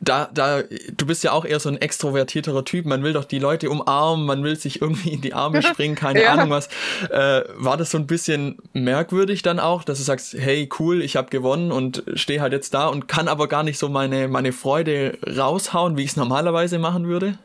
Da, 0.00 0.28
da, 0.32 0.62
du 0.62 1.06
bist 1.06 1.24
ja 1.24 1.32
auch 1.32 1.44
eher 1.44 1.58
so 1.60 1.68
ein 1.68 1.76
extrovertierterer 1.76 2.64
Typ. 2.64 2.86
Man 2.86 3.02
will 3.02 3.12
doch 3.12 3.24
die 3.24 3.38
Leute 3.38 3.68
umarmen, 3.70 4.26
man 4.26 4.44
will 4.44 4.56
sich 4.56 4.80
irgendwie 4.80 5.10
in 5.10 5.20
die 5.20 5.34
Arme 5.34 5.62
springen, 5.64 5.94
keine 5.94 6.22
ja. 6.22 6.32
Ahnung 6.32 6.50
was. 6.50 6.68
Äh, 7.10 7.42
war 7.56 7.76
das 7.76 7.90
so 7.90 7.98
ein 7.98 8.06
bisschen 8.06 8.58
merkwürdig 8.72 9.42
dann 9.42 9.58
auch, 9.58 9.84
dass 9.84 9.98
du 9.98 10.04
sagst, 10.04 10.34
hey, 10.34 10.68
cool, 10.78 11.02
ich 11.02 11.16
habe 11.16 11.30
gewonnen 11.30 11.72
und 11.72 12.04
stehe 12.14 12.40
halt 12.40 12.52
jetzt 12.52 12.74
da 12.74 12.86
und 12.88 13.08
kann 13.08 13.28
aber 13.28 13.48
gar 13.48 13.62
nicht 13.62 13.78
so 13.78 13.88
meine, 13.88 14.28
meine 14.28 14.52
Freude 14.52 15.18
raushauen, 15.26 15.96
wie 15.96 16.04
ich 16.04 16.10
es 16.10 16.16
normalerweise 16.16 16.78
machen 16.78 17.06
würde? 17.06 17.38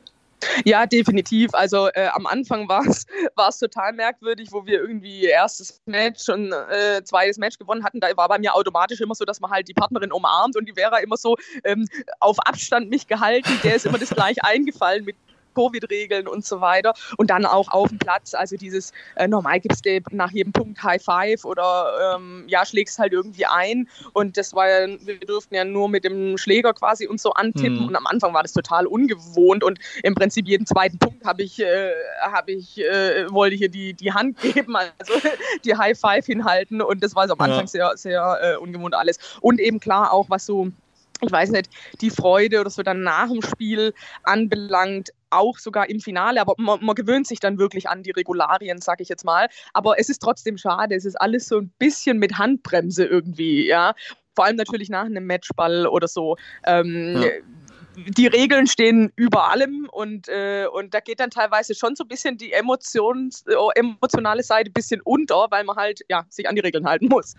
Ja, 0.65 0.85
definitiv. 0.85 1.53
Also 1.53 1.87
äh, 1.87 2.07
am 2.13 2.25
Anfang 2.25 2.67
war 2.67 2.85
es 2.85 3.05
total 3.59 3.93
merkwürdig, 3.93 4.49
wo 4.51 4.65
wir 4.65 4.79
irgendwie 4.79 5.25
erstes 5.25 5.81
Match 5.85 6.29
und 6.29 6.51
äh, 6.51 7.03
zweites 7.03 7.37
Match 7.37 7.57
gewonnen 7.57 7.83
hatten. 7.83 7.99
Da 7.99 8.15
war 8.15 8.27
bei 8.27 8.39
mir 8.39 8.55
automatisch 8.55 9.01
immer 9.01 9.15
so, 9.15 9.25
dass 9.25 9.39
man 9.39 9.51
halt 9.51 9.67
die 9.67 9.73
Partnerin 9.73 10.11
umarmt 10.11 10.55
und 10.55 10.67
die 10.67 10.75
wäre 10.75 11.01
immer 11.01 11.17
so 11.17 11.37
ähm, 11.63 11.87
auf 12.19 12.39
Abstand 12.39 12.89
mich 12.89 13.07
gehalten. 13.07 13.49
Der 13.63 13.75
ist 13.75 13.85
immer 13.85 13.97
das 13.97 14.09
gleich 14.09 14.43
eingefallen 14.43 15.05
mit 15.05 15.15
Covid-Regeln 15.53 16.27
und 16.27 16.45
so 16.45 16.61
weiter. 16.61 16.93
Und 17.17 17.29
dann 17.29 17.45
auch 17.45 17.69
auf 17.69 17.89
dem 17.89 17.99
Platz, 17.99 18.33
also 18.33 18.55
dieses, 18.57 18.91
äh, 19.15 19.27
normal 19.27 19.59
gibst 19.59 19.85
du 19.85 20.01
nach 20.11 20.31
jedem 20.31 20.53
Punkt 20.53 20.81
High 20.83 21.03
Five 21.03 21.45
oder 21.45 22.15
ähm, 22.15 22.45
ja, 22.47 22.65
schlägst 22.65 22.99
halt 22.99 23.13
irgendwie 23.13 23.45
ein. 23.45 23.87
Und 24.13 24.37
das 24.37 24.53
war 24.53 24.67
ja, 24.67 24.97
wir 25.01 25.19
durften 25.19 25.55
ja 25.55 25.65
nur 25.65 25.89
mit 25.89 26.03
dem 26.03 26.37
Schläger 26.37 26.73
quasi 26.73 27.07
uns 27.07 27.21
so 27.21 27.33
antippen. 27.33 27.79
Mhm. 27.79 27.87
Und 27.87 27.95
am 27.95 28.07
Anfang 28.07 28.33
war 28.33 28.43
das 28.43 28.53
total 28.53 28.87
ungewohnt. 28.87 29.63
Und 29.63 29.79
im 30.03 30.15
Prinzip 30.15 30.47
jeden 30.47 30.65
zweiten 30.65 30.97
Punkt 30.99 31.25
habe 31.25 31.43
ich, 31.43 31.59
äh, 31.59 31.91
habe 32.21 32.51
ich, 32.51 32.79
äh, 32.79 33.31
wollte 33.31 33.55
hier 33.55 33.69
die, 33.69 33.93
die 33.93 34.11
Hand 34.11 34.37
geben, 34.41 34.75
also 34.75 35.13
die 35.63 35.75
High 35.75 35.97
Five 35.97 36.25
hinhalten. 36.25 36.81
Und 36.81 37.03
das 37.03 37.15
war 37.15 37.27
so 37.27 37.33
am 37.33 37.41
Anfang 37.41 37.61
ja. 37.61 37.67
sehr, 37.67 37.91
sehr 37.95 38.39
äh, 38.41 38.57
ungewohnt 38.57 38.95
alles. 38.95 39.19
Und 39.41 39.59
eben 39.59 39.79
klar 39.79 40.11
auch, 40.11 40.29
was 40.29 40.45
so 40.45 40.71
ich 41.21 41.31
weiß 41.31 41.51
nicht, 41.51 41.69
die 42.01 42.09
Freude 42.09 42.59
oder 42.59 42.69
so 42.69 42.83
dann 42.83 43.03
nach 43.03 43.29
dem 43.29 43.41
Spiel 43.41 43.93
anbelangt, 44.23 45.11
auch 45.33 45.57
sogar 45.59 45.89
im 45.89 45.99
Finale, 45.99 46.41
aber 46.41 46.55
man, 46.57 46.83
man 46.83 46.95
gewöhnt 46.95 47.27
sich 47.27 47.39
dann 47.39 47.57
wirklich 47.57 47.89
an 47.89 48.03
die 48.03 48.11
Regularien, 48.11 48.81
sag 48.81 49.01
ich 49.01 49.09
jetzt 49.09 49.25
mal. 49.25 49.47
Aber 49.73 49.99
es 49.99 50.09
ist 50.09 50.19
trotzdem 50.19 50.57
schade, 50.57 50.95
es 50.95 51.05
ist 51.05 51.15
alles 51.15 51.47
so 51.47 51.59
ein 51.59 51.71
bisschen 51.79 52.19
mit 52.19 52.37
Handbremse 52.37 53.05
irgendwie, 53.05 53.67
ja. 53.67 53.93
Vor 54.35 54.45
allem 54.45 54.55
natürlich 54.55 54.89
nach 54.89 55.05
einem 55.05 55.27
Matchball 55.27 55.85
oder 55.85 56.07
so. 56.07 56.37
Ähm, 56.65 57.21
ja 57.21 57.29
die 57.95 58.27
Regeln 58.27 58.67
stehen 58.67 59.11
über 59.15 59.49
allem 59.49 59.87
und, 59.91 60.27
äh, 60.27 60.65
und 60.71 60.93
da 60.93 60.99
geht 60.99 61.19
dann 61.19 61.29
teilweise 61.29 61.75
schon 61.75 61.95
so 61.95 62.03
ein 62.03 62.07
bisschen 62.07 62.37
die 62.37 62.51
Emotions, 62.51 63.43
äh, 63.47 63.55
emotionale 63.75 64.43
Seite 64.43 64.69
ein 64.69 64.73
bisschen 64.73 65.01
unter, 65.01 65.47
weil 65.49 65.63
man 65.63 65.75
halt 65.75 66.01
ja, 66.09 66.25
sich 66.29 66.47
an 66.47 66.55
die 66.55 66.61
Regeln 66.61 66.85
halten 66.85 67.07
muss. 67.07 67.35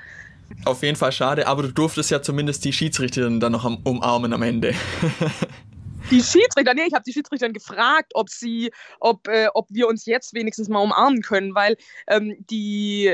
Auf 0.65 0.83
jeden 0.83 0.97
Fall 0.97 1.13
schade, 1.13 1.47
aber 1.47 1.63
du 1.63 1.73
durftest 1.73 2.11
ja 2.11 2.23
zumindest 2.23 2.65
die 2.65 2.73
Schiedsrichterin 2.73 3.41
dann 3.41 3.53
noch 3.53 3.65
umarmen 3.65 4.33
am 4.33 4.43
Ende. 4.43 4.75
die 6.11 6.23
Schiedsrichter, 6.23 6.75
nee, 6.75 6.85
ich 6.87 6.95
habe 6.95 7.05
die 7.05 7.13
Schiedsrichter 7.13 7.49
gefragt, 7.51 8.13
ob 8.15 8.29
sie, 8.29 8.73
ob, 9.01 9.27
äh, 9.29 9.49
ob 9.55 9.67
wir 9.71 9.89
uns 9.89 10.07
jetzt 10.07 10.35
wenigstens 10.35 10.69
mal 10.69 10.81
umarmen 10.81 11.23
können, 11.23 11.55
weil 11.55 11.77
ähm, 12.09 12.37
die, 12.51 13.11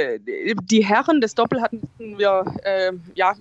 die 0.64 0.85
Herren 0.85 1.20
des 1.20 1.35
Doppel 1.35 1.62
hatten 1.62 1.88
wir 1.98 2.44
äh, 2.64 2.92
ja 3.14 3.35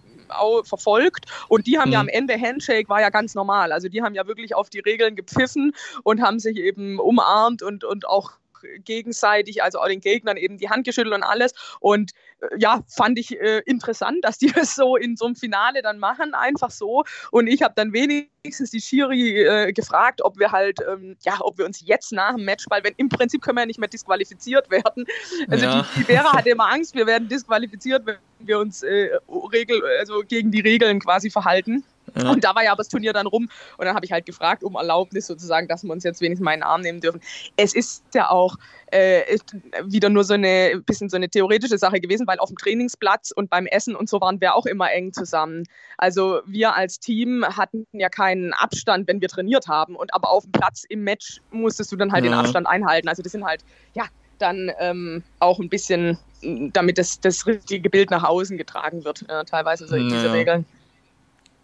verfolgt 0.64 1.26
und 1.48 1.66
die 1.66 1.80
haben 1.80 1.90
mhm. 1.90 1.94
ja 1.94 2.00
am 2.02 2.08
Ende 2.08 2.40
Handshake 2.40 2.88
war 2.88 3.02
ja 3.02 3.10
ganz 3.10 3.34
normal. 3.34 3.72
Also 3.72 3.90
die 3.90 4.04
haben 4.04 4.14
ja 4.14 4.28
wirklich 4.28 4.54
auf 4.54 4.70
die 4.70 4.80
Regeln 4.80 5.16
gepfiffen 5.16 5.74
und 6.04 6.22
haben 6.22 6.40
sich 6.40 6.58
eben 6.58 7.00
umarmt 7.00 7.64
und, 7.64 7.84
und 7.84 8.08
auch 8.08 8.34
gegenseitig, 8.80 9.64
also 9.64 9.80
auch 9.80 9.88
den 9.88 10.02
Gegnern 10.02 10.38
eben 10.38 10.58
die 10.58 10.70
Hand 10.70 10.86
geschüttelt 10.86 11.16
und 11.16 11.24
alles. 11.24 11.54
Und 11.80 12.12
äh, 12.42 12.48
ja, 12.58 12.82
fand 12.88 13.20
ich 13.20 13.40
äh, 13.40 13.62
interessant, 13.66 14.24
dass 14.24 14.38
die 14.38 14.52
das 14.56 14.76
so 14.76 14.96
in 14.96 15.16
so 15.16 15.26
einem 15.26 15.36
Finale 15.36 15.82
dann 15.82 16.00
machen, 16.00 16.34
einfach 16.34 16.72
so. 16.72 17.04
Und 17.32 17.48
ich 17.48 17.62
habe 17.62 17.74
dann 17.76 17.94
wenigstens 17.94 18.72
die 18.72 18.82
Schiri 18.82 19.44
äh, 19.44 19.74
gefragt, 19.74 20.22
ob 20.24 20.40
wir 20.40 20.52
halt, 20.52 20.80
ähm, 20.88 21.18
ja, 21.22 21.38
ob 21.42 21.58
wir 21.58 21.66
uns 21.66 21.82
jetzt 21.86 22.12
nach 22.12 22.36
dem 22.36 22.46
Matchball, 22.46 22.84
wenn 22.84 22.94
im 22.98 23.10
Prinzip 23.10 23.42
können 23.42 23.58
wir 23.58 23.62
ja 23.62 23.68
nicht 23.68 23.80
mehr 23.80 23.90
disqualifiziert 23.90 24.70
werden. 24.70 25.06
Also 25.50 25.66
ja. 25.66 25.82
die, 25.96 26.00
die 26.00 26.04
Vera 26.06 26.34
hatte 26.34 26.50
immer 26.50 26.72
Angst, 26.72 26.96
wir 26.96 27.08
werden 27.08 27.28
disqualifiziert, 27.28 28.06
wenn 28.06 28.18
wir 28.40 28.60
uns 28.60 28.84
äh, 28.84 29.10
Regel, 29.52 29.82
also 30.00 30.24
gegen 30.28 30.52
die 30.52 30.62
Regeln 30.62 31.00
quasi 31.00 31.30
verhalten. 31.30 31.84
Ja. 32.22 32.32
Und 32.32 32.44
da 32.44 32.56
war 32.56 32.64
ja 32.64 32.72
aber 32.72 32.80
das 32.80 32.90
Turnier 32.90 33.14
dann 33.14 33.28
rum 33.28 33.50
und 33.78 33.86
dann 33.86 33.96
habe 33.96 34.06
ich 34.06 34.12
halt 34.12 34.26
gefragt 34.26 34.64
um 34.64 34.76
Erlaubnis 34.76 35.28
sozusagen, 35.28 35.68
dass 35.68 35.84
wir 35.84 35.92
uns 35.92 36.04
jetzt 36.04 36.22
wenigstens 36.22 36.44
mal 36.44 36.54
in 36.54 36.60
den 36.60 36.64
Arm 36.64 36.82
nehmen 36.82 37.02
dürfen. 37.02 37.22
Es 37.58 37.74
ist 37.74 38.04
ja 38.14 38.30
auch 38.30 38.56
äh, 38.88 39.38
wieder 39.84 40.10
nur 40.10 40.24
so 40.24 40.34
eine 40.34 40.82
bisschen 40.86 41.10
so 41.10 41.18
eine 41.18 41.30
theoretische 41.30 41.78
Sache 41.78 42.00
gewesen, 42.00 42.28
weil 42.28 42.40
auf 42.40 42.50
dem 42.50 42.58
Trainingsplatz 42.58 43.32
und 43.32 43.50
beim 43.50 43.66
Essen 43.68 43.96
und 43.96 44.10
so 44.10 44.20
waren 44.22 44.42
wir 44.42 44.56
auch 44.56 44.66
immer 44.66 44.92
eng 44.92 45.14
zusammen. 45.14 45.64
Also 45.98 46.42
wir 46.46 46.76
als 46.76 47.00
Team 47.00 47.46
hatten 47.46 47.86
ja 47.92 48.10
keinen 48.10 48.54
Abstand, 48.54 49.08
wenn 49.08 49.22
wir 49.22 49.28
trainiert 49.28 49.68
haben 49.68 49.96
und 49.96 50.14
aber 50.14 50.30
auf 50.30 50.44
dem 50.44 50.52
Platz 50.52 50.84
im 50.88 51.04
Match 51.04 51.42
musstest 51.52 51.92
du 51.92 51.96
dann 51.96 52.12
halt 52.12 52.26
ja. 52.26 52.32
den 52.32 52.38
Abstand 52.38 52.68
einhalten. 52.68 53.08
Also 53.08 53.22
das 53.22 53.32
sind 53.32 53.46
halt 53.46 53.64
ja 53.94 54.06
dann 54.40 54.72
ähm, 54.80 55.24
auch 55.40 55.60
ein 55.60 55.70
bisschen, 55.70 56.18
damit 56.42 56.98
das, 56.98 57.20
das 57.20 57.46
richtige 57.46 57.90
Bild 57.90 58.10
nach 58.10 58.24
außen 58.24 58.58
getragen 58.58 59.04
wird, 59.04 59.26
äh, 59.30 59.46
teilweise 59.46 59.88
so 59.88 59.96
ja. 59.96 60.04
diese 60.04 60.32
Regeln. 60.34 60.66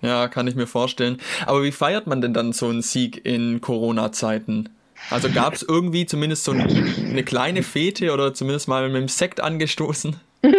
Ja, 0.05 0.27
kann 0.27 0.47
ich 0.47 0.55
mir 0.55 0.67
vorstellen. 0.67 1.17
Aber 1.45 1.63
wie 1.63 1.71
feiert 1.71 2.07
man 2.07 2.21
denn 2.21 2.33
dann 2.33 2.53
so 2.53 2.67
einen 2.67 2.81
Sieg 2.81 3.25
in 3.25 3.61
Corona-Zeiten? 3.61 4.69
Also 5.09 5.29
gab 5.29 5.53
es 5.53 5.63
irgendwie 5.63 6.05
zumindest 6.05 6.45
so 6.45 6.51
eine 6.51 7.23
kleine 7.23 7.63
Fete 7.63 8.11
oder 8.11 8.33
zumindest 8.33 8.67
mal 8.67 8.87
mit 8.89 9.01
dem 9.01 9.07
Sekt 9.07 9.39
angestoßen? 9.41 10.15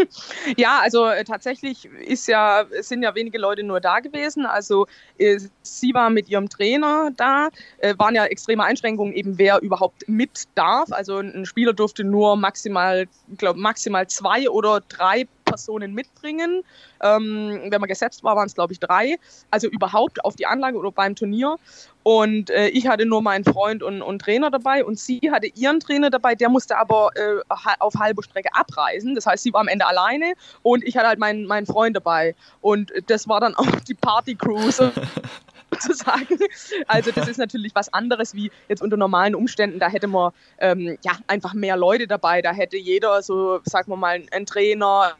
Ja, 0.57 0.81
also 0.83 1.07
äh, 1.07 1.25
tatsächlich 1.25 1.85
ist 1.85 2.27
ja, 2.29 2.65
sind 2.81 3.03
ja 3.03 3.15
wenige 3.15 3.39
Leute 3.39 3.63
nur 3.63 3.81
da 3.81 4.01
gewesen. 4.01 4.47
Also 4.47 4.87
äh, 5.19 5.39
sie 5.63 5.95
war 5.95 6.11
mit 6.11 6.29
ihrem 6.29 6.49
Trainer 6.49 7.11
da, 7.17 7.49
äh, 7.79 7.95
waren 7.99 8.15
ja 8.15 8.25
extreme 8.25 8.65
Einschränkungen, 8.65 9.13
eben 9.13 9.39
wer 9.39 9.61
überhaupt 9.63 10.09
mit 10.09 10.45
darf. 10.55 10.93
Also 10.93 11.19
ein 11.19 11.47
Spieler 11.47 11.73
durfte 11.73 12.05
nur 12.05 12.37
maximal, 12.37 13.07
glaube 13.37 13.61
maximal 13.61 14.07
zwei 14.09 14.49
oder 14.49 14.81
drei 14.81 15.27
Personen 15.47 15.95
mitbringen. 15.95 16.63
Ähm, 17.03 17.63
wenn 17.71 17.81
man 17.81 17.89
gesetzt 17.89 18.23
war, 18.23 18.37
waren 18.37 18.47
es 18.47 18.55
glaube 18.55 18.75
ich 18.75 18.81
drei. 18.81 19.17
Also 19.51 19.69
überhaupt 19.69 20.23
auf 20.25 20.37
die 20.37 20.45
Anlage 20.45 20.77
oder 20.77 20.93
beim 20.93 21.15
Turnier. 21.15 21.57
Und 22.03 22.51
äh, 22.51 22.69
ich 22.69 22.87
hatte 22.87 23.05
nur 23.05 23.21
meinen 23.23 23.45
Freund 23.45 23.83
und, 23.83 24.01
und, 24.01 24.21
Trainer 24.21 24.51
dabei 24.51 24.85
und 24.85 24.97
sie 24.97 25.21
hatte 25.33 25.49
ihren 25.49 25.81
Trainer 25.81 26.09
dabei, 26.09 26.37
der 26.37 26.49
musste 26.49 26.77
aber 26.77 27.11
äh, 27.17 27.41
auf 27.81 27.95
halbe 27.95 28.23
Strecke 28.23 28.51
abreisen. 28.53 29.17
Das 29.17 29.27
heißt, 29.27 29.43
sie 29.43 29.53
war 29.53 29.61
am 29.61 29.67
Ende 29.67 29.87
alleine 29.87 30.35
und 30.63 30.85
ich 30.85 30.97
hatte 30.97 31.09
halt 31.09 31.19
meinen, 31.19 31.47
meinen 31.47 31.67
Freund 31.67 31.97
dabei. 31.97 32.37
Und 32.61 32.93
das 33.09 33.29
war 33.29 33.41
dann 33.41 33.55
auch 33.57 33.81
die 33.89 33.95
Party-Crew 33.95 34.71
sozusagen. 34.71 36.39
Also 36.87 37.11
das 37.11 37.29
ist 37.29 37.39
natürlich 37.39 37.75
was 37.75 37.93
anderes 37.93 38.35
wie 38.35 38.51
jetzt 38.69 38.83
unter 38.83 38.97
normalen 38.97 39.35
Umständen. 39.35 39.79
Da 39.79 39.89
hätte 39.89 40.07
man 40.07 40.33
ähm, 40.59 40.99
ja 41.03 41.13
einfach 41.27 41.55
mehr 41.55 41.77
Leute 41.77 42.07
dabei. 42.07 42.41
Da 42.43 42.53
hätte 42.53 42.77
jeder 42.77 43.21
so, 43.23 43.61
sagen 43.65 43.91
wir 43.91 43.97
mal, 43.97 44.23
einen 44.31 44.47
Trainer, 44.47 45.17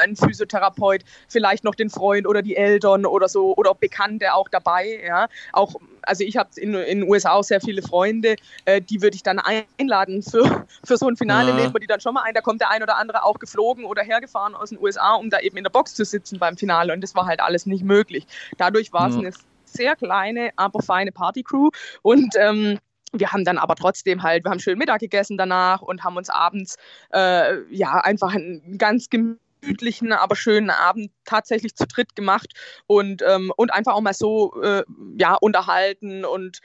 ein 0.00 0.16
Physiotherapeut, 0.16 1.04
vielleicht 1.28 1.64
noch 1.64 1.74
den 1.74 1.90
Freund 1.90 2.26
oder 2.26 2.42
die 2.42 2.56
Eltern 2.56 3.06
oder 3.06 3.28
so 3.28 3.54
oder 3.56 3.74
Bekannte 3.74 4.34
auch 4.34 4.48
dabei. 4.48 5.00
Ja, 5.04 5.28
auch 5.52 5.74
also 6.02 6.24
ich 6.24 6.36
habe 6.36 6.50
in, 6.56 6.74
in 6.74 7.00
den 7.00 7.08
USA 7.08 7.32
auch 7.32 7.44
sehr 7.44 7.60
viele 7.60 7.82
Freunde, 7.82 8.36
äh, 8.64 8.80
die 8.80 9.02
würde 9.02 9.14
ich 9.14 9.22
dann 9.22 9.38
einladen 9.38 10.22
für, 10.22 10.66
für 10.84 10.96
so 10.96 11.08
ein 11.08 11.16
Finale, 11.16 11.50
ja. 11.50 11.56
lädt 11.56 11.72
man 11.72 11.80
die 11.80 11.86
dann 11.86 12.00
schon 12.00 12.14
mal 12.14 12.22
ein. 12.22 12.34
Da 12.34 12.40
kommt 12.40 12.60
der 12.60 12.70
ein 12.70 12.82
oder 12.82 12.96
andere 12.96 13.24
auch 13.24 13.38
geflogen 13.38 13.84
oder 13.84 14.02
hergefahren 14.02 14.54
aus 14.54 14.70
den 14.70 14.78
USA, 14.80 15.14
um 15.14 15.30
da 15.30 15.40
eben 15.40 15.56
in 15.56 15.64
der 15.64 15.70
Box 15.70 15.94
zu 15.94 16.04
sitzen 16.04 16.38
beim 16.38 16.56
Finale. 16.56 16.92
Und 16.92 17.00
das 17.00 17.14
war 17.14 17.26
halt 17.26 17.40
alles 17.40 17.66
nicht 17.66 17.84
möglich. 17.84 18.26
Dadurch 18.58 18.92
war 18.92 19.08
es 19.08 19.14
ja. 19.14 19.20
eine 19.20 19.32
sehr 19.64 19.96
kleine, 19.96 20.50
aber 20.56 20.82
feine 20.82 21.12
Partycrew. 21.12 21.70
Und 22.02 22.34
ähm, 22.36 22.78
wir 23.12 23.32
haben 23.32 23.44
dann 23.44 23.58
aber 23.58 23.74
trotzdem 23.76 24.22
halt, 24.22 24.44
wir 24.44 24.50
haben 24.50 24.60
schön 24.60 24.78
Mittag 24.78 25.00
gegessen 25.00 25.36
danach 25.36 25.82
und 25.82 26.02
haben 26.02 26.16
uns 26.16 26.30
abends 26.30 26.76
äh, 27.12 27.60
ja 27.70 28.00
einfach 28.00 28.34
ein 28.34 28.76
ganz 28.78 29.10
gemütlich 29.10 29.41
gemütlichen, 29.62 30.12
aber 30.12 30.36
schönen 30.36 30.70
Abend 30.70 31.10
tatsächlich 31.24 31.74
zu 31.74 31.86
dritt 31.86 32.14
gemacht 32.14 32.52
und, 32.86 33.22
ähm, 33.26 33.52
und 33.56 33.72
einfach 33.72 33.94
auch 33.94 34.00
mal 34.00 34.14
so 34.14 34.60
äh, 34.62 34.82
ja, 35.16 35.34
unterhalten 35.34 36.24
und 36.24 36.60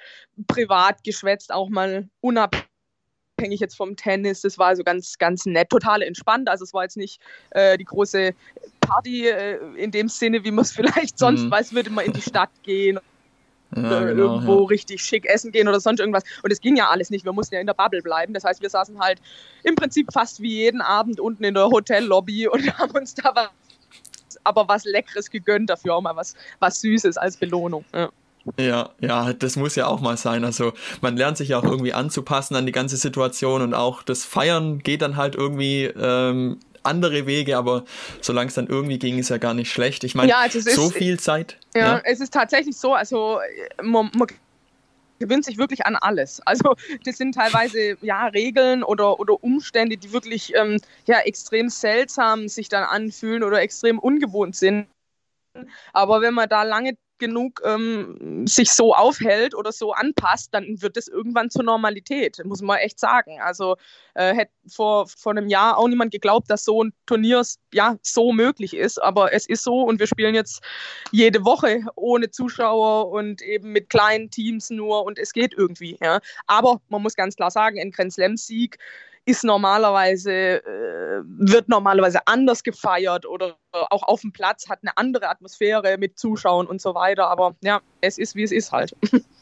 privat 0.47 1.03
geschwätzt, 1.03 1.53
auch 1.53 1.69
mal 1.69 2.09
unabhängig 2.19 3.59
jetzt 3.59 3.77
vom 3.77 3.95
Tennis. 3.95 4.41
Das 4.41 4.57
war 4.57 4.67
also 4.67 4.83
ganz, 4.83 5.17
ganz 5.17 5.45
nett, 5.45 5.69
total 5.69 6.01
entspannt. 6.01 6.49
Also 6.49 6.63
es 6.63 6.73
war 6.73 6.83
jetzt 6.83 6.97
nicht 6.97 7.21
äh, 7.51 7.77
die 7.77 7.85
große 7.85 8.33
Party 8.81 9.27
äh, 9.27 9.57
in 9.75 9.91
dem 9.91 10.09
Sinne, 10.09 10.43
wie 10.43 10.51
man 10.51 10.63
es 10.63 10.71
vielleicht 10.73 11.17
sonst 11.17 11.43
mhm. 11.43 11.51
weiß, 11.51 11.73
würde 11.73 11.89
man 11.91 12.05
in 12.05 12.13
die 12.13 12.21
Stadt 12.21 12.51
gehen 12.63 12.99
ja, 13.75 14.05
genau, 14.05 14.35
irgendwo 14.35 14.61
ja. 14.61 14.67
richtig 14.67 15.01
schick 15.03 15.25
essen 15.25 15.51
gehen 15.51 15.67
oder 15.67 15.79
sonst 15.79 15.99
irgendwas. 15.99 16.23
Und 16.43 16.51
es 16.51 16.61
ging 16.61 16.75
ja 16.77 16.89
alles 16.89 17.09
nicht. 17.09 17.25
Wir 17.25 17.33
mussten 17.33 17.55
ja 17.55 17.61
in 17.61 17.67
der 17.67 17.73
Bubble 17.73 18.01
bleiben. 18.01 18.33
Das 18.33 18.43
heißt, 18.43 18.61
wir 18.61 18.69
saßen 18.69 18.99
halt 18.99 19.19
im 19.63 19.75
Prinzip 19.75 20.11
fast 20.11 20.41
wie 20.41 20.55
jeden 20.55 20.81
Abend 20.81 21.19
unten 21.19 21.43
in 21.43 21.53
der 21.53 21.65
Hotellobby 21.67 22.47
und 22.51 22.77
haben 22.77 22.91
uns 22.91 23.13
da 23.13 23.31
was, 23.35 23.49
aber 24.43 24.67
was 24.67 24.85
Leckeres 24.85 25.29
gegönnt, 25.29 25.69
dafür 25.69 25.95
auch 25.95 26.01
mal 26.01 26.15
was, 26.15 26.35
was 26.59 26.81
Süßes 26.81 27.17
als 27.17 27.37
Belohnung. 27.37 27.83
Ja. 27.93 28.09
Ja, 28.57 28.91
ja, 29.01 29.33
das 29.33 29.57
muss 29.57 29.75
ja 29.75 29.87
auch 29.87 29.99
mal 29.99 30.15
sein. 30.15 30.45
Also 30.45 30.71
man 31.01 31.17
lernt 31.17 31.35
sich 31.35 31.49
ja 31.49 31.59
auch 31.59 31.65
irgendwie 31.65 31.93
anzupassen 31.93 32.55
an 32.55 32.65
die 32.65 32.71
ganze 32.71 32.95
Situation 32.95 33.61
und 33.61 33.73
auch 33.73 34.03
das 34.03 34.23
Feiern 34.23 34.79
geht 34.79 35.01
dann 35.01 35.17
halt 35.17 35.35
irgendwie 35.35 35.83
ähm, 35.83 36.59
andere 36.87 37.27
Wege, 37.27 37.57
aber 37.57 37.83
solange 38.21 38.47
es 38.47 38.55
dann 38.55 38.67
irgendwie 38.67 38.99
ging, 38.99 39.19
ist 39.19 39.29
ja 39.29 39.37
gar 39.37 39.53
nicht 39.53 39.71
schlecht. 39.71 40.03
Ich 40.03 40.15
meine, 40.15 40.29
ja, 40.29 40.39
also 40.39 40.59
so 40.59 40.87
ist, 40.87 40.97
viel 40.97 41.19
Zeit. 41.19 41.57
Ja, 41.75 41.81
ja, 41.81 42.01
es 42.03 42.19
ist 42.19 42.33
tatsächlich 42.33 42.77
so, 42.77 42.93
also 42.93 43.39
man, 43.81 44.09
man 44.15 44.27
gewöhnt 45.19 45.45
sich 45.45 45.57
wirklich 45.57 45.85
an 45.85 45.95
alles. 45.95 46.41
Also 46.45 46.75
das 47.05 47.17
sind 47.17 47.35
teilweise 47.35 47.97
ja 48.01 48.27
Regeln 48.27 48.83
oder, 48.83 49.19
oder 49.19 49.43
Umstände, 49.43 49.97
die 49.97 50.13
wirklich 50.13 50.53
ähm, 50.55 50.79
ja 51.05 51.19
extrem 51.19 51.69
seltsam 51.69 52.47
sich 52.47 52.69
dann 52.69 52.83
anfühlen 52.83 53.43
oder 53.43 53.61
extrem 53.61 53.99
ungewohnt 53.99 54.55
sind. 54.55 54.87
Aber 55.93 56.21
wenn 56.21 56.33
man 56.33 56.49
da 56.49 56.63
lange 56.63 56.95
genug 57.19 57.61
ähm, 57.65 58.45
sich 58.47 58.71
so 58.71 58.93
aufhält 58.93 59.55
oder 59.55 59.71
so 59.71 59.93
anpasst, 59.93 60.53
dann 60.53 60.81
wird 60.81 60.97
es 60.97 61.07
irgendwann 61.07 61.49
zur 61.49 61.63
Normalität, 61.63 62.43
muss 62.45 62.61
man 62.61 62.77
echt 62.77 62.99
sagen. 62.99 63.39
Also 63.41 63.75
äh, 64.13 64.33
hätte 64.33 64.51
vor, 64.67 65.07
vor 65.07 65.31
einem 65.31 65.47
Jahr 65.47 65.77
auch 65.77 65.87
niemand 65.87 66.11
geglaubt, 66.11 66.49
dass 66.49 66.63
so 66.63 66.83
ein 66.83 66.93
Turnier 67.05 67.43
ja, 67.73 67.97
so 68.01 68.31
möglich 68.33 68.75
ist, 68.75 69.01
aber 69.01 69.33
es 69.33 69.47
ist 69.47 69.63
so 69.63 69.81
und 69.81 69.99
wir 69.99 70.07
spielen 70.07 70.35
jetzt 70.35 70.61
jede 71.11 71.45
Woche 71.45 71.81
ohne 71.95 72.31
Zuschauer 72.31 73.09
und 73.09 73.41
eben 73.41 73.71
mit 73.71 73.89
kleinen 73.89 74.29
Teams 74.29 74.69
nur 74.69 75.05
und 75.05 75.19
es 75.19 75.33
geht 75.33 75.53
irgendwie. 75.55 75.97
Ja. 76.01 76.19
Aber 76.47 76.81
man 76.89 77.01
muss 77.01 77.15
ganz 77.15 77.35
klar 77.35 77.51
sagen, 77.51 77.79
ein 77.79 77.91
Grand 77.91 78.13
Slam-Sieg 78.13 78.77
ist 79.27 79.43
normalerweise, 79.43 80.31
äh, 80.31 81.21
wird 81.25 81.67
normalerweise 81.67 82.25
anders 82.27 82.63
gefeiert 82.63 83.25
oder 83.25 83.57
auch 83.71 84.03
auf 84.03 84.21
dem 84.21 84.31
Platz 84.31 84.69
hat 84.69 84.79
eine 84.81 84.95
andere 84.95 85.27
Atmosphäre 85.27 85.97
mit 85.97 86.17
Zuschauern 86.17 86.65
und 86.65 86.81
so 86.81 86.95
weiter. 86.95 87.27
Aber 87.27 87.55
ja, 87.61 87.81
es 87.99 88.17
ist, 88.17 88.35
wie 88.35 88.43
es 88.43 88.53
ist 88.53 88.71
halt. 88.71 88.95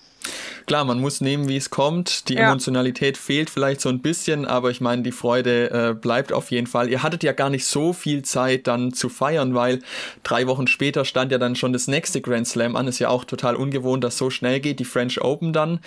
Klar, 0.66 0.84
man 0.84 1.00
muss 1.00 1.22
nehmen, 1.22 1.48
wie 1.48 1.58
es 1.58 1.70
kommt. 1.70 2.28
Die 2.30 2.36
ja. 2.36 2.50
Emotionalität 2.50 3.18
fehlt 3.18 3.50
vielleicht 3.50 3.82
so 3.82 3.90
ein 3.90 4.02
bisschen, 4.02 4.46
aber 4.46 4.72
ich 4.72 4.82
meine, 4.82 5.04
die 5.04 5.12
Freude 5.12 5.70
äh, 5.70 5.94
bleibt 5.94 6.34
auf 6.34 6.50
jeden 6.50 6.66
Fall. 6.66 6.90
Ihr 6.90 7.04
hattet 7.04 7.24
ja 7.24 7.34
gar 7.34 7.52
nicht 7.52 7.66
so 7.66 7.94
viel 7.94 8.24
Zeit 8.24 8.66
dann 8.66 8.92
zu 8.92 9.10
feiern, 9.10 9.54
weil 9.54 9.82
drei 10.24 10.48
Wochen 10.48 10.66
später 10.66 11.06
stand 11.06 11.32
ja 11.32 11.38
dann 11.38 11.56
schon 11.56 11.72
das 11.72 11.88
nächste 11.88 12.20
Grand 12.20 12.48
Slam 12.48 12.76
an. 12.76 12.88
Ist 12.88 13.00
ja 13.00 13.10
auch 13.10 13.26
total 13.26 13.56
ungewohnt, 13.56 14.04
dass 14.04 14.18
so 14.18 14.32
schnell 14.32 14.60
geht, 14.60 14.80
die 14.80 14.86
French 14.86 15.22
Open 15.22 15.54
dann. 15.54 15.80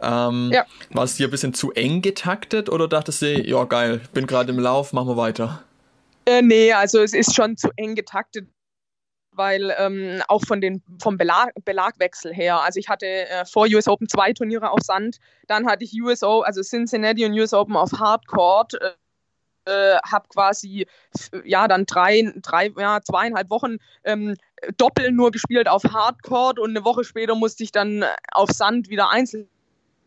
Ähm, 0.00 0.50
ja. 0.52 0.64
War 0.90 1.04
es 1.04 1.16
dir 1.16 1.28
ein 1.28 1.30
bisschen 1.30 1.52
zu 1.52 1.72
eng 1.72 2.00
getaktet 2.00 2.70
oder 2.70 2.88
dachtest 2.88 3.22
du, 3.22 3.40
ja 3.42 3.64
geil, 3.64 4.00
bin 4.14 4.26
gerade 4.26 4.52
im 4.52 4.58
Lauf, 4.58 4.94
machen 4.94 5.08
wir 5.08 5.16
weiter? 5.18 5.62
Äh, 6.24 6.40
nee, 6.40 6.72
also 6.72 7.00
es 7.00 7.12
ist 7.12 7.34
schon 7.34 7.56
zu 7.56 7.68
eng 7.76 7.94
getaktet 7.94 8.46
weil 9.32 9.74
ähm, 9.78 10.22
auch 10.28 10.42
von 10.44 10.60
den, 10.60 10.82
vom 11.00 11.16
Belag, 11.16 11.52
Belagwechsel 11.64 12.32
her, 12.32 12.60
also 12.60 12.78
ich 12.78 12.88
hatte 12.88 13.06
äh, 13.06 13.44
vor 13.44 13.66
US 13.66 13.88
Open 13.88 14.08
zwei 14.08 14.32
Turniere 14.32 14.70
auf 14.70 14.80
Sand, 14.82 15.18
dann 15.48 15.66
hatte 15.66 15.84
ich 15.84 16.00
US 16.00 16.22
Open, 16.22 16.46
also 16.46 16.62
Cincinnati 16.62 17.24
und 17.24 17.32
US 17.32 17.52
Open 17.52 17.76
auf 17.76 17.92
Hardcourt, 17.92 18.74
äh, 19.64 19.96
habe 20.04 20.28
quasi 20.28 20.86
ja 21.44 21.68
dann 21.68 21.86
drei, 21.86 22.32
drei 22.36 22.72
ja, 22.76 23.00
zweieinhalb 23.00 23.50
Wochen 23.50 23.76
ähm, 24.04 24.36
doppelt 24.76 25.14
nur 25.14 25.30
gespielt 25.30 25.68
auf 25.68 25.84
Hardcourt 25.84 26.58
und 26.58 26.70
eine 26.70 26.84
Woche 26.84 27.04
später 27.04 27.34
musste 27.34 27.62
ich 27.62 27.72
dann 27.72 28.04
auf 28.32 28.50
Sand 28.50 28.88
wieder 28.88 29.10
einzeln 29.10 29.48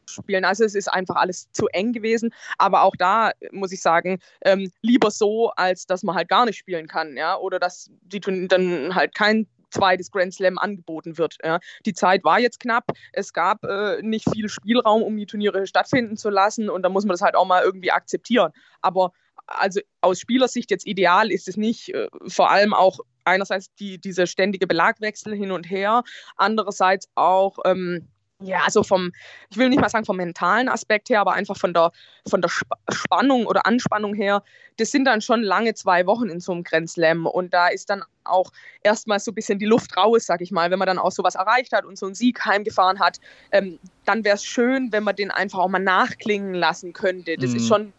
spielen. 0.07 0.45
Also 0.45 0.63
es 0.63 0.75
ist 0.75 0.87
einfach 0.87 1.15
alles 1.15 1.51
zu 1.51 1.67
eng 1.67 1.93
gewesen. 1.93 2.33
Aber 2.57 2.83
auch 2.83 2.95
da 2.97 3.31
muss 3.51 3.71
ich 3.71 3.81
sagen, 3.81 4.19
ähm, 4.43 4.71
lieber 4.81 5.11
so, 5.11 5.51
als 5.55 5.85
dass 5.85 6.03
man 6.03 6.15
halt 6.15 6.29
gar 6.29 6.45
nicht 6.45 6.57
spielen 6.57 6.87
kann, 6.87 7.17
ja, 7.17 7.37
oder 7.37 7.59
dass 7.59 7.89
die 8.01 8.19
dann 8.19 8.95
halt 8.95 9.15
kein 9.15 9.47
zweites 9.71 10.11
Grand 10.11 10.33
Slam 10.33 10.57
angeboten 10.57 11.17
wird. 11.17 11.37
Ja. 11.43 11.59
Die 11.85 11.93
Zeit 11.93 12.23
war 12.23 12.39
jetzt 12.39 12.59
knapp. 12.59 12.85
Es 13.13 13.33
gab 13.33 13.63
äh, 13.63 14.01
nicht 14.01 14.29
viel 14.31 14.49
Spielraum, 14.49 15.03
um 15.03 15.17
die 15.17 15.25
Turniere 15.25 15.67
stattfinden 15.67 16.17
zu 16.17 16.29
lassen. 16.29 16.69
Und 16.69 16.83
da 16.83 16.89
muss 16.89 17.03
man 17.03 17.13
das 17.13 17.21
halt 17.21 17.35
auch 17.35 17.45
mal 17.45 17.63
irgendwie 17.63 17.91
akzeptieren. 17.91 18.51
Aber 18.81 19.11
also 19.47 19.81
aus 20.01 20.19
Spielersicht 20.19 20.71
jetzt 20.71 20.87
ideal 20.87 21.31
ist 21.31 21.47
es 21.47 21.57
nicht. 21.57 21.93
Äh, 21.93 22.07
vor 22.27 22.51
allem 22.51 22.73
auch 22.73 22.99
einerseits 23.25 23.73
die, 23.75 23.99
diese 23.99 24.27
ständige 24.27 24.67
Belagwechsel 24.67 25.35
hin 25.35 25.51
und 25.51 25.69
her, 25.69 26.03
andererseits 26.35 27.09
auch 27.15 27.57
ähm, 27.65 28.07
ja, 28.41 28.59
also 28.65 28.83
vom, 28.83 29.11
ich 29.49 29.57
will 29.57 29.69
nicht 29.69 29.79
mal 29.79 29.89
sagen 29.89 30.05
vom 30.05 30.17
mentalen 30.17 30.67
Aspekt 30.67 31.09
her, 31.09 31.21
aber 31.21 31.33
einfach 31.33 31.57
von 31.57 31.73
der, 31.73 31.91
von 32.27 32.41
der 32.41 32.49
Spannung 32.91 33.45
oder 33.45 33.65
Anspannung 33.65 34.13
her, 34.13 34.43
das 34.77 34.91
sind 34.91 35.05
dann 35.05 35.21
schon 35.21 35.41
lange 35.41 35.73
zwei 35.73 36.05
Wochen 36.05 36.27
in 36.27 36.41
so 36.41 36.51
einem 36.51 36.63
Grand 36.63 36.89
Slam 36.89 37.25
und 37.25 37.53
da 37.53 37.69
ist 37.69 37.89
dann 37.89 38.03
auch 38.25 38.51
erstmal 38.83 39.19
so 39.19 39.31
ein 39.31 39.35
bisschen 39.35 39.57
die 39.57 39.65
Luft 39.65 39.95
raus, 39.95 40.25
sag 40.25 40.41
ich 40.41 40.51
mal, 40.51 40.69
wenn 40.69 40.79
man 40.79 40.87
dann 40.87 40.99
auch 40.99 41.11
sowas 41.11 41.35
erreicht 41.35 41.71
hat 41.71 41.85
und 41.85 41.97
so 41.97 42.07
einen 42.07 42.15
Sieg 42.15 42.43
heimgefahren 42.45 42.99
hat, 42.99 43.19
ähm, 43.51 43.79
dann 44.03 44.25
wäre 44.25 44.35
es 44.35 44.43
schön, 44.43 44.91
wenn 44.91 45.03
man 45.03 45.15
den 45.15 45.31
einfach 45.31 45.59
auch 45.59 45.69
mal 45.69 45.79
nachklingen 45.79 46.55
lassen 46.55 46.91
könnte. 46.91 47.37
Das 47.37 47.51
mhm. 47.51 47.55
ist 47.55 47.67
schon 47.67 47.93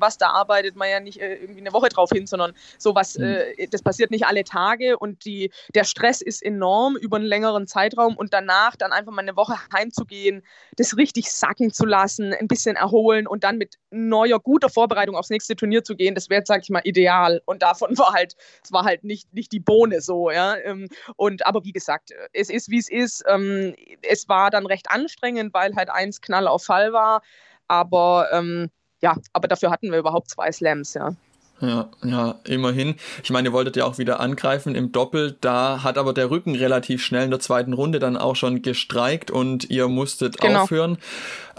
was, 0.00 0.18
da 0.18 0.30
arbeitet 0.30 0.76
man 0.76 0.88
ja 0.88 1.00
nicht 1.00 1.20
äh, 1.20 1.34
irgendwie 1.34 1.60
eine 1.60 1.72
Woche 1.72 1.88
drauf 1.88 2.10
hin, 2.12 2.26
sondern 2.26 2.52
sowas, 2.78 3.18
mhm. 3.18 3.24
äh, 3.24 3.66
das 3.68 3.82
passiert 3.82 4.10
nicht 4.10 4.26
alle 4.26 4.44
Tage 4.44 4.98
und 4.98 5.24
die, 5.24 5.50
der 5.74 5.84
Stress 5.84 6.22
ist 6.22 6.42
enorm 6.42 6.96
über 6.96 7.16
einen 7.16 7.26
längeren 7.26 7.66
Zeitraum 7.66 8.16
und 8.16 8.32
danach 8.32 8.76
dann 8.76 8.92
einfach 8.92 9.12
mal 9.12 9.22
eine 9.22 9.36
Woche 9.36 9.56
heimzugehen, 9.72 10.42
das 10.76 10.96
richtig 10.96 11.32
sacken 11.32 11.72
zu 11.72 11.84
lassen, 11.84 12.32
ein 12.32 12.48
bisschen 12.48 12.76
erholen 12.76 13.26
und 13.26 13.44
dann 13.44 13.58
mit 13.58 13.76
neuer, 13.90 14.38
guter 14.38 14.68
Vorbereitung 14.68 15.16
aufs 15.16 15.30
nächste 15.30 15.56
Turnier 15.56 15.82
zu 15.82 15.96
gehen, 15.96 16.14
das 16.14 16.30
wäre, 16.30 16.42
sag 16.44 16.62
ich 16.62 16.70
mal, 16.70 16.82
ideal. 16.84 17.42
Und 17.44 17.62
davon 17.62 17.98
war 17.98 18.12
halt, 18.12 18.36
es 18.62 18.72
war 18.72 18.84
halt 18.84 19.04
nicht, 19.04 19.32
nicht 19.34 19.52
die 19.52 19.60
Bohne 19.60 20.00
so, 20.00 20.30
ja. 20.30 20.56
Ähm, 20.58 20.88
und 21.16 21.46
aber 21.46 21.64
wie 21.64 21.72
gesagt, 21.72 22.10
es 22.32 22.50
ist, 22.50 22.70
wie 22.70 22.78
es 22.78 22.88
ist. 22.88 23.24
Ähm, 23.26 23.74
es 24.02 24.28
war 24.28 24.50
dann 24.50 24.66
recht 24.66 24.90
anstrengend, 24.90 25.52
weil 25.54 25.74
halt 25.74 25.90
eins 25.90 26.20
Knall 26.20 26.46
auf 26.46 26.68
Fall 26.68 26.92
war. 26.92 27.22
Aber 27.66 28.28
ähm, 28.32 28.70
ja, 29.00 29.16
aber 29.32 29.48
dafür 29.48 29.70
hatten 29.70 29.90
wir 29.90 29.98
überhaupt 29.98 30.30
zwei 30.30 30.50
Slams, 30.52 30.94
ja. 30.94 31.14
Ja, 31.60 31.88
ja, 32.04 32.36
immerhin. 32.44 32.94
Ich 33.24 33.30
meine, 33.30 33.48
ihr 33.48 33.52
wolltet 33.52 33.74
ja 33.76 33.84
auch 33.84 33.98
wieder 33.98 34.20
angreifen 34.20 34.76
im 34.76 34.92
Doppel. 34.92 35.36
Da 35.40 35.82
hat 35.82 35.98
aber 35.98 36.12
der 36.12 36.30
Rücken 36.30 36.54
relativ 36.54 37.02
schnell 37.02 37.24
in 37.24 37.30
der 37.30 37.40
zweiten 37.40 37.72
Runde 37.72 37.98
dann 37.98 38.16
auch 38.16 38.36
schon 38.36 38.62
gestreikt 38.62 39.30
und 39.32 39.68
ihr 39.68 39.88
musstet 39.88 40.40
genau. 40.40 40.62
aufhören. 40.62 40.98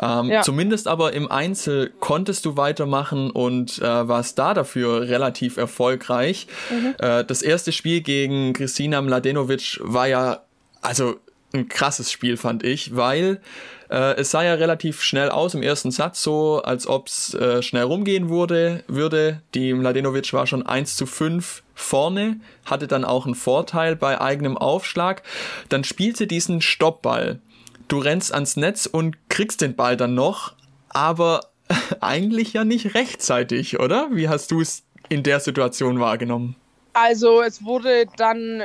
Ähm, 0.01 0.29
ja. 0.29 0.41
Zumindest 0.41 0.87
aber 0.87 1.11
im 1.13 1.29
Einzel 1.29 1.91
konntest 1.99 2.45
du 2.45 2.55
weitermachen 2.55 3.29
und 3.29 3.79
äh, 3.79 4.07
warst 4.07 4.39
da 4.39 4.53
dafür 4.53 5.01
relativ 5.01 5.57
erfolgreich. 5.57 6.47
Mhm. 6.69 6.95
Äh, 6.99 7.25
das 7.25 7.41
erste 7.41 7.73
Spiel 7.73 7.99
gegen 7.99 8.53
Kristina 8.53 9.01
Mladenovic 9.01 9.79
war 9.83 10.07
ja, 10.07 10.43
also 10.81 11.17
ein 11.53 11.67
krasses 11.67 12.11
Spiel, 12.11 12.37
fand 12.37 12.63
ich, 12.63 12.95
weil 12.95 13.41
äh, 13.89 14.15
es 14.17 14.31
sah 14.31 14.43
ja 14.43 14.53
relativ 14.53 15.01
schnell 15.01 15.29
aus 15.29 15.55
im 15.55 15.63
ersten 15.63 15.91
Satz, 15.91 16.21
so 16.21 16.61
als 16.61 16.87
ob 16.87 17.07
es 17.07 17.33
äh, 17.33 17.61
schnell 17.61 17.83
rumgehen 17.83 18.29
wurde, 18.29 18.83
würde. 18.87 19.41
Die 19.55 19.73
Mladenovic 19.73 20.31
war 20.33 20.45
schon 20.47 20.65
1 20.65 20.95
zu 20.95 21.05
5 21.05 21.63
vorne, 21.73 22.39
hatte 22.65 22.87
dann 22.87 23.03
auch 23.03 23.25
einen 23.25 23.35
Vorteil 23.35 23.95
bei 23.95 24.21
eigenem 24.21 24.57
Aufschlag. 24.57 25.23
Dann 25.69 25.83
spielte 25.83 26.27
diesen 26.27 26.61
Stoppball. 26.61 27.39
Du 27.87 27.97
rennst 27.97 28.33
ans 28.33 28.55
Netz 28.55 28.85
und 28.85 29.17
kriegst 29.29 29.61
den 29.61 29.75
Ball 29.75 29.97
dann 29.97 30.13
noch, 30.13 30.53
aber 30.89 31.41
eigentlich 31.99 32.53
ja 32.53 32.63
nicht 32.63 32.93
rechtzeitig, 32.93 33.79
oder? 33.79 34.09
Wie 34.11 34.29
hast 34.29 34.51
du 34.51 34.61
es 34.61 34.83
in 35.09 35.23
der 35.23 35.39
Situation 35.39 35.99
wahrgenommen? 35.99 36.55
Also 36.93 37.41
es 37.41 37.63
wurde 37.63 38.05
dann 38.17 38.63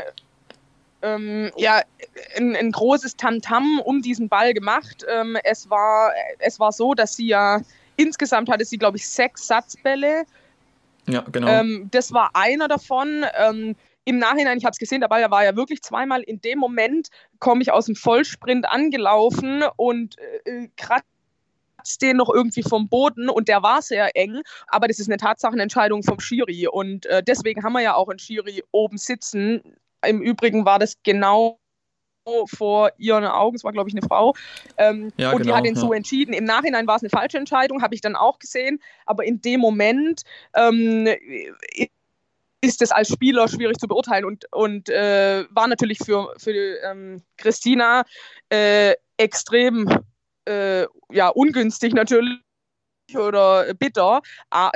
ähm, 1.05 1.53
ja, 1.57 1.83
ein, 2.37 2.57
ein 2.57 2.73
großes 2.73 3.17
Tamtam 3.17 3.65
-Tam 3.65 3.81
um 3.81 4.03
diesen 4.03 4.29
Ball 4.29 4.55
gemacht. 4.55 5.05
Ähm, 5.09 5.37
es, 5.45 5.69
war, 5.71 6.13
es 6.39 6.61
war 6.61 6.73
so, 6.73 6.95
dass 6.95 7.17
sie 7.17 7.27
ja 7.27 7.61
insgesamt 7.97 8.49
hatte 8.49 8.65
sie, 8.65 8.79
glaube 8.79 8.97
ich, 8.97 9.09
sechs 9.09 9.47
Satzbälle. 9.47 10.25
Ja, 11.07 11.21
genau. 11.31 11.49
Ähm, 11.49 11.89
das 11.91 12.13
war 12.13 12.31
einer 12.35 12.69
davon. 12.69 13.25
Ähm, 13.39 13.77
Im 14.05 14.19
Nachhinein, 14.19 14.59
ich 14.59 14.65
habe 14.65 14.73
es 14.73 14.79
gesehen, 14.79 15.01
der 15.01 15.09
Ball 15.09 15.31
war 15.31 15.45
ja 15.45 15.57
wirklich 15.57 15.83
zweimal. 15.83 16.23
In 16.23 16.41
dem 16.41 16.59
Moment 16.59 17.09
komme 17.39 17.63
ich 17.63 17.73
aus 17.73 17.87
dem 17.87 17.97
Vollsprint 17.97 18.69
angelaufen 18.69 19.65
und 19.77 20.17
äh, 20.47 20.51
äh 20.51 20.69
kratze 20.77 21.05
den 22.01 22.17
noch 22.17 22.31
irgendwie 22.31 22.63
vom 22.63 22.89
Boden 22.89 23.29
und 23.29 23.49
der 23.49 23.63
war 23.63 23.83
sehr 23.83 24.17
eng, 24.17 24.41
aber 24.69 24.89
das 24.89 24.99
ist 24.99 25.09
eine 25.09 25.19
Tatsachenentscheidung 25.19 26.03
vom 26.03 26.19
Schiri 26.19 26.67
und 26.67 27.05
äh, 27.05 27.23
deswegen 27.23 27.63
haben 27.63 27.75
wir 27.75 27.83
ja 27.83 27.95
auch 27.95 28.09
einen 28.09 28.19
Schiri 28.19 28.65
oben 28.73 28.97
sitzen, 28.97 29.61
im 30.07 30.23
Übrigen 30.23 30.65
war 30.65 30.79
das 30.79 30.95
genau 31.03 31.59
vor 32.47 32.91
ihren 32.97 33.25
Augen, 33.25 33.57
es 33.57 33.65
war 33.65 33.73
glaube 33.73 33.89
ich 33.89 33.95
eine 33.95 34.07
Frau, 34.07 34.35
ähm, 34.79 35.13
ja, 35.17 35.31
und 35.31 35.43
genau, 35.43 35.53
die 35.53 35.59
hat 35.59 35.67
ihn 35.67 35.75
ja. 35.75 35.81
so 35.81 35.93
entschieden. 35.93 36.33
Im 36.33 36.45
Nachhinein 36.45 36.87
war 36.87 36.97
es 36.97 37.03
eine 37.03 37.11
falsche 37.11 37.39
Entscheidung, 37.39 37.83
habe 37.83 37.95
ich 37.95 38.01
dann 38.01 38.17
auch 38.17 38.39
gesehen, 38.39 38.81
aber 39.07 39.25
in 39.25 39.41
dem 39.41 39.61
Moment 39.61 40.23
ähm, 40.55 41.09
ist 42.65 42.83
es 42.83 42.91
als 42.91 43.09
Spieler 43.09 43.47
schwierig 43.49 43.79
zu 43.79 43.87
beurteilen. 43.87 44.25
Und, 44.25 44.51
und 44.53 44.89
äh, 44.89 45.45
war 45.51 45.69
natürlich 45.69 45.99
für, 45.99 46.35
für 46.39 46.53
ähm, 46.83 47.23
Christina 47.37 48.05
äh, 48.49 48.95
extrem 49.17 49.89
äh, 50.47 50.87
ja, 51.11 51.29
ungünstig 51.29 51.95
natürlich 51.95 52.44
oder 53.15 53.75
bitter, 53.75 54.23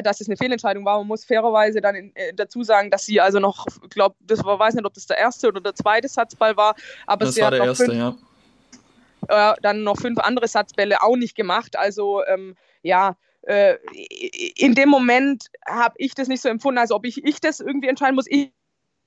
dass 0.02 0.20
es 0.20 0.28
eine 0.28 0.36
Fehlentscheidung 0.36 0.84
war. 0.84 0.98
Man 0.98 1.06
muss 1.06 1.24
fairerweise 1.24 1.80
dann 1.80 1.94
in, 1.94 2.16
äh, 2.16 2.34
dazu 2.34 2.62
sagen, 2.62 2.90
dass 2.90 3.06
sie 3.06 3.20
also 3.20 3.38
noch, 3.38 3.66
ich 3.82 3.90
glaube, 3.90 4.16
das 4.20 4.44
war, 4.44 4.58
weiß 4.58 4.74
nicht, 4.74 4.84
ob 4.84 4.94
das 4.94 5.06
der 5.06 5.18
erste 5.18 5.48
oder 5.48 5.60
der 5.60 5.74
zweite 5.74 6.08
Satzball 6.08 6.56
war, 6.56 6.74
aber 7.06 7.24
das 7.24 7.34
sie 7.34 7.40
war 7.40 7.46
hat 7.46 7.54
der 7.54 7.60
noch 7.60 7.66
erste, 7.68 7.84
fünf, 7.86 7.98
ja. 9.28 9.52
äh, 9.52 9.54
dann 9.62 9.82
noch 9.82 9.96
fünf 9.96 10.18
andere 10.18 10.48
Satzbälle 10.48 11.02
auch 11.02 11.16
nicht 11.16 11.34
gemacht. 11.34 11.76
Also 11.76 12.24
ähm, 12.26 12.54
ja, 12.82 13.16
äh, 13.42 13.76
in 14.56 14.74
dem 14.74 14.88
Moment 14.88 15.46
habe 15.66 15.94
ich 15.98 16.14
das 16.14 16.28
nicht 16.28 16.42
so 16.42 16.48
empfunden, 16.48 16.78
als 16.78 16.92
ob 16.92 17.06
ich, 17.06 17.24
ich 17.24 17.40
das 17.40 17.60
irgendwie 17.60 17.88
entscheiden 17.88 18.14
muss. 18.14 18.26
Ich, 18.28 18.52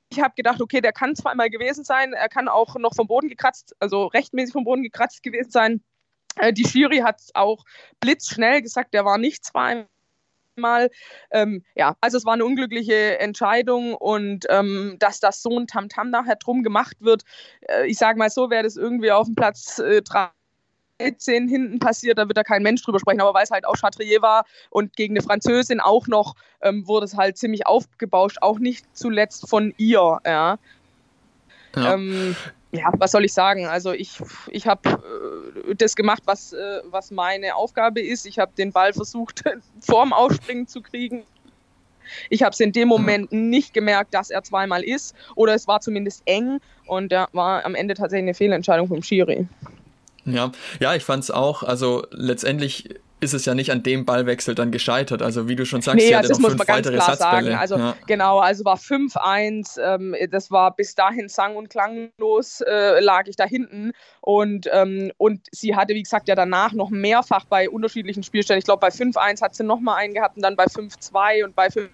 ich 0.09 0.19
habe 0.19 0.33
gedacht, 0.35 0.61
okay, 0.61 0.81
der 0.81 0.93
kann 0.93 1.15
zweimal 1.15 1.49
gewesen 1.49 1.83
sein, 1.83 2.13
er 2.13 2.27
kann 2.27 2.49
auch 2.49 2.75
noch 2.75 2.93
vom 2.95 3.07
Boden 3.07 3.29
gekratzt, 3.29 3.75
also 3.79 4.07
rechtmäßig 4.07 4.51
vom 4.51 4.65
Boden 4.65 4.83
gekratzt 4.83 5.23
gewesen 5.23 5.51
sein. 5.51 5.83
Äh, 6.37 6.53
die 6.53 6.63
Jury 6.63 6.99
hat 6.99 7.21
auch 7.33 7.63
blitzschnell 7.99 8.61
gesagt, 8.61 8.93
der 8.93 9.05
war 9.05 9.17
nicht 9.17 9.45
zweimal 9.45 9.87
mal. 10.55 10.89
Ähm, 11.31 11.63
ja, 11.75 11.95
also 12.01 12.17
es 12.17 12.25
war 12.25 12.33
eine 12.33 12.45
unglückliche 12.45 13.19
Entscheidung 13.19 13.93
und 13.95 14.45
ähm, 14.49 14.95
dass 14.99 15.19
das 15.19 15.41
so 15.41 15.57
ein 15.57 15.67
Tamtam 15.67 16.09
nachher 16.09 16.35
drum 16.35 16.63
gemacht 16.63 16.97
wird, 16.99 17.23
äh, 17.67 17.87
ich 17.87 17.97
sage 17.97 18.17
mal 18.17 18.29
so, 18.29 18.49
wäre 18.49 18.63
das 18.63 18.75
irgendwie 18.75 19.11
auf 19.11 19.27
dem 19.27 19.35
Platz 19.35 19.79
äh, 19.79 20.01
13 20.01 21.47
hinten 21.47 21.79
passiert, 21.79 22.17
da 22.17 22.27
wird 22.27 22.37
da 22.37 22.43
kein 22.43 22.63
Mensch 22.63 22.83
drüber 22.83 22.99
sprechen, 22.99 23.21
aber 23.21 23.33
weil 23.33 23.43
es 23.43 23.51
halt 23.51 23.65
auch 23.65 23.75
Chatrier 23.75 24.21
war 24.21 24.45
und 24.69 24.95
gegen 24.95 25.15
eine 25.15 25.23
Französin 25.23 25.79
auch 25.79 26.07
noch, 26.07 26.35
ähm, 26.61 26.87
wurde 26.87 27.05
es 27.05 27.17
halt 27.17 27.37
ziemlich 27.37 27.65
aufgebauscht, 27.65 28.37
auch 28.41 28.59
nicht 28.59 28.85
zuletzt 28.95 29.49
von 29.49 29.73
ihr, 29.77 30.19
ja. 30.25 30.57
ja. 31.75 31.93
Ja, 32.71 32.91
was 32.97 33.11
soll 33.11 33.25
ich 33.25 33.33
sagen? 33.33 33.67
Also 33.67 33.91
ich, 33.91 34.21
ich 34.49 34.65
habe 34.65 34.89
äh, 35.67 35.75
das 35.75 35.95
gemacht, 35.95 36.23
was, 36.25 36.53
äh, 36.53 36.81
was 36.85 37.11
meine 37.11 37.55
Aufgabe 37.55 38.01
ist. 38.01 38.25
Ich 38.25 38.39
habe 38.39 38.51
den 38.57 38.71
Ball 38.71 38.93
versucht, 38.93 39.43
vorm 39.81 40.13
Ausspringen 40.13 40.67
zu 40.67 40.81
kriegen. 40.81 41.23
Ich 42.29 42.43
habe 42.43 42.53
es 42.53 42.59
in 42.59 42.71
dem 42.71 42.87
Moment 42.87 43.31
nicht 43.31 43.73
gemerkt, 43.73 44.13
dass 44.13 44.29
er 44.29 44.43
zweimal 44.43 44.83
ist. 44.83 45.15
Oder 45.35 45.53
es 45.53 45.67
war 45.67 45.81
zumindest 45.81 46.23
eng 46.25 46.59
und 46.85 47.11
da 47.11 47.27
war 47.33 47.65
am 47.65 47.75
Ende 47.75 47.93
tatsächlich 47.93 48.23
eine 48.23 48.33
Fehlentscheidung 48.33 48.87
vom 48.87 49.03
Schiri. 49.03 49.47
Ja, 50.25 50.51
ja, 50.79 50.95
ich 50.95 51.03
fand 51.03 51.23
es 51.23 51.31
auch. 51.31 51.63
Also 51.63 52.05
letztendlich 52.11 52.89
ist 53.21 53.33
es 53.33 53.45
ja 53.45 53.53
nicht 53.53 53.71
an 53.71 53.83
dem 53.83 54.03
Ballwechsel 54.03 54.55
dann 54.55 54.71
gescheitert. 54.71 55.21
Also 55.21 55.47
wie 55.47 55.55
du 55.55 55.63
schon 55.63 55.81
sagst, 55.81 55.97
nee, 55.97 56.07
sie 56.07 56.15
also 56.15 56.17
hatte 56.17 56.27
das 56.29 56.37
noch 56.39 56.41
muss 56.41 56.49
fünf 56.53 56.59
man 56.59 56.67
ganz 56.67 56.77
weitere 56.79 56.95
klar 56.95 57.15
Satzbälle. 57.15 57.51
sagen. 57.51 57.61
Also 57.61 57.77
ja. 57.77 57.95
genau, 58.07 58.39
also 58.39 58.65
war 58.65 58.77
5-1. 58.77 59.79
Ähm, 59.79 60.15
das 60.31 60.49
war 60.49 60.75
bis 60.75 60.95
dahin 60.95 61.29
sang- 61.29 61.55
und 61.55 61.69
klanglos, 61.69 62.61
äh, 62.61 62.99
lag 62.99 63.27
ich 63.27 63.35
da 63.35 63.45
hinten. 63.45 63.91
Und, 64.21 64.67
ähm, 64.73 65.11
und 65.17 65.47
sie 65.51 65.75
hatte, 65.75 65.93
wie 65.93 66.01
gesagt, 66.01 66.27
ja 66.27 66.35
danach 66.35 66.73
noch 66.73 66.89
mehrfach 66.89 67.45
bei 67.45 67.69
unterschiedlichen 67.69 68.23
Spielstellen. 68.23 68.57
Ich 68.57 68.65
glaube, 68.65 68.79
bei 68.79 68.89
5-1 68.89 69.41
hat 69.41 69.53
sie 69.55 69.63
nochmal 69.63 69.97
einen 69.97 70.15
gehabt 70.15 70.35
und 70.35 70.41
dann 70.41 70.55
bei 70.55 70.65
5-2 70.65 71.45
und 71.45 71.55
bei 71.55 71.69
5 71.69 71.89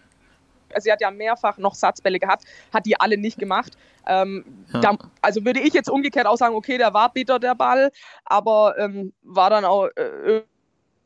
also 0.74 0.84
sie 0.84 0.92
hat 0.92 1.00
ja 1.00 1.12
mehrfach 1.12 1.58
noch 1.58 1.76
Satzbälle 1.76 2.20
gehabt, 2.20 2.44
hat 2.74 2.86
die 2.86 3.00
alle 3.00 3.18
nicht 3.18 3.40
gemacht. 3.40 3.78
Ähm, 4.06 4.44
Ja. 4.74 4.82
da, 4.82 4.98
also 5.22 5.46
würde 5.46 5.62
ich 5.62 5.74
jetzt 5.74 5.90
umgekehrt 5.90 6.28
auch 6.28 6.36
sagen, 6.36 6.56
okay, 6.56 6.78
der 6.78 6.94
war 6.94 7.12
bitter, 7.12 7.40
der 7.40 7.56
Ball, 7.56 7.90
aber 8.26 8.76
ähm, 8.78 9.14
war 9.24 9.50
dann 9.50 9.64
auch 9.64 9.88
äh, 9.96 10.42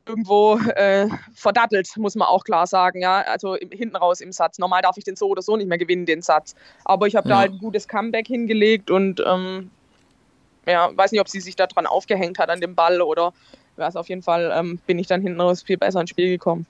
irgendwo 0.06 0.58
äh, 0.76 1.08
verdattelt, 1.36 1.90
muss 1.98 2.16
man 2.16 2.28
auch 2.28 2.44
klar 2.44 2.68
sagen. 2.68 3.02
Ja, 3.02 3.22
also 3.22 3.56
im, 3.56 3.72
hinten 3.72 3.96
raus 3.96 4.22
im 4.22 4.32
Satz. 4.32 4.58
Normal 4.60 4.82
darf 4.82 4.98
ich 4.98 5.04
den 5.04 5.16
so 5.16 5.28
oder 5.28 5.42
so 5.42 5.58
nicht 5.58 5.68
mehr 5.68 5.78
gewinnen, 5.78 6.06
den 6.06 6.22
Satz. 6.22 6.56
Aber 6.86 7.08
ich 7.08 7.16
habe 7.16 7.30
Ja. 7.30 7.36
da 7.36 7.40
halt 7.42 7.52
ein 7.54 7.60
gutes 7.60 7.88
Comeback 7.88 8.28
hingelegt 8.28 8.92
und 8.92 9.24
ähm, 9.26 9.72
ja, 10.66 10.90
weiß 10.96 11.12
nicht, 11.12 11.22
ob 11.22 11.30
sie 11.30 11.42
sich 11.42 11.56
daran 11.56 11.88
aufgehängt 11.88 12.40
hat 12.40 12.50
an 12.50 12.62
dem 12.62 12.76
Ball 12.76 13.02
oder 13.02 13.34
was. 13.76 13.96
Auf 13.96 14.10
jeden 14.10 14.22
Fall 14.22 14.52
ähm, 14.54 14.80
bin 14.86 15.00
ich 15.00 15.08
dann 15.08 15.22
hinten 15.22 15.42
raus 15.42 15.64
viel 15.64 15.78
besser 15.78 16.02
ins 16.02 16.10
Spiel 16.10 16.30
gekommen. 16.30 16.66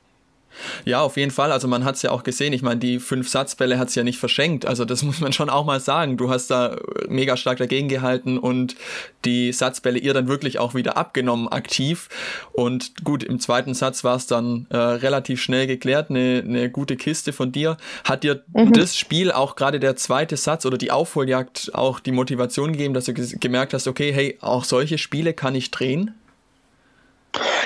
Ja, 0.85 1.01
auf 1.01 1.17
jeden 1.17 1.31
Fall. 1.31 1.51
Also 1.51 1.67
man 1.67 1.85
hat 1.85 1.95
es 1.95 2.01
ja 2.01 2.11
auch 2.11 2.23
gesehen. 2.23 2.53
Ich 2.53 2.61
meine, 2.61 2.79
die 2.79 2.99
fünf 2.99 3.29
Satzbälle 3.29 3.77
hat 3.79 3.89
es 3.89 3.95
ja 3.95 4.03
nicht 4.03 4.17
verschenkt. 4.19 4.65
Also 4.65 4.85
das 4.85 5.03
muss 5.03 5.19
man 5.21 5.33
schon 5.33 5.49
auch 5.49 5.65
mal 5.65 5.79
sagen. 5.79 6.17
Du 6.17 6.29
hast 6.29 6.51
da 6.51 6.77
mega 7.07 7.37
stark 7.37 7.57
dagegen 7.59 7.87
gehalten 7.87 8.37
und 8.37 8.75
die 9.25 9.51
Satzbälle 9.53 9.99
ihr 9.99 10.13
dann 10.13 10.27
wirklich 10.27 10.59
auch 10.59 10.73
wieder 10.75 10.97
abgenommen 10.97 11.47
aktiv. 11.47 12.09
Und 12.51 13.03
gut, 13.03 13.23
im 13.23 13.39
zweiten 13.39 13.73
Satz 13.73 14.03
war 14.03 14.15
es 14.15 14.27
dann 14.27 14.67
äh, 14.69 14.77
relativ 14.77 15.41
schnell 15.41 15.67
geklärt. 15.67 16.09
Eine, 16.09 16.43
eine 16.45 16.69
gute 16.69 16.95
Kiste 16.97 17.33
von 17.33 17.51
dir. 17.51 17.77
Hat 18.03 18.23
dir 18.23 18.43
Mhm. 18.53 18.73
das 18.73 18.97
Spiel 18.97 19.31
auch 19.31 19.55
gerade 19.55 19.79
der 19.79 19.95
zweite 19.95 20.35
Satz 20.37 20.65
oder 20.65 20.77
die 20.77 20.91
Aufholjagd 20.91 21.71
auch 21.73 21.99
die 21.99 22.11
Motivation 22.11 22.71
gegeben, 22.73 22.93
dass 22.93 23.05
du 23.05 23.13
gemerkt 23.13 23.73
hast, 23.73 23.87
okay, 23.87 24.11
hey, 24.13 24.37
auch 24.41 24.63
solche 24.63 24.97
Spiele 24.97 25.33
kann 25.33 25.55
ich 25.55 25.71
drehen? 25.71 26.13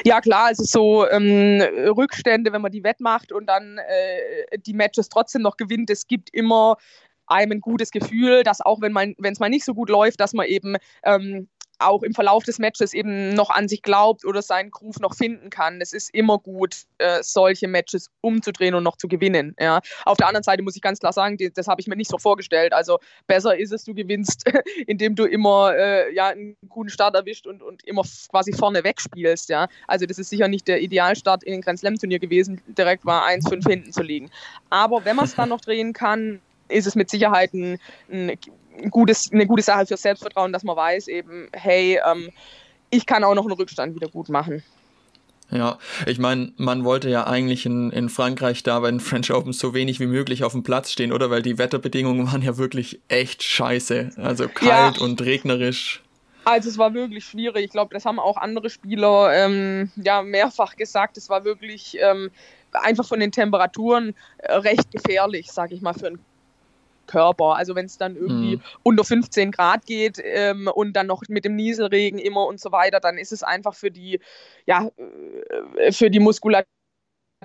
Ja, 0.04 0.22
klar, 0.22 0.48
also 0.48 0.64
so 0.64 1.08
ähm, 1.10 1.62
Rückstände, 1.98 2.52
wenn 2.52 2.62
man 2.62 2.72
die 2.72 2.84
wettmacht 2.84 3.32
und 3.32 3.48
dann 3.48 3.78
äh, 3.78 4.58
die 4.60 4.74
Matches 4.74 5.10
trotzdem 5.10 5.42
noch 5.42 5.58
gewinnt, 5.58 5.90
es 5.90 6.08
gibt 6.08 6.30
immer 6.34 6.78
einem 7.28 7.54
ein 7.54 7.62
gutes 7.62 7.92
Gefühl, 7.92 8.44
dass 8.44 8.62
auch 8.62 8.82
wenn 8.82 8.94
wenn 8.94 9.34
es 9.34 9.40
mal 9.40 9.50
nicht 9.50 9.66
so 9.66 9.74
gut 9.74 9.90
läuft, 9.90 10.20
dass 10.20 10.34
man 10.34 10.46
eben 10.48 10.76
ähm, 11.04 11.48
auch 11.80 12.04
im 12.04 12.14
Verlauf 12.14 12.44
des 12.44 12.60
Matches 12.60 12.94
eben 12.94 13.34
noch 13.34 13.50
an 13.50 13.68
sich 13.68 13.82
glaubt 13.82 14.26
oder 14.26 14.42
seinen 14.42 14.72
Groove 14.72 15.00
noch 15.00 15.16
finden 15.16 15.50
kann. 15.50 15.82
Es 15.82 15.94
ist 15.94 16.14
immer 16.14 16.38
gut, 16.38 16.84
äh, 16.98 17.22
solche 17.22 17.68
Matches 17.68 18.10
umzudrehen 18.22 18.76
und 18.76 18.84
noch 18.84 18.98
zu 18.98 19.08
gewinnen. 19.08 19.56
Ja. 19.60 19.82
Auf 20.06 20.18
der 20.18 20.28
anderen 20.28 20.44
Seite 20.44 20.64
muss 20.64 20.76
ich 20.76 20.82
ganz 20.82 21.00
klar 21.00 21.14
sagen, 21.14 21.38
die, 21.38 21.52
das 21.52 21.68
habe 21.68 21.82
ich 21.82 21.88
mir 21.88 21.96
nicht 21.96 22.10
so 22.10 22.18
vorgestellt. 22.18 22.74
Also 22.74 23.00
besser 23.28 23.58
ist 23.58 23.72
es, 23.72 23.84
du 23.84 23.94
gewinnst, 23.94 24.46
indem 24.88 25.16
du 25.16 25.26
immer 25.26 25.76
äh, 25.76 26.14
ja, 26.14 26.28
einen 26.30 26.58
guten 26.70 26.90
Start 26.90 27.16
erwischt 27.16 27.48
und, 27.48 27.62
und 27.62 27.84
immer 27.86 28.04
quasi 28.30 28.54
vorne 28.54 28.84
wegspielst. 28.84 29.50
Ja. 29.50 29.68
Also 29.88 30.06
das 30.06 30.20
ist 30.20 30.30
sicher 30.30 30.48
nicht 30.48 30.68
der 30.68 30.82
Idealstart 30.82 31.44
in 31.44 31.54
den 31.54 31.62
Grand 31.62 31.80
Slam 31.80 31.96
Turnier 31.96 32.20
gewesen, 32.20 32.62
direkt 32.68 33.06
mal 33.06 33.28
1-5 33.28 33.68
hinten 33.68 33.92
zu 33.92 34.04
liegen. 34.04 34.30
Aber 34.70 35.06
wenn 35.06 35.16
man 35.16 35.26
es 35.26 35.36
dann 35.36 35.50
noch 35.50 35.62
drehen 35.62 35.94
kann, 35.94 36.42
ist 36.68 36.88
es 36.88 36.96
mit 36.96 37.10
Sicherheit 37.10 37.54
ein, 37.54 37.80
ein, 38.12 38.38
gutes, 38.90 39.32
eine 39.32 39.46
gute 39.48 39.62
Sache 39.64 39.86
für 39.86 39.98
Selbstvertrauen, 39.98 40.54
dass 40.54 40.64
man 40.64 40.76
weiß 40.76 41.08
eben, 41.08 41.48
hey, 41.54 42.00
ähm, 42.10 42.30
ich 42.90 43.06
kann 43.06 43.24
auch 43.24 43.36
noch 43.36 43.46
einen 43.46 43.54
Rückstand 43.54 43.96
wieder 43.96 44.08
gut 44.08 44.30
machen. 44.30 44.64
Ja, 45.52 45.78
ich 46.08 46.18
meine, 46.18 46.54
man 46.58 46.84
wollte 46.86 47.08
ja 47.10 47.28
eigentlich 47.28 47.68
in, 47.68 47.92
in 47.92 48.10
Frankreich 48.10 48.64
da 48.64 48.80
bei 48.80 48.90
den 48.90 49.00
French 49.00 49.32
Open 49.32 49.54
so 49.54 49.76
wenig 49.76 50.00
wie 50.00 50.08
möglich 50.08 50.44
auf 50.44 50.54
dem 50.54 50.64
Platz 50.64 50.92
stehen, 50.92 51.14
oder? 51.14 51.30
Weil 51.30 51.44
die 51.44 51.60
Wetterbedingungen 51.60 52.26
waren 52.32 52.42
ja 52.42 52.58
wirklich 52.58 53.00
echt 53.10 53.44
scheiße. 53.44 54.12
Also 54.18 54.48
kalt 54.48 54.98
Ja. 54.98 55.04
und 55.04 55.22
regnerisch. 55.22 56.02
Also 56.46 56.70
es 56.70 56.78
war 56.80 56.94
wirklich 56.94 57.26
schwierig. 57.26 57.66
Ich 57.66 57.72
glaube, 57.72 57.94
das 57.94 58.06
haben 58.06 58.20
auch 58.20 58.38
andere 58.38 58.70
Spieler 58.72 59.32
ähm, 59.34 59.92
ja 59.96 60.24
mehrfach 60.24 60.76
gesagt. 60.76 61.18
Es 61.18 61.30
war 61.30 61.44
wirklich 61.46 61.98
ähm, 62.02 62.32
einfach 62.72 63.06
von 63.06 63.20
den 63.20 63.32
Temperaturen 63.32 64.16
äh, 64.40 64.54
recht 64.54 64.92
gefährlich, 64.92 65.52
sage 65.52 65.76
ich 65.76 65.82
mal, 65.82 65.94
für 65.94 66.08
einen 66.08 66.20
Körper. 67.08 67.56
Also 67.56 67.76
wenn 67.76 67.86
es 67.86 67.98
dann 67.98 68.16
irgendwie 68.16 68.58
Mhm. 68.58 68.62
unter 68.84 69.04
15 69.04 69.52
Grad 69.52 69.86
geht 69.86 70.20
ähm, 70.24 70.68
und 70.74 70.94
dann 70.94 71.08
noch 71.08 71.24
mit 71.28 71.46
dem 71.46 71.56
Nieselregen 71.56 72.20
immer 72.20 72.46
und 72.46 72.60
so 72.60 72.72
weiter, 72.72 73.00
dann 73.00 73.18
ist 73.18 73.32
es 73.32 73.44
einfach 73.44 73.76
für 73.76 73.92
die, 73.92 74.20
ja, 74.66 74.90
äh, 75.78 75.92
für 75.92 76.10
die 76.10 76.20
Muskulatur 76.20 76.66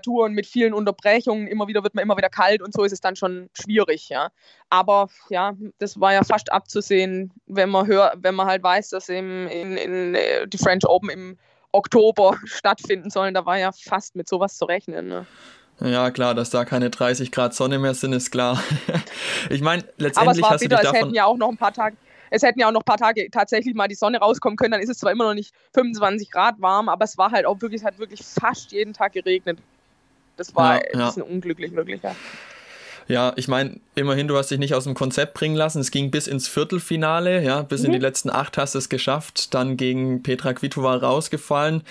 und 0.07 0.35
mit 0.35 0.47
vielen 0.47 0.73
Unterbrechungen, 0.73 1.47
immer 1.47 1.69
wieder 1.69 1.83
wird 1.83 1.95
man 1.95 2.03
immer 2.03 2.17
wieder 2.17 2.31
kalt 2.31 2.63
und 2.63 2.73
so 2.73 2.85
ist 2.85 2.93
es 2.93 3.01
dann 3.01 3.17
schon 3.17 3.51
schwierig, 3.53 4.09
ja. 4.09 4.31
Aber 4.71 5.09
ja, 5.29 5.55
das 5.79 6.01
war 6.01 6.13
ja 6.13 6.25
fast 6.25 6.53
abzusehen, 6.53 7.33
wenn 7.47 7.69
man 7.71 7.87
hör, 7.87 8.15
wenn 8.17 8.35
man 8.35 8.47
halt 8.47 8.63
weiß, 8.63 8.91
dass 8.91 9.09
im, 9.09 9.47
in, 9.49 9.77
in 9.77 10.15
äh, 10.15 10.49
die 10.49 10.59
French 10.59 10.87
Open 10.87 11.11
im 11.11 11.39
Oktober 11.73 12.39
stattfinden 12.45 13.11
sollen, 13.11 13.35
da 13.35 13.45
war 13.47 13.59
ja 13.59 13.73
fast 13.73 14.17
mit 14.17 14.29
sowas 14.29 14.57
zu 14.57 14.65
rechnen. 14.65 15.09
Ne? 15.09 15.27
Ja, 15.83 16.11
klar, 16.11 16.35
dass 16.35 16.51
da 16.51 16.65
keine 16.65 16.91
30 16.91 17.33
Grad 17.33 17.55
Sonne 17.55 17.79
mehr 17.79 17.95
sind, 17.95 18.13
ist 18.13 18.31
klar. 18.31 18.63
ich 19.51 19.63
meine, 19.63 19.83
Aber 19.83 19.91
es 19.91 19.99
letztendlich 19.99 20.43
war 20.43 20.51
hast 20.51 20.61
du 20.65 20.69
bitter, 20.69 20.81
dich 20.83 20.91
es 20.91 20.97
hätten 20.97 21.15
ja 21.15 21.25
auch 21.25 21.37
noch 21.37 21.49
ein 21.49 21.57
paar 21.57 21.73
Tage, 21.73 21.97
es 22.31 22.43
hätten 22.43 22.61
ja 22.61 22.69
auch 22.69 22.73
noch 22.73 22.83
ein 22.83 22.85
paar 22.85 22.99
Tage 22.99 23.31
tatsächlich 23.31 23.75
mal 23.75 23.89
die 23.89 23.95
Sonne 23.95 24.19
rauskommen 24.19 24.57
können, 24.57 24.73
dann 24.73 24.81
ist 24.81 24.91
es 24.91 24.99
zwar 24.99 25.13
immer 25.13 25.25
noch 25.25 25.35
nicht 25.35 25.55
25 25.75 26.31
Grad 26.31 26.61
warm, 26.61 26.89
aber 26.89 27.05
es 27.05 27.17
war 27.19 27.31
halt 27.31 27.47
auch 27.47 27.61
wirklich, 27.61 27.81
es 27.81 27.87
hat 27.87 27.99
wirklich 27.99 28.23
fast 28.23 28.73
jeden 28.73 28.93
Tag 28.93 29.13
geregnet. 29.13 29.59
Das 30.37 30.55
war 30.55 30.77
Ja, 30.77 30.81
ein 30.93 30.99
ja. 30.99 31.07
bisschen 31.07 31.23
unglücklich, 31.23 31.75
wirklich. 31.75 32.03
Ja. 32.03 32.15
Ja, 33.11 33.33
ich 33.37 33.49
meine, 33.49 33.81
immerhin, 33.97 34.29
du 34.29 34.37
hast 34.37 34.51
dich 34.51 34.59
nicht 34.59 34.75
aus 34.75 34.85
dem 34.85 34.95
Konzept 34.95 35.35
bringen 35.35 35.57
lassen. 35.57 35.81
Es 35.81 35.91
ging 35.91 36.11
bis 36.11 36.27
ins 36.27 36.47
Viertelfinale, 36.47 37.43
ja, 37.43 37.63
bis 37.63 37.83
in 37.83 37.91
die 37.93 37.99
letzten 37.99 38.31
acht 38.31 38.57
hast 38.57 38.75
du 38.75 38.79
es 38.79 38.89
geschafft, 38.89 39.53
dann 39.53 39.77
gegen 39.77 40.23
Petra 40.23 40.53
Kvitova 40.53 40.95
rausgefallen. 40.95 41.83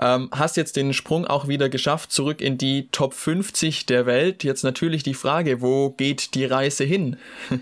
Ähm, 0.00 0.28
hast 0.32 0.56
jetzt 0.56 0.76
den 0.76 0.92
Sprung 0.92 1.26
auch 1.26 1.46
wieder 1.46 1.68
geschafft, 1.68 2.10
zurück 2.10 2.40
in 2.40 2.58
die 2.58 2.88
Top 2.90 3.14
50 3.14 3.86
der 3.86 4.06
Welt. 4.06 4.42
Jetzt 4.42 4.64
natürlich 4.64 5.04
die 5.04 5.14
Frage, 5.14 5.60
wo 5.60 5.90
geht 5.90 6.34
die 6.34 6.44
Reise 6.44 6.84
hin? 6.84 7.16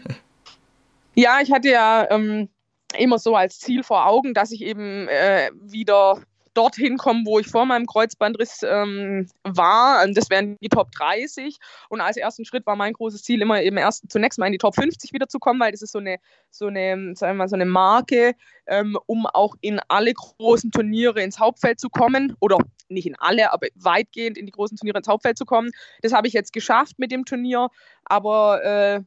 Ja, 1.14 1.40
ich 1.42 1.52
hatte 1.52 1.68
ja 1.68 2.06
ähm, 2.10 2.48
immer 2.96 3.18
so 3.18 3.36
als 3.36 3.58
Ziel 3.58 3.82
vor 3.82 4.06
Augen, 4.06 4.32
dass 4.32 4.50
ich 4.50 4.62
eben 4.62 5.08
äh, 5.08 5.50
wieder 5.60 6.22
dorthin 6.54 6.96
komme, 6.98 7.22
wo 7.24 7.38
ich 7.38 7.46
vor 7.46 7.66
meinem 7.66 7.86
Kreuzbandriss 7.86 8.60
ähm, 8.62 9.28
war. 9.44 10.04
Und 10.04 10.16
Das 10.16 10.30
wären 10.30 10.56
die 10.60 10.68
Top 10.68 10.90
30. 10.92 11.58
Und 11.88 12.00
als 12.00 12.16
ersten 12.16 12.44
Schritt 12.44 12.66
war 12.66 12.76
mein 12.76 12.92
großes 12.92 13.22
Ziel 13.22 13.42
immer 13.42 13.62
eben 13.62 13.76
erst 13.76 14.10
zunächst 14.10 14.38
mal 14.38 14.46
in 14.46 14.52
die 14.52 14.58
Top 14.58 14.74
50 14.74 15.12
wieder 15.12 15.28
zu 15.28 15.38
kommen, 15.38 15.60
weil 15.60 15.72
das 15.72 15.82
ist 15.82 15.92
so 15.92 15.98
eine, 15.98 16.18
so 16.50 16.66
eine, 16.66 17.14
sagen 17.16 17.34
wir 17.34 17.44
mal, 17.44 17.48
so 17.48 17.56
eine 17.56 17.64
Marke, 17.66 18.34
ähm, 18.66 18.98
um 19.06 19.26
auch 19.26 19.54
in 19.60 19.80
alle 19.88 20.12
großen 20.12 20.70
Turniere 20.70 21.22
ins 21.22 21.38
Hauptfeld 21.38 21.80
zu 21.80 21.88
kommen. 21.88 22.36
Oder 22.40 22.58
nicht 22.88 23.06
in 23.06 23.16
alle, 23.16 23.52
aber 23.52 23.68
weitgehend 23.74 24.36
in 24.36 24.46
die 24.46 24.52
großen 24.52 24.76
Turniere 24.76 24.98
ins 24.98 25.08
Hauptfeld 25.08 25.38
zu 25.38 25.44
kommen. 25.44 25.70
Das 26.02 26.12
habe 26.12 26.26
ich 26.26 26.34
jetzt 26.34 26.52
geschafft 26.52 26.98
mit 26.98 27.10
dem 27.10 27.24
Turnier. 27.24 27.68
Aber 28.04 28.64
äh, 28.64 29.00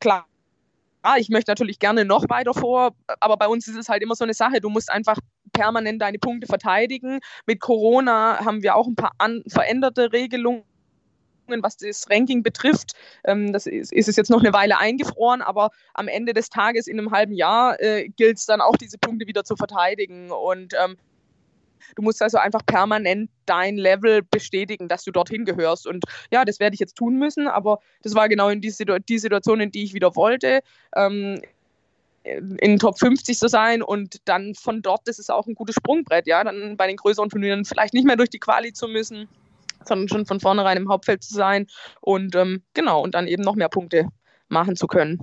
klar, 0.00 0.26
ich 1.16 1.28
möchte 1.28 1.50
natürlich 1.50 1.78
gerne 1.78 2.04
noch 2.04 2.28
weiter 2.28 2.52
vor, 2.52 2.94
aber 3.20 3.36
bei 3.36 3.48
uns 3.48 3.66
ist 3.68 3.76
es 3.76 3.88
halt 3.88 4.02
immer 4.02 4.14
so 4.14 4.24
eine 4.24 4.34
Sache. 4.34 4.60
Du 4.60 4.68
musst 4.68 4.90
einfach 4.90 5.18
permanent 5.52 6.00
deine 6.00 6.18
Punkte 6.18 6.46
verteidigen. 6.46 7.20
Mit 7.46 7.60
Corona 7.60 8.44
haben 8.44 8.62
wir 8.62 8.76
auch 8.76 8.86
ein 8.86 8.96
paar 8.96 9.12
veränderte 9.48 10.12
Regelungen 10.12 10.64
was 11.62 11.78
das 11.78 12.04
Ranking 12.10 12.42
betrifft. 12.42 12.92
Ähm, 13.24 13.54
das 13.54 13.66
ist, 13.66 13.90
ist, 13.90 14.06
es 14.06 14.16
jetzt 14.16 14.28
noch 14.28 14.40
eine 14.40 14.52
Weile 14.52 14.76
eingefroren, 14.76 15.40
aber 15.40 15.70
am 15.94 16.06
Ende 16.06 16.34
des 16.34 16.50
Tages 16.50 16.86
in 16.86 16.98
einem 16.98 17.10
halben 17.10 17.32
Jahr 17.32 17.80
äh, 17.80 18.10
gilt 18.10 18.36
es 18.36 18.44
dann 18.44 18.60
auch, 18.60 18.76
diese 18.76 18.98
Punkte 18.98 19.26
wieder 19.26 19.44
zu 19.44 19.56
verteidigen. 19.56 20.30
Und 20.30 20.74
ähm, 20.78 20.98
Du 21.96 22.02
musst 22.02 22.22
also 22.22 22.38
einfach 22.38 22.64
permanent 22.66 23.30
dein 23.46 23.76
Level 23.76 24.22
bestätigen, 24.22 24.88
dass 24.88 25.04
du 25.04 25.10
dorthin 25.10 25.44
gehörst. 25.44 25.86
Und 25.86 26.04
ja, 26.30 26.44
das 26.44 26.60
werde 26.60 26.74
ich 26.74 26.80
jetzt 26.80 26.96
tun 26.96 27.18
müssen, 27.18 27.48
aber 27.48 27.78
das 28.02 28.14
war 28.14 28.28
genau 28.28 28.48
in 28.48 28.60
die, 28.60 28.70
Situ 28.70 28.98
die 28.98 29.18
Situation, 29.18 29.60
in 29.60 29.70
die 29.70 29.84
ich 29.84 29.94
wieder 29.94 30.14
wollte. 30.16 30.60
Ähm, 30.94 31.40
in 32.58 32.78
Top 32.78 32.98
50 32.98 33.38
zu 33.38 33.48
sein 33.48 33.82
und 33.82 34.16
dann 34.24 34.54
von 34.54 34.82
dort, 34.82 35.02
das 35.06 35.18
ist 35.18 35.30
auch 35.30 35.46
ein 35.46 35.54
gutes 35.54 35.76
Sprungbrett, 35.76 36.26
ja, 36.26 36.42
dann 36.44 36.76
bei 36.76 36.86
den 36.86 36.96
größeren 36.96 37.28
Turnieren 37.28 37.64
vielleicht 37.64 37.94
nicht 37.94 38.06
mehr 38.06 38.16
durch 38.16 38.30
die 38.30 38.38
Quali 38.38 38.72
zu 38.72 38.88
müssen, 38.88 39.28
sondern 39.84 40.08
schon 40.08 40.26
von 40.26 40.40
vornherein 40.40 40.76
im 40.76 40.88
Hauptfeld 40.88 41.22
zu 41.22 41.34
sein 41.34 41.66
und 42.00 42.34
ähm, 42.34 42.62
genau, 42.74 43.02
und 43.02 43.14
dann 43.14 43.26
eben 43.26 43.42
noch 43.42 43.54
mehr 43.54 43.68
Punkte 43.68 44.08
machen 44.48 44.76
zu 44.76 44.86
können. 44.86 45.20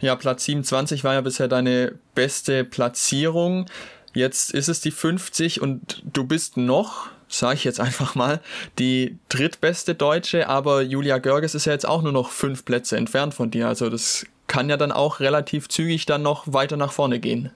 Ja, 0.00 0.16
Platz 0.16 0.44
27 0.44 1.04
war 1.04 1.14
ja 1.14 1.20
bisher 1.20 1.48
deine 1.48 1.98
beste 2.14 2.64
Platzierung. 2.64 3.66
Jetzt 4.12 4.52
ist 4.52 4.68
es 4.68 4.80
die 4.80 4.90
50 4.90 5.62
und 5.62 6.02
du 6.04 6.24
bist 6.24 6.56
noch, 6.56 7.08
sage 7.28 7.54
ich 7.54 7.64
jetzt 7.64 7.80
einfach 7.80 8.14
mal, 8.14 8.40
die 8.78 9.18
drittbeste 9.28 9.94
Deutsche, 9.94 10.48
aber 10.48 10.82
Julia 10.82 11.18
Görges 11.18 11.54
ist 11.54 11.64
ja 11.64 11.72
jetzt 11.72 11.88
auch 11.88 12.02
nur 12.02 12.12
noch 12.12 12.30
fünf 12.30 12.64
Plätze 12.64 12.96
entfernt 12.96 13.34
von 13.34 13.50
dir. 13.50 13.66
Also 13.66 13.88
das 13.88 14.26
kann 14.46 14.68
ja 14.68 14.76
dann 14.76 14.92
auch 14.92 15.20
relativ 15.20 15.68
zügig 15.68 16.06
dann 16.06 16.22
noch 16.22 16.52
weiter 16.52 16.76
nach 16.76 16.92
vorne 16.92 17.20
gehen. 17.20 17.50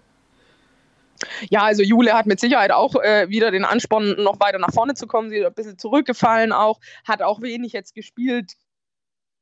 Ja, 1.51 1.63
also 1.63 1.83
Julia 1.83 2.17
hat 2.17 2.27
mit 2.27 2.39
Sicherheit 2.39 2.71
auch 2.71 2.95
äh, 2.95 3.29
wieder 3.29 3.51
den 3.51 3.65
Ansporn, 3.65 4.23
noch 4.23 4.39
weiter 4.41 4.59
nach 4.59 4.73
vorne 4.73 4.95
zu 4.95 5.07
kommen. 5.07 5.31
Sie 5.31 5.39
ist 5.39 5.47
ein 5.47 5.55
bisschen 5.55 5.79
zurückgefallen 5.79 6.53
auch, 6.53 6.81
hat 7.05 7.23
auch 7.23 7.43
wenig 7.43 7.73
jetzt 7.73 7.95
gespielt 7.95 8.53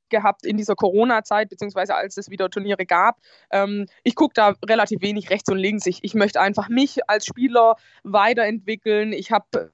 gehabt 0.09 0.47
in 0.47 0.57
dieser 0.57 0.76
Corona-Zeit, 0.76 1.49
beziehungsweise 1.49 1.94
als 1.94 2.16
es 2.16 2.30
wieder 2.30 2.49
Turniere 2.49 2.86
gab. 2.86 3.18
Ähm, 3.51 3.86
ich 4.05 4.14
gucke 4.14 4.34
da 4.34 4.55
relativ 4.64 5.03
wenig 5.03 5.30
rechts 5.30 5.51
und 5.51 5.59
links. 5.59 5.84
Ich, 5.86 5.99
ich 6.03 6.14
möchte 6.14 6.40
einfach 6.40 6.68
mich 6.68 7.09
als 7.09 7.26
Spieler 7.26 7.76
weiterentwickeln. 8.05 9.12
Ich 9.12 9.32
habe 9.32 9.72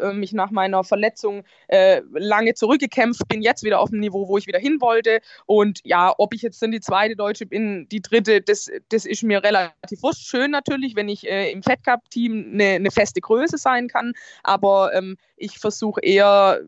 äh, 0.00 0.12
mich 0.12 0.32
nach 0.32 0.50
meiner 0.50 0.82
Verletzung 0.82 1.44
äh, 1.68 2.02
lange 2.12 2.54
zurückgekämpft, 2.54 3.28
bin 3.28 3.42
jetzt 3.42 3.62
wieder 3.62 3.80
auf 3.80 3.90
dem 3.90 4.00
Niveau, 4.00 4.28
wo 4.28 4.38
ich 4.38 4.46
wieder 4.46 4.58
hin 4.58 4.80
wollte. 4.80 5.20
Und 5.46 5.80
ja, 5.84 6.12
ob 6.18 6.34
ich 6.34 6.42
jetzt 6.42 6.60
dann 6.62 6.72
die 6.72 6.80
zweite 6.80 7.14
Deutsche 7.14 7.46
bin, 7.46 7.88
die 7.88 8.02
dritte, 8.02 8.40
das, 8.40 8.70
das 8.88 9.04
ist 9.04 9.22
mir 9.22 9.42
relativ 9.42 10.02
wurscht. 10.02 10.26
Schön 10.26 10.50
natürlich, 10.50 10.96
wenn 10.96 11.08
ich 11.08 11.28
äh, 11.28 11.50
im 11.52 11.62
Fed 11.62 11.84
Cup-Team 11.84 12.50
eine, 12.54 12.70
eine 12.70 12.90
feste 12.90 13.20
Größe 13.20 13.56
sein 13.56 13.86
kann. 13.86 14.14
Aber 14.42 14.92
ähm, 14.94 15.16
ich 15.36 15.58
versuche 15.58 16.00
eher 16.00 16.60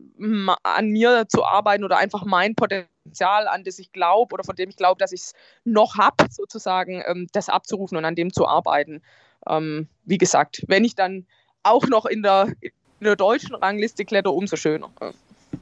an 0.63 0.89
mir 0.89 1.25
zu 1.27 1.43
arbeiten 1.43 1.83
oder 1.83 1.97
einfach 1.97 2.23
mein 2.23 2.55
Potenzial, 2.55 3.47
an 3.47 3.63
das 3.63 3.79
ich 3.79 3.91
glaube 3.91 4.33
oder 4.33 4.43
von 4.43 4.55
dem 4.55 4.69
ich 4.69 4.77
glaube, 4.77 4.99
dass 4.99 5.11
ich 5.11 5.21
es 5.21 5.33
noch 5.65 5.97
habe, 5.97 6.25
sozusagen, 6.29 7.03
ähm, 7.05 7.27
das 7.33 7.49
abzurufen 7.49 7.97
und 7.97 8.05
an 8.05 8.15
dem 8.15 8.31
zu 8.31 8.47
arbeiten. 8.47 9.01
Ähm, 9.49 9.89
wie 10.05 10.17
gesagt, 10.17 10.63
wenn 10.67 10.85
ich 10.85 10.95
dann 10.95 11.27
auch 11.63 11.87
noch 11.87 12.05
in 12.05 12.23
der 12.23 12.53
in 12.99 13.05
der 13.05 13.15
deutschen 13.15 13.55
Rangliste 13.55 14.05
kletter, 14.05 14.33
umso 14.33 14.55
schöner. 14.55 14.89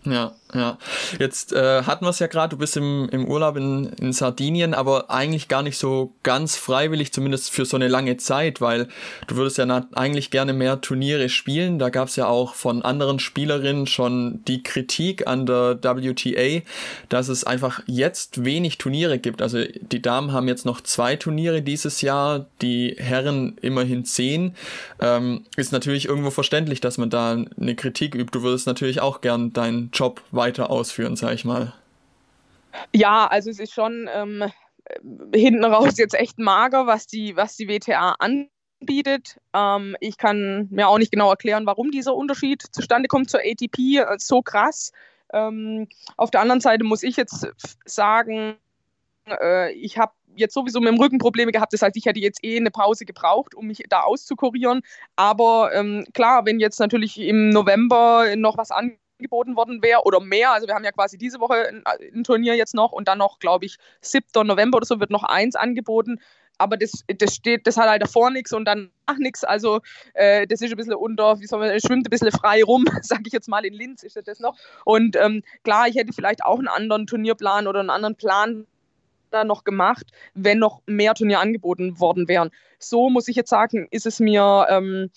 Ja, 0.06 0.34
ja. 0.54 0.78
Jetzt 1.20 1.52
äh, 1.52 1.84
hatten 1.84 2.06
wir 2.06 2.10
es 2.10 2.20
ja 2.20 2.28
gerade, 2.28 2.56
du 2.56 2.58
bist 2.58 2.78
im, 2.78 3.10
im 3.12 3.26
Urlaub 3.28 3.58
in, 3.58 3.86
in 4.00 4.14
Sardinien, 4.14 4.74
aber 4.76 5.10
eigentlich 5.10 5.48
gar 5.48 5.64
nicht 5.64 5.78
so 5.78 6.14
ganz 6.22 6.56
freiwillig, 6.56 7.12
zumindest 7.12 7.52
für 7.52 7.66
so 7.66 7.76
eine 7.76 7.88
lange 7.88 8.18
Zeit, 8.18 8.62
weil 8.62 8.88
du 9.28 9.36
würdest 9.36 9.58
ja 9.58 9.66
eigentlich 9.96 10.30
gerne 10.30 10.54
mehr 10.54 10.80
Turniere 10.80 11.30
spielen. 11.30 11.80
Da 11.80 11.90
gab 11.90 12.08
es 12.08 12.16
ja 12.16 12.28
auch 12.28 12.54
von 12.54 12.84
anderen 12.84 13.20
Spielerinnen 13.20 13.88
schon 13.88 14.44
die 14.48 14.62
Kritik 14.62 15.26
an 15.28 15.48
der 15.48 15.80
WTA, 15.82 16.62
dass 17.10 17.28
es 17.28 17.44
einfach 17.44 17.82
jetzt 17.88 18.46
wenig 18.46 18.78
Turniere 18.78 19.18
gibt. 19.18 19.42
Also 19.42 19.64
die 19.82 20.02
Damen 20.02 20.32
haben 20.32 20.48
jetzt 20.48 20.66
noch 20.66 20.82
zwei 20.82 21.16
Turniere 21.16 21.64
dieses 21.64 22.02
Jahr, 22.02 22.46
die 22.62 22.96
Herren 22.98 23.58
immerhin 23.62 24.06
zehn. 24.06 24.56
Ähm, 25.00 25.46
ist 25.58 25.72
natürlich 25.72 26.06
irgendwo 26.06 26.30
verständlich, 26.30 26.80
dass 26.80 27.00
man 27.00 27.10
da 27.10 27.32
eine 27.60 27.76
Kritik 27.76 28.14
übt. 28.14 28.32
Du 28.32 28.44
würdest 28.44 28.68
natürlich 28.68 29.02
auch 29.02 29.22
gern 29.22 29.52
deinen 29.52 29.92
Job 29.96 30.22
weiter 30.32 30.70
ausführen, 30.70 31.16
sag 31.16 31.34
ich 31.34 31.46
mal. 31.46 31.74
Ja, 32.94 33.28
also 33.28 33.50
es 33.50 33.60
ist 33.60 33.74
schon 33.74 34.10
ähm, 34.14 34.44
hinten 35.34 35.66
raus 35.66 35.98
jetzt 35.98 36.14
echt 36.14 36.38
mager, 36.38 36.88
was 36.88 37.08
die, 37.08 37.36
was 37.36 37.56
die 37.56 37.68
WTA 37.68 38.16
anbietet. 38.20 39.40
Ähm, 39.54 39.96
ich 40.00 40.18
kann 40.18 40.68
mir 40.72 40.88
auch 40.88 40.98
nicht 40.98 41.12
genau 41.12 41.30
erklären, 41.30 41.66
warum 41.66 41.92
dieser 41.92 42.16
Unterschied 42.16 42.62
zustande 42.72 43.08
kommt 43.08 43.30
zur 43.30 43.40
ATP, 43.40 43.98
äh, 43.98 44.18
so 44.18 44.42
krass. 44.42 44.92
Ähm, 45.34 45.88
auf 46.18 46.32
der 46.32 46.42
anderen 46.42 46.62
Seite 46.62 46.84
muss 46.84 47.04
ich 47.04 47.16
jetzt 47.16 47.48
sagen, 47.86 48.58
äh, 49.28 49.72
ich 49.74 49.98
habe 49.98 50.14
jetzt 50.36 50.54
sowieso 50.54 50.80
mit 50.82 50.90
dem 50.90 51.00
Rücken 51.00 51.18
Probleme 51.18 51.52
gehabt. 51.52 51.74
Das 51.74 51.82
heißt, 51.82 51.96
ich 51.96 52.06
hätte 52.06 52.20
jetzt 52.20 52.44
eh 52.44 52.58
eine 52.58 52.72
Pause 52.72 53.06
gebraucht, 53.06 53.56
um 53.56 53.68
mich 53.68 53.84
da 53.90 54.02
auszukurieren. 54.02 54.82
Aber 55.16 55.74
ähm, 55.74 56.06
klar, 56.14 56.46
wenn 56.46 56.60
jetzt 56.60 56.80
natürlich 56.80 57.18
im 57.20 57.50
November 57.50 58.36
noch 58.36 58.58
was 58.58 58.72
angeht, 58.72 59.00
angeboten 59.26 59.56
worden 59.56 59.82
wäre 59.82 60.04
oder 60.04 60.20
mehr. 60.20 60.52
Also 60.52 60.68
wir 60.68 60.76
haben 60.76 60.84
ja 60.84 60.92
quasi 60.92 61.18
diese 61.18 61.40
Woche 61.40 61.68
ein, 61.68 61.84
ein 61.86 62.24
Turnier 62.24 62.56
jetzt 62.56 62.76
noch 62.76 62.92
und 62.92 63.08
dann 63.08 63.18
noch, 63.18 63.40
glaube 63.40 63.66
ich, 63.66 63.78
7. 64.02 64.48
November 64.48 64.78
oder 64.78 64.86
so 64.86 65.00
wird 65.00 65.10
noch 65.10 65.24
eins 65.24 65.56
angeboten. 65.56 66.20
Aber 66.58 66.78
das, 66.78 67.04
das 67.08 67.36
steht, 67.36 67.68
das 67.68 67.76
hat 67.76 67.90
halt 67.90 68.02
davor 68.02 68.30
nichts 68.30 68.54
und 68.54 68.64
dann 68.64 68.90
nach 69.08 69.18
nichts. 69.18 69.44
Also 69.44 69.82
äh, 70.14 70.48
das 70.48 70.62
ist 70.62 70.72
ein 70.72 70.78
bisschen 70.78 70.94
unter, 70.94 71.40
wie 71.42 71.48
soll 71.48 71.60
man, 71.60 71.78
schwimmt 71.80 72.08
ein 72.08 72.10
bisschen 72.10 72.32
frei 72.32 72.64
rum, 72.64 72.86
sage 73.02 73.24
ich 73.26 73.34
jetzt 73.34 73.50
mal, 73.50 73.66
in 73.66 73.74
Linz 73.74 74.04
ist 74.04 74.18
das 74.26 74.40
noch. 74.40 74.58
Und 74.86 75.18
ähm, 75.18 75.44
klar, 75.64 75.88
ich 75.88 75.96
hätte 75.96 76.14
vielleicht 76.14 76.46
auch 76.46 76.60
einen 76.60 76.70
anderen 76.70 77.08
Turnierplan 77.08 77.68
oder 77.68 77.82
einen 77.82 77.90
anderen 77.90 78.16
Plan 78.16 78.68
da 79.32 79.44
noch 79.44 79.66
gemacht, 79.66 80.06
wenn 80.34 80.60
noch 80.60 80.82
mehr 80.86 81.14
Turnier 81.14 81.42
angeboten 81.42 82.00
worden 82.00 82.30
wären. 82.30 82.52
So 82.80 83.10
muss 83.10 83.28
ich 83.28 83.36
jetzt 83.36 83.50
sagen, 83.50 83.88
ist 83.92 84.06
es 84.06 84.22
mir 84.22 84.68
ähm, 84.70 85.10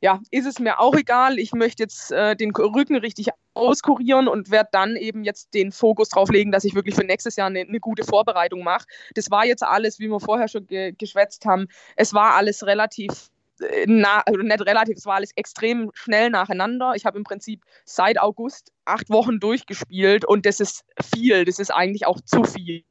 ja, 0.00 0.20
ist 0.30 0.46
es 0.46 0.58
mir 0.58 0.80
auch 0.80 0.94
egal. 0.94 1.38
Ich 1.38 1.52
möchte 1.52 1.82
jetzt 1.82 2.10
äh, 2.10 2.34
den 2.34 2.52
Rücken 2.52 2.96
richtig 2.96 3.28
auskurieren 3.54 4.28
und 4.28 4.50
werde 4.50 4.70
dann 4.72 4.96
eben 4.96 5.24
jetzt 5.24 5.52
den 5.52 5.72
Fokus 5.72 6.08
drauf 6.08 6.30
legen, 6.30 6.52
dass 6.52 6.64
ich 6.64 6.74
wirklich 6.74 6.94
für 6.94 7.04
nächstes 7.04 7.36
Jahr 7.36 7.48
eine, 7.48 7.60
eine 7.60 7.80
gute 7.80 8.04
Vorbereitung 8.04 8.62
mache. 8.62 8.86
Das 9.14 9.30
war 9.30 9.44
jetzt 9.44 9.62
alles, 9.62 9.98
wie 9.98 10.08
wir 10.08 10.20
vorher 10.20 10.48
schon 10.48 10.66
ge 10.66 10.92
geschwätzt 10.96 11.44
haben, 11.44 11.68
es 11.96 12.14
war 12.14 12.34
alles 12.34 12.64
relativ 12.66 13.30
äh, 13.60 13.84
na, 13.86 14.22
nicht 14.26 14.66
relativ, 14.66 14.96
es 14.96 15.06
war 15.06 15.16
alles 15.16 15.32
extrem 15.36 15.90
schnell 15.94 16.30
nacheinander. 16.30 16.94
Ich 16.94 17.04
habe 17.04 17.18
im 17.18 17.24
Prinzip 17.24 17.62
seit 17.84 18.18
August 18.18 18.72
acht 18.86 19.10
Wochen 19.10 19.38
durchgespielt 19.38 20.24
und 20.24 20.46
das 20.46 20.60
ist 20.60 20.84
viel, 21.14 21.44
das 21.44 21.58
ist 21.58 21.70
eigentlich 21.70 22.06
auch 22.06 22.20
zu 22.22 22.44
viel. 22.44 22.84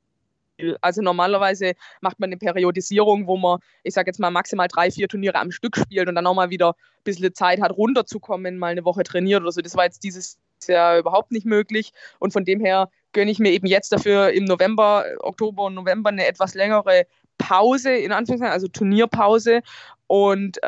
Also 0.81 1.01
normalerweise 1.01 1.73
macht 2.01 2.19
man 2.19 2.29
eine 2.29 2.37
Periodisierung, 2.37 3.27
wo 3.27 3.37
man, 3.37 3.59
ich 3.83 3.93
sage 3.93 4.09
jetzt 4.09 4.19
mal, 4.19 4.31
maximal 4.31 4.67
drei, 4.67 4.91
vier 4.91 5.07
Turniere 5.07 5.35
am 5.39 5.51
Stück 5.51 5.77
spielt 5.77 6.07
und 6.07 6.15
dann 6.15 6.23
nochmal 6.23 6.49
wieder 6.49 6.69
ein 6.69 7.03
bisschen 7.03 7.33
Zeit 7.33 7.61
hat, 7.61 7.75
runterzukommen, 7.75 8.57
mal 8.57 8.71
eine 8.71 8.85
Woche 8.85 9.03
trainiert 9.03 9.41
oder 9.41 9.51
so. 9.51 9.61
Das 9.61 9.75
war 9.75 9.85
jetzt 9.85 10.03
dieses 10.03 10.37
Jahr 10.67 10.97
überhaupt 10.99 11.31
nicht 11.31 11.45
möglich. 11.45 11.93
Und 12.19 12.33
von 12.33 12.45
dem 12.45 12.59
her 12.59 12.89
gönne 13.13 13.31
ich 13.31 13.39
mir 13.39 13.51
eben 13.51 13.67
jetzt 13.67 13.91
dafür 13.91 14.31
im 14.31 14.45
November, 14.45 15.05
Oktober 15.19 15.63
und 15.63 15.75
November 15.75 16.09
eine 16.09 16.27
etwas 16.27 16.53
längere 16.53 17.05
Pause, 17.37 17.91
in 17.91 18.11
Anführungszeichen, 18.11 18.53
also 18.53 18.67
Turnierpause. 18.67 19.61
Und 20.07 20.59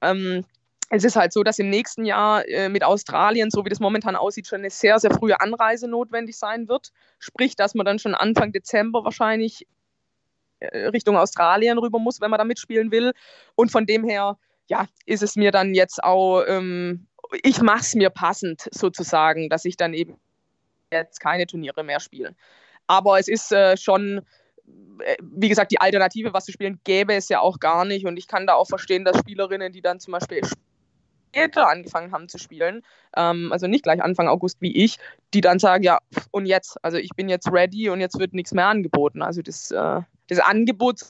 ähm, 0.00 0.44
es 0.94 1.04
ist 1.04 1.16
halt 1.16 1.32
so, 1.32 1.42
dass 1.42 1.58
im 1.58 1.70
nächsten 1.70 2.04
Jahr 2.04 2.46
äh, 2.46 2.68
mit 2.68 2.84
Australien, 2.84 3.50
so 3.50 3.64
wie 3.64 3.70
das 3.70 3.80
momentan 3.80 4.14
aussieht, 4.14 4.46
schon 4.46 4.58
eine 4.58 4.68
sehr, 4.68 4.98
sehr 4.98 5.10
frühe 5.10 5.40
Anreise 5.40 5.88
notwendig 5.88 6.36
sein 6.36 6.68
wird. 6.68 6.92
Sprich, 7.18 7.56
dass 7.56 7.74
man 7.74 7.86
dann 7.86 7.98
schon 7.98 8.14
Anfang 8.14 8.52
Dezember 8.52 9.02
wahrscheinlich 9.02 9.66
äh, 10.60 10.88
Richtung 10.88 11.16
Australien 11.16 11.78
rüber 11.78 11.98
muss, 11.98 12.20
wenn 12.20 12.30
man 12.30 12.36
da 12.36 12.44
mitspielen 12.44 12.90
will. 12.90 13.12
Und 13.54 13.72
von 13.72 13.86
dem 13.86 14.04
her, 14.04 14.36
ja, 14.68 14.86
ist 15.06 15.22
es 15.22 15.34
mir 15.34 15.50
dann 15.50 15.72
jetzt 15.72 16.04
auch, 16.04 16.42
ähm, 16.46 17.06
ich 17.42 17.62
mache 17.62 17.80
es 17.80 17.94
mir 17.94 18.10
passend 18.10 18.68
sozusagen, 18.70 19.48
dass 19.48 19.64
ich 19.64 19.78
dann 19.78 19.94
eben 19.94 20.20
jetzt 20.90 21.20
keine 21.20 21.46
Turniere 21.46 21.84
mehr 21.84 22.00
spiele. 22.00 22.34
Aber 22.86 23.18
es 23.18 23.28
ist 23.28 23.50
äh, 23.50 23.78
schon 23.78 24.26
äh, 24.98 25.16
wie 25.22 25.48
gesagt, 25.48 25.70
die 25.70 25.80
Alternative, 25.80 26.34
was 26.34 26.44
zu 26.44 26.52
spielen, 26.52 26.80
gäbe 26.84 27.14
es 27.14 27.30
ja 27.30 27.40
auch 27.40 27.60
gar 27.60 27.86
nicht. 27.86 28.04
Und 28.04 28.18
ich 28.18 28.28
kann 28.28 28.46
da 28.46 28.52
auch 28.52 28.68
verstehen, 28.68 29.06
dass 29.06 29.18
Spielerinnen, 29.18 29.72
die 29.72 29.80
dann 29.80 29.98
zum 29.98 30.12
Beispiel 30.12 30.42
später 31.32 31.68
angefangen 31.68 32.12
haben 32.12 32.28
zu 32.28 32.38
spielen, 32.38 32.82
ähm, 33.16 33.52
also 33.52 33.66
nicht 33.66 33.84
gleich 33.84 34.02
Anfang 34.02 34.28
August 34.28 34.58
wie 34.60 34.76
ich, 34.84 34.98
die 35.34 35.40
dann 35.40 35.58
sagen, 35.58 35.82
ja, 35.82 35.98
und 36.30 36.46
jetzt, 36.46 36.82
also 36.84 36.98
ich 36.98 37.10
bin 37.16 37.28
jetzt 37.28 37.50
ready 37.50 37.88
und 37.88 38.00
jetzt 38.00 38.18
wird 38.18 38.34
nichts 38.34 38.52
mehr 38.52 38.66
angeboten. 38.66 39.22
Also 39.22 39.42
das, 39.42 39.70
äh, 39.70 40.00
das 40.28 40.38
Angebot 40.38 41.00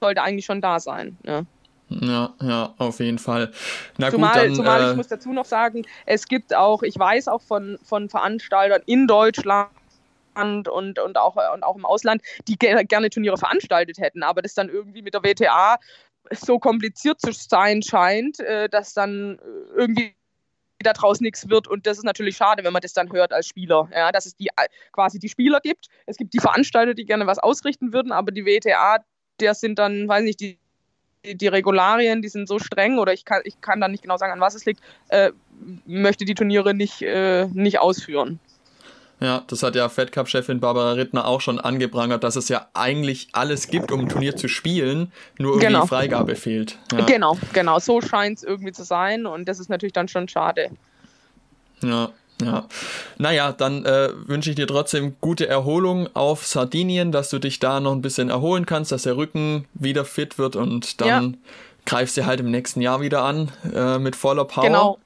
sollte 0.00 0.22
eigentlich 0.22 0.46
schon 0.46 0.60
da 0.60 0.80
sein. 0.80 1.16
Ja. 1.24 1.42
Ja, 1.88 2.32
ja, 2.40 2.74
auf 2.78 3.00
jeden 3.00 3.18
Fall. 3.18 3.52
Na 3.98 4.10
zumal, 4.10 4.32
gut, 4.32 4.42
dann, 4.42 4.54
zumal 4.54 4.82
äh, 4.82 4.90
ich 4.90 4.96
muss 4.96 5.08
dazu 5.08 5.32
noch 5.32 5.44
sagen, 5.44 5.84
es 6.06 6.26
gibt 6.26 6.54
auch, 6.54 6.82
ich 6.82 6.98
weiß 6.98 7.28
auch 7.28 7.42
von, 7.42 7.78
von 7.82 8.08
Veranstaltern 8.08 8.80
in 8.86 9.06
Deutschland, 9.06 9.68
und, 10.34 10.98
und, 10.98 11.18
auch, 11.18 11.36
und 11.52 11.62
auch 11.62 11.76
im 11.76 11.84
Ausland, 11.84 12.22
die 12.48 12.56
gerne 12.56 13.10
Turniere 13.10 13.36
veranstaltet 13.36 13.98
hätten, 13.98 14.22
aber 14.22 14.40
das 14.40 14.54
dann 14.54 14.70
irgendwie 14.70 15.02
mit 15.02 15.12
der 15.12 15.22
WTA 15.22 15.78
so 16.30 16.58
kompliziert 16.58 17.20
zu 17.20 17.32
sein 17.32 17.82
scheint, 17.82 18.40
äh, 18.40 18.68
dass 18.68 18.94
dann 18.94 19.38
irgendwie 19.76 20.14
daraus 20.82 21.20
nichts 21.20 21.48
wird. 21.48 21.68
Und 21.68 21.86
das 21.86 21.98
ist 21.98 22.04
natürlich 22.04 22.36
schade, 22.36 22.64
wenn 22.64 22.72
man 22.72 22.82
das 22.82 22.92
dann 22.92 23.12
hört 23.12 23.32
als 23.32 23.46
Spieler. 23.46 23.88
Ja, 23.92 24.12
dass 24.12 24.26
es 24.26 24.36
die 24.36 24.48
quasi 24.92 25.18
die 25.18 25.28
Spieler 25.28 25.60
gibt. 25.60 25.88
Es 26.06 26.16
gibt 26.16 26.34
die 26.34 26.40
Veranstalter, 26.40 26.94
die 26.94 27.04
gerne 27.04 27.26
was 27.26 27.38
ausrichten 27.38 27.92
würden, 27.92 28.12
aber 28.12 28.32
die 28.32 28.44
WTA, 28.44 28.98
der 29.40 29.54
sind 29.54 29.78
dann, 29.78 30.08
weiß 30.08 30.24
nicht, 30.24 30.40
die, 30.40 30.58
die 31.24 31.48
Regularien, 31.48 32.22
die 32.22 32.28
sind 32.28 32.48
so 32.48 32.58
streng 32.58 32.98
oder 32.98 33.12
ich 33.12 33.24
kann, 33.24 33.42
ich 33.44 33.60
kann 33.60 33.80
dann 33.80 33.92
nicht 33.92 34.02
genau 34.02 34.16
sagen, 34.16 34.32
an 34.32 34.40
was 34.40 34.54
es 34.54 34.64
liegt, 34.64 34.80
äh, 35.08 35.30
möchte 35.86 36.24
die 36.24 36.34
Turniere 36.34 36.74
nicht, 36.74 37.02
äh, 37.02 37.46
nicht 37.46 37.78
ausführen. 37.78 38.40
Ja, 39.22 39.44
das 39.46 39.62
hat 39.62 39.76
ja 39.76 39.88
Fed 39.88 40.10
Cup-Chefin 40.10 40.58
Barbara 40.58 40.92
Rittner 40.92 41.28
auch 41.28 41.40
schon 41.40 41.60
angeprangert, 41.60 42.24
dass 42.24 42.34
es 42.34 42.48
ja 42.48 42.66
eigentlich 42.74 43.28
alles 43.32 43.68
gibt, 43.68 43.92
um 43.92 44.00
ein 44.00 44.08
Turnier 44.08 44.34
zu 44.34 44.48
spielen, 44.48 45.12
nur 45.38 45.52
irgendwie 45.52 45.66
genau. 45.66 45.86
Freigabe 45.86 46.34
fehlt. 46.34 46.76
Ja. 46.92 47.04
Genau, 47.04 47.38
genau, 47.52 47.78
so 47.78 48.00
scheint 48.00 48.38
es 48.38 48.42
irgendwie 48.42 48.72
zu 48.72 48.82
sein 48.82 49.26
und 49.26 49.48
das 49.48 49.60
ist 49.60 49.70
natürlich 49.70 49.92
dann 49.92 50.08
schon 50.08 50.26
schade. 50.26 50.70
Ja, 51.82 52.10
ja. 52.42 52.66
Naja, 53.18 53.52
dann 53.52 53.84
äh, 53.84 54.08
wünsche 54.26 54.50
ich 54.50 54.56
dir 54.56 54.66
trotzdem 54.66 55.14
gute 55.20 55.46
Erholung 55.46 56.08
auf 56.14 56.44
Sardinien, 56.44 57.12
dass 57.12 57.30
du 57.30 57.38
dich 57.38 57.60
da 57.60 57.78
noch 57.78 57.92
ein 57.92 58.02
bisschen 58.02 58.28
erholen 58.28 58.66
kannst, 58.66 58.90
dass 58.90 59.02
der 59.02 59.16
Rücken 59.16 59.66
wieder 59.74 60.04
fit 60.04 60.36
wird 60.36 60.56
und 60.56 61.00
dann 61.00 61.08
ja. 61.08 61.38
greifst 61.86 62.16
du 62.16 62.26
halt 62.26 62.40
im 62.40 62.50
nächsten 62.50 62.80
Jahr 62.80 63.00
wieder 63.00 63.22
an 63.22 63.52
äh, 63.72 64.00
mit 64.00 64.16
voller 64.16 64.46
Power. 64.46 64.64
Genau. 64.64 64.98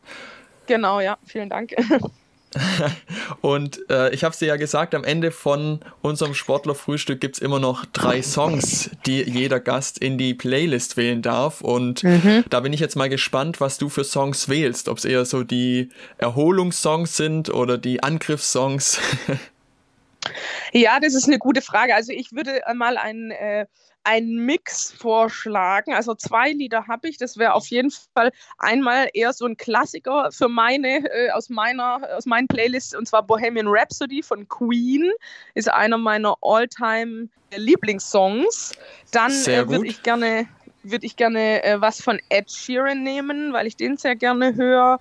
Genau, 0.66 1.00
ja, 1.00 1.18
vielen 1.26 1.50
Dank. 1.50 1.74
Und 3.40 3.88
äh, 3.90 4.12
ich 4.14 4.24
habe 4.24 4.32
es 4.32 4.38
dir 4.38 4.46
ja 4.46 4.56
gesagt, 4.56 4.94
am 4.94 5.04
Ende 5.04 5.30
von 5.30 5.80
unserem 6.02 6.34
Sportlerfrühstück 6.34 7.20
gibt 7.20 7.36
es 7.36 7.42
immer 7.42 7.58
noch 7.58 7.84
drei 7.86 8.22
Songs, 8.22 8.90
die 9.06 9.22
jeder 9.22 9.60
Gast 9.60 9.98
in 9.98 10.18
die 10.18 10.34
Playlist 10.34 10.96
wählen 10.96 11.22
darf. 11.22 11.60
Und 11.60 12.02
mhm. 12.02 12.44
da 12.50 12.60
bin 12.60 12.72
ich 12.72 12.80
jetzt 12.80 12.96
mal 12.96 13.08
gespannt, 13.08 13.60
was 13.60 13.78
du 13.78 13.88
für 13.88 14.04
Songs 14.04 14.48
wählst. 14.48 14.88
Ob 14.88 14.98
es 14.98 15.04
eher 15.04 15.24
so 15.24 15.42
die 15.42 15.90
Erholungssongs 16.18 17.16
sind 17.16 17.50
oder 17.50 17.78
die 17.78 18.02
Angriffssongs. 18.02 19.00
ja, 20.72 21.00
das 21.00 21.14
ist 21.14 21.26
eine 21.26 21.38
gute 21.38 21.62
Frage. 21.62 21.94
Also 21.94 22.12
ich 22.12 22.32
würde 22.32 22.60
mal 22.74 22.96
ein 22.96 23.30
äh, 23.30 23.66
einen 24.06 24.46
Mix 24.46 24.92
vorschlagen. 24.92 25.92
Also 25.92 26.14
zwei 26.14 26.52
Lieder 26.52 26.86
habe 26.86 27.08
ich. 27.08 27.18
Das 27.18 27.36
wäre 27.38 27.54
auf 27.54 27.66
jeden 27.66 27.90
Fall 27.90 28.30
einmal 28.58 29.08
eher 29.12 29.32
so 29.32 29.46
ein 29.46 29.56
Klassiker 29.56 30.30
für 30.30 30.48
meine, 30.48 31.04
äh, 31.10 31.30
aus 31.32 31.50
meiner, 31.50 32.00
aus 32.16 32.24
meinen 32.24 32.46
Playlists, 32.46 32.94
und 32.94 33.08
zwar 33.08 33.24
Bohemian 33.24 33.66
Rhapsody 33.68 34.22
von 34.22 34.48
Queen. 34.48 35.10
Ist 35.54 35.68
einer 35.68 35.98
meiner 35.98 36.36
All-Time 36.40 37.28
Lieblingssongs. 37.54 38.72
Dann 39.10 39.32
äh, 39.32 39.68
würde 39.68 39.88
ich 39.88 40.02
gerne, 40.04 40.46
würd 40.84 41.02
ich 41.02 41.16
gerne 41.16 41.64
äh, 41.64 41.80
was 41.80 42.00
von 42.00 42.20
Ed 42.28 42.50
Sheeran 42.50 43.02
nehmen, 43.02 43.52
weil 43.52 43.66
ich 43.66 43.76
den 43.76 43.96
sehr 43.96 44.14
gerne 44.14 44.54
höre. 44.54 45.00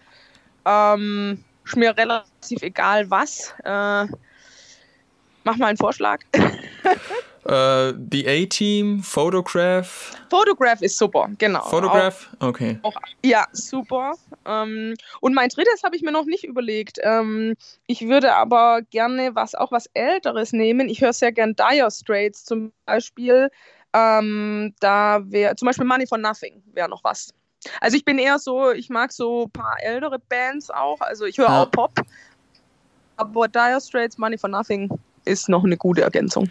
Ähm, 0.66 1.44
ist 1.64 1.78
mir 1.78 1.96
relativ 1.96 2.64
egal 2.64 3.12
was. 3.12 3.54
Äh, 3.64 4.08
mach 5.44 5.58
mal 5.58 5.68
einen 5.68 5.78
Vorschlag. 5.78 6.22
Uh, 7.48 7.94
The 8.12 8.28
A-Team, 8.28 9.04
Photograph. 9.04 10.14
Photograph 10.32 10.82
ist 10.82 10.98
super, 10.98 11.30
genau. 11.38 11.62
Photograph? 11.62 12.30
Auch, 12.40 12.48
okay. 12.48 12.80
Auch, 12.82 12.96
ja, 13.24 13.46
super. 13.52 14.14
Ähm, 14.46 14.96
und 15.22 15.36
mein 15.36 15.50
drittes 15.50 15.84
habe 15.84 15.96
ich 15.96 16.02
mir 16.02 16.12
noch 16.12 16.26
nicht 16.26 16.44
überlegt. 16.44 16.98
Ähm, 17.04 17.54
ich 17.86 18.08
würde 18.08 18.34
aber 18.34 18.82
gerne 18.90 19.36
was, 19.36 19.54
auch 19.54 19.72
was 19.72 19.86
Älteres 19.94 20.54
nehmen. 20.54 20.90
Ich 20.90 21.02
höre 21.02 21.14
sehr 21.14 21.32
gern 21.32 21.56
Dire 21.56 21.92
Straits 21.92 22.46
zum 22.46 22.72
Beispiel. 22.88 23.52
Ähm, 23.94 24.74
da 24.80 25.22
wäre 25.26 25.56
zum 25.56 25.68
Beispiel 25.68 25.86
Money 25.86 26.08
for 26.08 26.18
Nothing 26.18 26.64
wäre 26.74 26.90
noch 26.90 27.04
was. 27.04 27.32
Also 27.80 27.96
ich 27.96 28.06
bin 28.06 28.18
eher 28.18 28.40
so, 28.40 28.72
ich 28.72 28.90
mag 28.90 29.12
so 29.12 29.44
ein 29.44 29.52
paar 29.52 29.76
ältere 29.82 30.18
Bands 30.18 30.72
auch. 30.72 31.00
Also 31.00 31.26
ich 31.26 31.38
höre 31.38 31.46
ja. 31.46 31.62
auch 31.62 31.72
Pop. 31.72 31.92
Aber 33.18 33.48
Dire 33.48 33.80
Straits, 33.80 34.18
Money 34.18 34.38
for 34.38 34.50
Nothing 34.50 34.90
ist 35.26 35.48
noch 35.48 35.64
eine 35.64 35.78
gute 35.78 36.02
Ergänzung. 36.02 36.50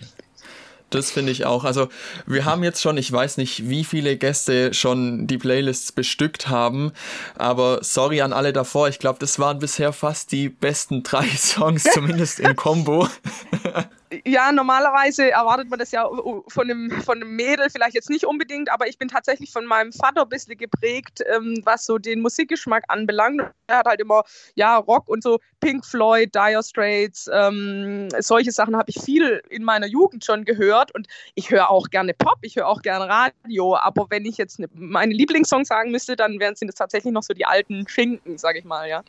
Das 0.91 1.11
finde 1.11 1.33
ich 1.33 1.45
auch. 1.45 1.65
Also 1.65 1.89
wir 2.27 2.45
haben 2.45 2.63
jetzt 2.63 2.81
schon, 2.81 2.97
ich 2.97 3.11
weiß 3.11 3.37
nicht, 3.37 3.69
wie 3.69 3.85
viele 3.85 4.17
Gäste 4.17 4.73
schon 4.75 5.27
die 5.27 5.39
Playlists 5.39 5.91
bestückt 5.93 6.49
haben, 6.49 6.93
aber 7.37 7.83
sorry 7.83 8.21
an 8.21 8.33
alle 8.33 8.53
davor. 8.53 8.89
Ich 8.89 8.99
glaube, 8.99 9.19
das 9.19 9.39
waren 9.39 9.59
bisher 9.59 9.93
fast 9.93 10.31
die 10.31 10.49
besten 10.49 11.03
drei 11.03 11.27
Songs, 11.37 11.85
zumindest 11.85 12.39
in 12.41 12.55
Combo. 12.55 13.09
ja, 14.25 14.53
normalerweise 14.53 15.31
erwartet 15.31 15.71
man 15.71 15.79
das 15.79 15.91
ja 15.91 16.09
von 16.49 16.71
einem, 16.71 16.91
von 17.03 17.21
einem 17.21 17.35
Mädel, 17.37 17.69
vielleicht 17.71 17.95
jetzt 17.95 18.11
nicht 18.11 18.25
unbedingt, 18.25 18.71
aber 18.71 18.87
ich 18.87 18.99
bin 18.99 19.09
tatsächlich 19.09 19.51
von 19.53 19.65
meinem 19.67 19.93
Vater 19.93 20.23
ein 20.23 20.29
bisschen 20.29 20.57
geprägt, 20.57 21.23
ähm, 21.35 21.61
was 21.65 21.87
so 21.87 21.99
den 21.99 22.21
Musikgeschmack 22.21 22.85
anbelangt. 22.89 23.43
Er 23.67 23.79
hat 23.79 23.87
halt 23.87 24.01
immer, 24.01 24.25
ja, 24.55 24.77
Rock 24.77 25.09
und 25.09 25.23
so 25.23 25.39
Pink 25.61 25.85
Floyd, 25.85 26.35
Dire 26.35 26.63
Straits, 26.63 27.29
ähm, 27.33 28.09
solche 28.19 28.53
Sachen 28.53 28.77
habe 28.77 28.91
ich 28.91 29.01
viel 29.01 29.43
in 29.51 29.65
meiner 29.65 29.87
Jugend 29.87 30.25
schon 30.25 30.45
gehört 30.45 30.95
und 30.95 31.07
ich 31.35 31.51
höre 31.51 31.71
auch 31.71 31.89
gerne 31.91 32.15
Pop, 32.15 32.39
ich 32.43 32.57
höre 32.57 32.69
auch 32.69 32.83
gerne 32.83 33.09
Radio, 33.09 33.77
aber 33.77 34.07
wenn 34.11 34.25
ich 34.27 34.37
jetzt 34.37 34.59
ne, 34.59 34.69
meine 34.75 35.15
Lieblingssongs 35.15 35.69
sagen 35.69 35.91
müsste, 35.91 36.17
dann 36.17 36.39
wären 36.41 36.55
es 36.55 36.75
tatsächlich 36.75 37.13
noch 37.13 37.23
so 37.23 37.35
die 37.35 37.47
alten 37.47 37.89
Schinken, 37.89 38.39
sage 38.39 38.59
ich 38.59 38.65
mal, 38.65 38.89
ja 38.89 39.03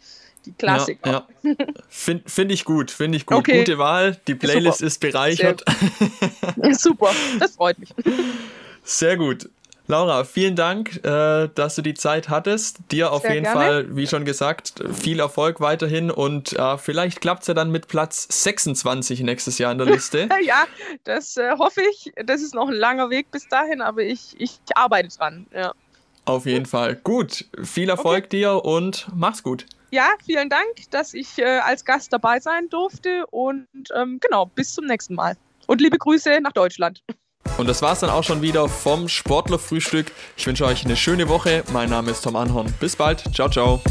die 0.45 0.53
Klassiker. 0.53 1.27
Ja, 1.43 1.49
ja. 1.49 1.55
Finde 1.89 2.23
find 2.29 2.51
ich 2.51 2.65
gut, 2.65 2.91
finde 2.91 3.17
ich 3.17 3.25
gut. 3.25 3.37
Okay. 3.37 3.59
Gute 3.59 3.77
Wahl. 3.77 4.17
Die 4.27 4.35
Playlist 4.35 4.79
Super. 4.79 4.87
ist 4.87 4.99
bereichert. 4.99 5.65
Super, 6.71 7.11
das 7.39 7.55
freut 7.55 7.79
mich. 7.79 7.93
Sehr 8.83 9.17
gut. 9.17 9.49
Laura, 9.87 10.23
vielen 10.23 10.55
Dank, 10.55 11.03
äh, 11.05 11.47
dass 11.53 11.75
du 11.75 11.83
die 11.83 11.93
Zeit 11.93 12.29
hattest. 12.29 12.79
Dir 12.91 13.11
auf 13.11 13.21
Sehr 13.21 13.35
jeden 13.35 13.43
gerne. 13.43 13.59
Fall, 13.59 13.95
wie 13.95 14.07
schon 14.07 14.25
gesagt, 14.25 14.83
viel 14.91 15.19
Erfolg 15.19 15.61
weiterhin 15.61 16.09
und 16.09 16.53
äh, 16.53 16.77
vielleicht 16.79 17.21
klappt 17.21 17.41
es 17.41 17.47
ja 17.47 17.53
dann 17.53 17.69
mit 17.69 17.87
Platz 17.87 18.27
26 18.31 19.21
nächstes 19.21 19.59
Jahr 19.59 19.71
in 19.71 19.77
der 19.77 19.85
Liste. 19.85 20.27
ja, 20.43 20.65
das 21.03 21.37
äh, 21.37 21.51
hoffe 21.59 21.81
ich. 21.91 22.11
Das 22.25 22.41
ist 22.41 22.55
noch 22.55 22.67
ein 22.67 22.73
langer 22.73 23.11
Weg 23.11 23.29
bis 23.29 23.47
dahin, 23.47 23.81
aber 23.81 24.01
ich, 24.01 24.35
ich 24.39 24.57
arbeite 24.73 25.09
dran. 25.15 25.45
Ja. 25.53 25.73
Auf 26.25 26.45
jeden 26.45 26.65
Fall. 26.65 26.95
Gut, 26.95 27.45
viel 27.63 27.89
Erfolg 27.89 28.25
okay. 28.25 28.37
dir 28.37 28.65
und 28.65 29.07
mach's 29.13 29.43
gut 29.43 29.65
ja, 29.95 30.09
vielen 30.23 30.49
Dank, 30.49 30.67
dass 30.91 31.13
ich 31.13 31.39
äh, 31.39 31.59
als 31.59 31.85
Gast 31.85 32.11
dabei 32.11 32.39
sein 32.39 32.69
durfte 32.69 33.25
und 33.27 33.67
ähm, 33.95 34.19
genau, 34.19 34.45
bis 34.45 34.73
zum 34.73 34.85
nächsten 34.85 35.15
Mal. 35.15 35.37
Und 35.67 35.81
liebe 35.81 35.97
Grüße 35.97 36.41
nach 36.41 36.51
Deutschland. 36.51 37.01
Und 37.57 37.67
das 37.67 37.81
war's 37.81 38.01
dann 38.01 38.09
auch 38.09 38.23
schon 38.23 38.41
wieder 38.41 38.67
vom 38.67 39.07
Sportlerfrühstück. 39.07 40.11
Ich 40.35 40.45
wünsche 40.45 40.65
euch 40.65 40.83
eine 40.83 40.97
schöne 40.97 41.29
Woche. 41.29 41.63
Mein 41.71 41.89
Name 41.89 42.11
ist 42.11 42.23
Tom 42.23 42.35
Anhorn. 42.35 42.73
Bis 42.79 42.95
bald. 42.95 43.23
Ciao, 43.33 43.49
ciao. 43.49 43.81